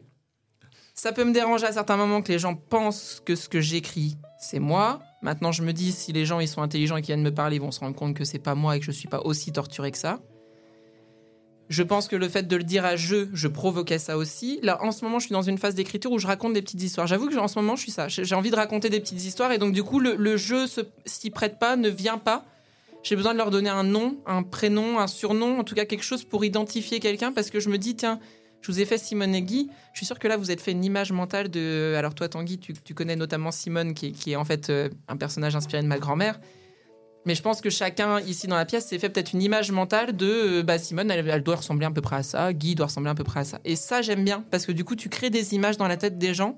[0.95, 4.17] ça peut me déranger à certains moments que les gens pensent que ce que j'écris,
[4.39, 4.99] c'est moi.
[5.25, 7.55] Maintenant, je me dis, si les gens ils sont intelligents et qui viennent me parler,
[7.55, 9.51] ils vont se rendre compte que c'est pas moi et que je suis pas aussi
[9.51, 10.19] torturé que ça.
[11.67, 14.59] Je pense que le fait de le dire à jeu, je provoquais ça aussi.
[14.61, 16.83] Là, en ce moment, je suis dans une phase d'écriture où je raconte des petites
[16.83, 17.07] histoires.
[17.07, 18.07] J'avoue que en ce moment, je suis ça.
[18.07, 20.65] J'ai envie de raconter des petites histoires et donc du coup, le, le jeu
[21.07, 22.45] s'y prête pas, ne vient pas.
[23.01, 26.03] J'ai besoin de leur donner un nom, un prénom, un surnom, en tout cas quelque
[26.03, 28.19] chose pour identifier quelqu'un parce que je me dis, tiens,
[28.61, 29.69] je vous ai fait Simone et Guy.
[29.93, 31.93] Je suis sûr que là, vous êtes fait une image mentale de.
[31.97, 35.83] Alors, toi, Tanguy, tu, connais notamment Simone, qui, est en fait euh, un personnage inspiré
[35.83, 36.39] de ma grand-mère.
[37.25, 40.15] Mais je pense que chacun ici dans la pièce s'est fait peut-être une image mentale
[40.15, 43.09] de euh, bah, Simone, elle, doit ressembler à peu près à ça, Guy doit ressembler
[43.09, 43.59] à peu près à ça.
[43.65, 46.19] Et ça, j'aime bien, parce que du coup, tu crées des images dans la tête
[46.19, 46.55] des gens.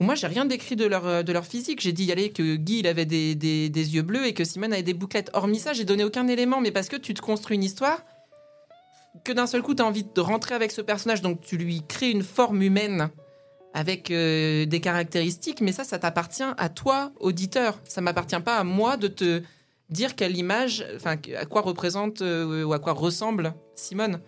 [0.00, 1.80] Moi, j'ai rien décrit de leur, euh, de leur physique.
[1.80, 4.72] J'ai dit allez, que Guy, il avait des, des, des, yeux bleus et que Simone
[4.72, 5.30] avait des bouclettes.
[5.34, 8.04] Hormis ça, j'ai donné aucun élément, mais parce que tu te construis une histoire
[9.24, 11.82] que d'un seul coup, tu as envie de rentrer avec ce personnage, donc tu lui
[11.86, 13.10] crées une forme humaine
[13.74, 17.78] avec euh, des caractéristiques, mais ça, ça t'appartient à toi, auditeur.
[17.84, 19.42] Ça m'appartient pas à moi de te
[19.90, 24.20] dire quelle image, enfin, à quoi représente euh, ou à quoi ressemble Simone.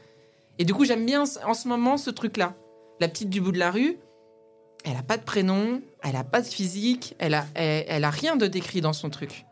[0.58, 2.54] Et du coup, j'aime bien en ce moment ce truc-là.
[3.00, 3.96] La petite du bout de la rue,
[4.84, 8.36] elle a pas de prénom, elle a pas de physique, elle a, elle a rien
[8.36, 9.46] de décrit dans son truc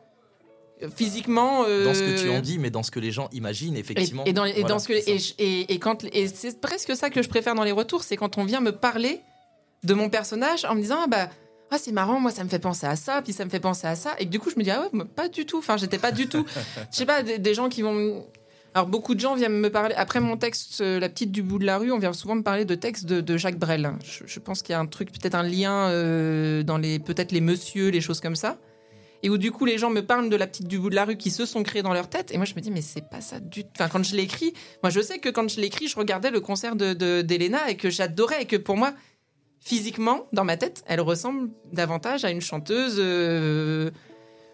[0.94, 3.76] physiquement euh, dans ce que tu en dis mais dans ce que les gens imaginent
[3.76, 4.24] effectivement.
[4.24, 4.44] et, dans,
[4.78, 8.16] ce que et, quand et c'est presque ça que je préfère dans les retours c'est
[8.16, 9.20] quand on vient me parler
[9.82, 11.30] de mon personnage en me disant ah bah
[11.70, 13.86] ah c'est marrant moi ça me fait penser à ça puis ça me fait penser
[13.86, 15.98] à ça et du coup je me dis ah ouais pas du tout enfin j'étais
[15.98, 16.46] pas du tout
[16.92, 18.24] je sais pas des, gens qui vont
[18.74, 21.58] alors beaucoup de gens viennent me parler après mon texte euh, la petite du bout
[21.58, 24.62] de la rue on vient souvent me parler de textes de, Jacques Brel je, pense
[24.62, 28.00] qu'il y a un truc peut-être un lien euh, dans les peut-être les monsieur les
[28.00, 28.58] choses comme ça
[29.22, 31.04] et où du coup les gens me parlent de la petite du bout de la
[31.04, 32.32] rue qui se sont créés dans leur tête.
[32.32, 34.52] Et moi je me dis mais c'est pas ça du tout enfin quand je l'écris
[34.82, 37.90] moi je sais que quand je l'écris je regardais le concert de d'Elena et que
[37.90, 38.92] j'adorais et que pour moi
[39.60, 43.90] physiquement dans ma tête elle ressemble davantage à une chanteuse euh,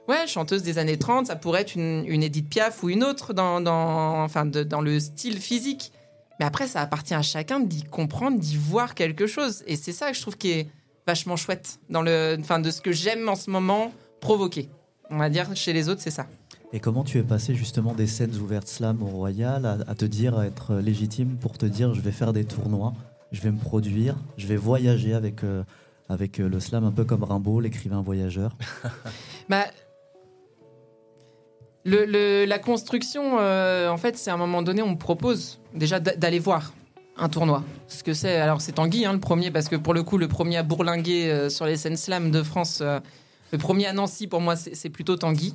[0.08, 3.34] ouais chanteuse des années 30 ça pourrait être une, une Edith Piaf ou une autre
[3.34, 5.92] dans, dans enfin dans le style physique.
[6.40, 9.62] Mais après ça appartient à chacun d'y comprendre d'y voir quelque chose.
[9.66, 10.68] Et c'est ça que je trouve qui est
[11.06, 13.92] vachement chouette dans le enfin de ce que j'aime en ce moment
[14.24, 14.70] provoquer.
[15.10, 16.26] On va dire chez les autres, c'est ça.
[16.72, 20.40] Et comment tu es passé justement des scènes ouvertes slam au Royal à, te dire,
[20.42, 22.94] être légitime pour te dire je vais faire des tournois,
[23.32, 25.62] je vais me produire, je vais voyager avec, euh,
[26.08, 28.56] avec euh, le slam un peu comme Rimbaud, l'écrivain voyageur?
[29.50, 29.66] Bah,
[31.84, 36.38] le, La construction, en fait, c'est à un moment donné, on me propose déjà d'aller
[36.38, 36.72] voir
[37.18, 37.62] un tournoi.
[37.88, 40.28] Ce que c'est, alors c'est Tanguy, hein, le premier, parce que pour le coup, le
[40.28, 42.82] premier à bourlinguer sur les scènes slam de France,
[43.54, 45.54] le premier à Nancy, pour moi, c'est plutôt Tanguy.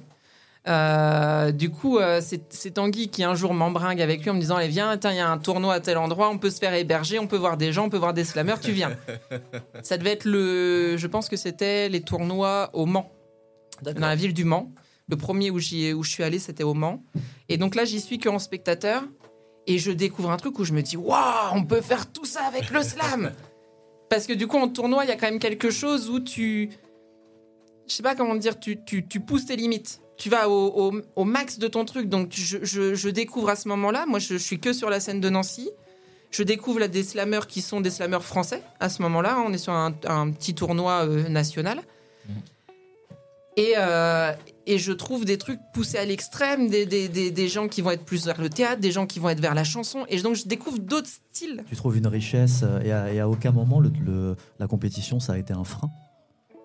[0.69, 4.55] Euh, du coup, euh, c'est Tanguy qui un jour m'embringue avec lui en me disant
[4.55, 7.19] Allez, viens, il y a un tournoi à tel endroit, on peut se faire héberger,
[7.19, 8.95] on peut voir des gens, on peut voir des slammers, tu viens.
[9.83, 10.95] Ça devait être le.
[10.95, 13.11] Je pense que c'était les tournois au Mans,
[13.81, 14.71] dans la ville du Mans.
[15.09, 17.03] Le premier où, où je suis allé, c'était au Mans.
[17.49, 19.03] Et donc là, j'y suis qu'en spectateur.
[19.67, 22.43] Et je découvre un truc où je me dis Waouh, on peut faire tout ça
[22.45, 23.33] avec le slam
[24.09, 26.69] Parce que du coup, en tournoi, il y a quand même quelque chose où tu.
[27.89, 31.57] Je sais pas comment dire, tu, tu, tu pousses tes limites tu vas au, max
[31.57, 32.09] de ton truc.
[32.09, 35.69] Donc, je, découvre à ce moment-là, moi, je, suis que sur la scène de Nancy.
[36.29, 38.61] Je découvre là, des slammers qui sont des slammers français.
[38.79, 41.79] À ce moment-là, on est sur un, petit tournoi euh, national.
[42.27, 42.31] Mmh.
[43.57, 44.33] Et, euh,
[44.67, 48.25] et, je trouve des trucs poussés à l'extrême, des, des, gens qui vont être plus
[48.25, 50.05] vers le théâtre, des gens qui vont être vers la chanson.
[50.07, 51.63] Et donc, je découvre d'autres styles.
[51.67, 55.33] Tu trouves une richesse euh, et à, et à aucun moment, le, la compétition, ça
[55.33, 55.89] a été un frein?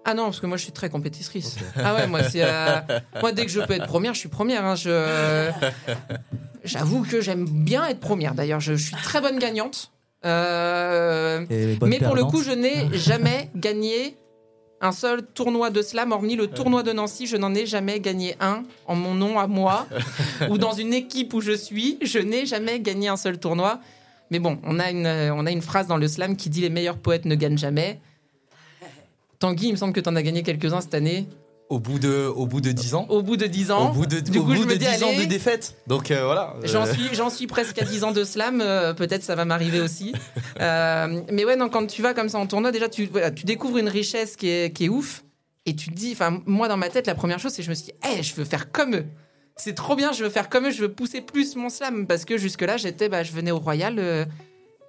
[0.04, 1.56] Ah non, parce que moi je suis très compétitrice.
[1.76, 2.80] Ah ouais, moi, euh,
[3.20, 4.64] moi dès que je peux être première, je suis première.
[4.64, 4.74] Hein.
[4.74, 5.50] Je...
[6.64, 8.34] J'avoue que j'aime bien être première.
[8.34, 9.92] D'ailleurs, je, suis très bonne gagnante.
[10.24, 11.44] Euh,
[11.82, 14.16] mais pour le coup, je n'ai jamais gagné
[14.80, 17.26] un seul tournoi de slam, hormis le tournoi de Nancy.
[17.26, 19.86] Je n'en ai jamais gagné un en mon nom à moi
[20.50, 21.98] ou dans une équipe où je suis.
[22.02, 23.80] Je n'ai jamais gagné un seul tournoi.
[24.30, 26.70] Mais bon, on a une, on a une phrase dans le slam qui dit les
[26.70, 28.00] meilleurs poètes ne gagnent jamais.
[29.38, 31.28] Tanguy, il me semble que tu en as gagné quelques-uns cette année.
[31.70, 33.90] Au bout de, au bout de 10 ans Au bout de 10 ans.
[33.90, 35.76] Au bout de, du coup, je me dis, 10 ans de défaite.
[35.86, 36.54] Donc euh, voilà.
[36.64, 38.60] J'en suis, j'en suis presque à 10 ans de slam.
[38.60, 40.12] Euh, peut-être ça va m'arriver aussi.
[40.60, 43.78] Euh, mais ouais, non, quand tu vas comme ça en tournoi, déjà, tu, tu découvres
[43.78, 45.24] une richesse qui est, qui est ouf.
[45.66, 47.70] Et tu te dis, enfin, moi dans ma tête, la première chose, c'est que je
[47.70, 49.04] me suis dit, hey, je veux faire comme eux.
[49.56, 52.06] C'est trop bien, je veux faire comme eux, je veux pousser plus mon slam.
[52.06, 54.28] Parce que jusque-là, j'étais, bah, je venais au Royal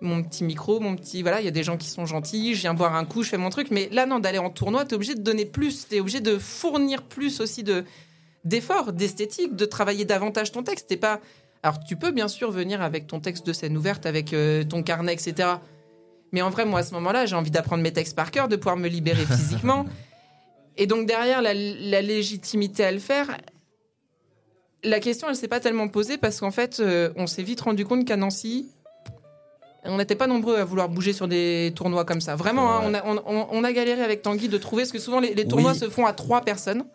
[0.01, 1.21] mon petit micro, mon petit.
[1.21, 3.29] Voilà, il y a des gens qui sont gentils, je viens boire un coup, je
[3.29, 3.71] fais mon truc.
[3.71, 7.03] Mais là, non, d'aller en tournoi, t'es obligé de donner plus, t'es obligé de fournir
[7.03, 7.83] plus aussi de
[8.43, 10.87] d'efforts, d'esthétique, de travailler davantage ton texte.
[10.87, 11.19] T'es pas.
[11.63, 14.83] Alors, tu peux bien sûr venir avec ton texte de scène ouverte, avec euh, ton
[14.83, 15.49] carnet, etc.
[16.31, 18.55] Mais en vrai, moi, à ce moment-là, j'ai envie d'apprendre mes textes par cœur, de
[18.55, 19.85] pouvoir me libérer physiquement.
[20.77, 23.37] Et donc, derrière la, légitimité à le faire,
[24.83, 27.85] la question, elle s'est pas tellement posée parce qu'en fait, euh, on s'est vite rendu
[27.85, 28.69] compte qu'à Nancy,
[29.85, 32.35] on n'était pas nombreux à vouloir bouger sur des tournois comme ça.
[32.35, 35.89] Vraiment, hein, on, a, galéré avec Tanguy de trouver, parce que souvent les, tournois se
[35.89, 36.85] font à trois personnes.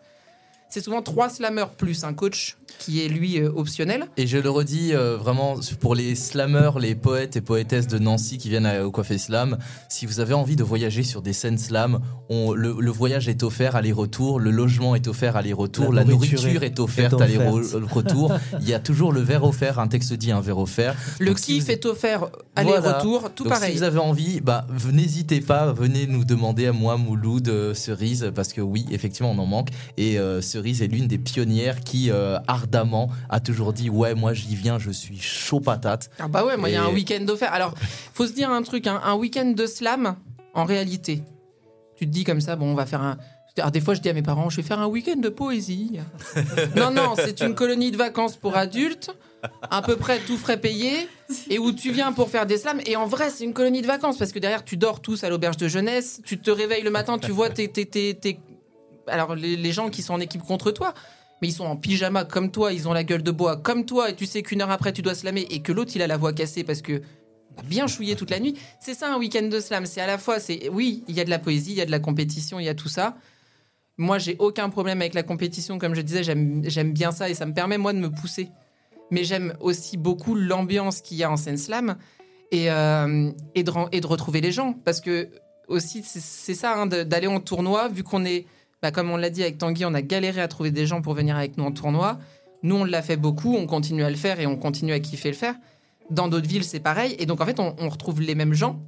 [0.69, 4.05] C'est souvent trois slammers plus un coach qui est lui euh, optionnel.
[4.17, 8.37] Et je le redis euh, vraiment pour les slammers, les poètes et poétesses de Nancy
[8.37, 9.57] qui viennent au Coiffé Slam,
[9.89, 11.99] si vous avez envie de voyager sur des scènes slam,
[12.29, 17.19] on, le, voyage est offert aller-retour, le logement est offert aller-retour, la, nourriture, est, offerte
[17.21, 18.33] aller-retour.
[18.61, 20.95] Il y a toujours le verre offert, un texte dit un verre offert.
[21.19, 23.71] Le kiff est offert aller-retour, tout Donc pareil.
[23.71, 28.31] Si vous avez envie, bah, n'hésitez pas, venez nous demander à moi, Mouloud, euh, Cerise,
[28.33, 29.69] parce que oui, effectivement, on en manque.
[29.97, 34.55] Et Cerise est l'une des pionnières qui euh, ardemment a toujours dit ouais moi j'y
[34.55, 36.09] viens, je suis chaud patate.
[36.19, 37.53] Ah bah ouais, moi il y a un week-end offert.
[37.53, 37.73] Alors
[38.13, 40.15] faut se dire un truc, hein, un week-end de slam
[40.53, 41.23] en réalité.
[41.95, 43.17] Tu te dis comme ça, bon on va faire un.
[43.57, 45.99] Alors des fois je dis à mes parents, je vais faire un week-end de poésie.
[46.75, 49.11] non non, c'est une colonie de vacances pour adultes
[49.71, 50.91] à peu près tout frais payé
[51.49, 53.87] et où tu viens pour faire des slams et en vrai c'est une colonie de
[53.87, 56.91] vacances parce que derrière tu dors tous à l'auberge de jeunesse tu te réveilles le
[56.91, 58.39] matin tu vois tes, tes, tes,
[59.07, 60.93] alors les, gens qui sont en équipe contre toi,
[61.41, 64.09] mais ils sont en pyjama comme toi, ils ont la gueule de bois comme toi,
[64.09, 66.17] et tu sais qu'une heure après tu dois slammer et que l'autre il a la
[66.17, 67.01] voix cassée parce que
[67.57, 68.55] a bien chouillé toute la nuit.
[68.79, 69.85] C'est ça un week-end de slam.
[69.85, 71.85] C'est à la fois, c'est oui, il y a de la poésie, il y a
[71.85, 73.17] de la compétition, il y a tout ça.
[73.97, 77.45] Moi, j'ai aucun problème avec la compétition, comme je disais, j'aime bien ça et ça
[77.45, 78.49] me permet moi de me pousser.
[79.11, 81.97] Mais j'aime aussi beaucoup l'ambiance qu'il y a en scène slam
[82.51, 84.73] et, euh, de, retrouver les gens.
[84.85, 85.29] Parce que
[85.67, 88.45] aussi, c'est ça, hein, d'aller en tournoi, vu qu'on est
[88.81, 91.13] bah, comme on l'a dit avec Tanguy, on a galéré à trouver des gens pour
[91.13, 92.17] venir avec nous en tournoi.
[92.63, 95.29] Nous, on l'a fait beaucoup, on continue à le faire et on continue à kiffer
[95.29, 95.55] le faire.
[96.09, 97.15] Dans d'autres villes, c'est pareil.
[97.19, 98.79] Et donc, en fait, on, retrouve les mêmes gens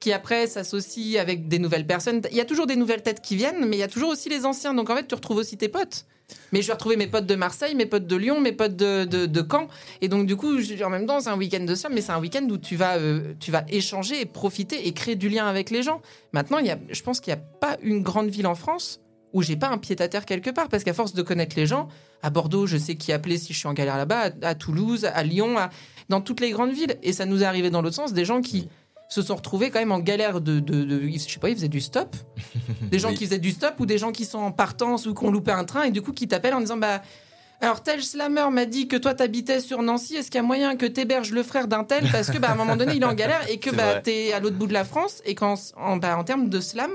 [0.00, 2.20] qui après s'associent avec des nouvelles personnes.
[2.30, 4.28] Il y a toujours des nouvelles têtes qui viennent, mais il y a toujours aussi
[4.28, 4.74] les anciens.
[4.74, 6.06] Donc, en fait, tu retrouves aussi tes potes.
[6.52, 9.04] Mais je vais retrouver mes potes de Marseille, mes potes de Lyon, mes potes de,
[9.04, 9.68] de, Caen.
[10.00, 12.20] Et donc, du coup, en même temps, c'est un week-end de ça, mais c'est un
[12.20, 15.70] week-end où tu vas, euh, tu vas échanger et profiter et créer du lien avec
[15.70, 16.00] les gens.
[16.32, 19.00] Maintenant, il y a, je pense qu'il n'y a pas une grande ville en France
[19.32, 21.66] où j'ai pas un pied à terre quelque part parce qu'à force de connaître les
[21.66, 21.88] gens,
[22.22, 25.22] à Bordeaux, je sais qui appeler si je suis en galère là-bas, à, Toulouse, à
[25.24, 25.56] Lyon,
[26.08, 26.96] dans toutes les grandes villes.
[27.02, 28.68] Et ça nous est arrivé dans l'autre sens, des gens qui
[29.08, 31.80] se sont retrouvés quand même en galère de, de, je sais pas, ils faisaient du
[31.80, 32.16] stop,
[32.82, 35.24] des gens qui faisaient du stop ou des gens qui sont en partance ou qui
[35.24, 37.02] ont loupé un train et du coup qui t'appellent en disant bah
[37.60, 40.16] Alors, tel slammer m'a dit que toi, t'habitais sur Nancy.
[40.16, 42.52] Est-ce qu'il y a moyen que t'héberges le frère d'un tel Parce que, bah, à
[42.52, 44.72] un moment donné, il est en galère et que bah, t'es à l'autre bout de
[44.72, 46.90] la France et qu'en en, bah, en termes de slam,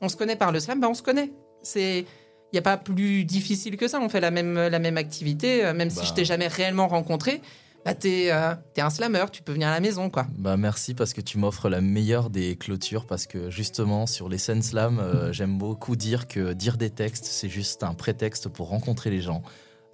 [0.00, 1.32] on se connaît par le slam, bah, on se connaît.
[1.62, 2.04] C'est.
[2.52, 3.98] Il n'y a pas plus difficile que ça.
[3.98, 7.40] On fait la même, la même activité, euh, même si je t'ai jamais réellement rencontré.
[7.84, 10.26] Bah, t'es euh, un slammer, tu peux venir à la maison, quoi.
[10.38, 14.38] Bah, merci parce que tu m'offres la meilleure des clôtures parce que justement, sur les
[14.38, 18.68] scènes slam, euh, j'aime beaucoup dire que dire des textes, c'est juste un prétexte pour
[18.68, 19.42] rencontrer les gens.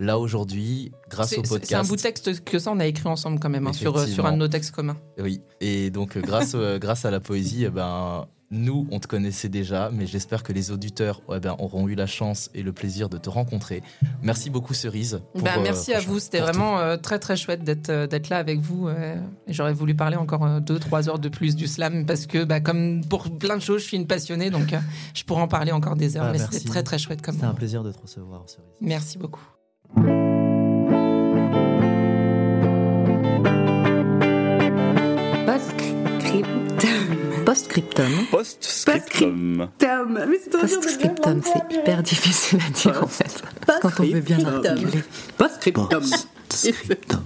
[0.01, 1.67] Là, aujourd'hui, grâce au podcast.
[1.67, 3.99] C'est un bout de texte que ça, on a écrit ensemble quand même, hein, sur,
[4.07, 4.97] sur un de nos textes communs.
[5.19, 9.91] Oui, et donc, grâce, grâce à la poésie, eh ben, nous, on te connaissait déjà,
[9.93, 13.19] mais j'espère que les auditeurs eh ben, auront eu la chance et le plaisir de
[13.19, 13.83] te rencontrer.
[14.23, 15.21] Merci beaucoup, Cerise.
[15.35, 16.19] Bah, merci à vous.
[16.19, 18.89] C'était vraiment euh, très, très chouette d'être euh, d'être là avec vous.
[19.47, 23.05] J'aurais voulu parler encore deux, trois heures de plus du slam parce que, bah, comme
[23.05, 24.75] pour plein de choses, je suis une passionnée, donc
[25.15, 26.27] je pourrais en parler encore des heures.
[26.29, 28.69] Ah, mais c'était très, très chouette comme C'était un plaisir de te recevoir, Cerise.
[28.81, 29.58] Merci beaucoup.
[37.49, 38.27] Postscriptum.
[38.31, 39.71] Postscriptum.
[40.51, 43.43] Postscriptum, c'est hyper difficile à dire en fait.
[43.81, 45.03] Quand on veut bien l'articuler.
[45.39, 46.05] Postscriptum.
[46.51, 47.23] Postscriptum.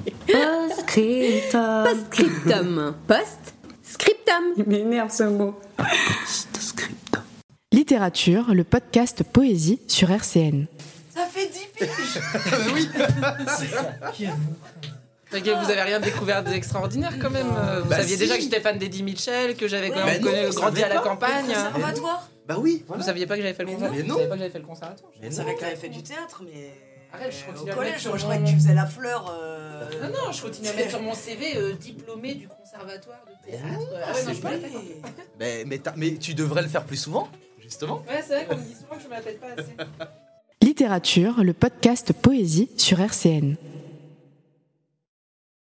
[1.51, 2.95] Postscriptum.
[3.09, 4.45] Postscriptum.
[4.59, 5.59] Il m'énerve ce mot.
[5.77, 7.23] Postscriptum.
[7.73, 10.67] Littérature, le podcast Poésie sur RCN.
[11.13, 12.21] Ça fait 10 piges
[12.75, 12.89] Oui
[15.41, 17.47] vous avez rien découvert d'extraordinaire quand même.
[17.47, 20.89] Vous bah saviez déjà que j'étais fan d'Eddie Mitchell, que j'avais quand même grandi à
[20.89, 21.47] la campagne.
[21.47, 22.85] conservatoire Bah oui.
[22.89, 24.15] Vous saviez pas que j'avais fait le conservatoire non.
[24.15, 26.43] Vous saviez pas que j'avais fait le conservatoire Je savais que t'avais fait du théâtre,
[26.45, 26.73] mais.
[27.15, 29.31] Arrête, je continue Au collège, je croyais que tu faisais la fleur.
[29.31, 29.85] Euh...
[30.03, 33.67] Non, non, je continue à mettre sur mon CV euh, diplômé du conservatoire de théâtre.
[33.69, 34.61] Ah, ouais, non, je me
[35.39, 37.29] mais, mais, mais tu devrais le faire plus souvent,
[37.59, 38.03] justement.
[38.09, 39.75] Ouais, c'est vrai qu'on me dit souvent que je la pète pas assez.
[40.63, 43.57] Littérature, le podcast Poésie sur RCN.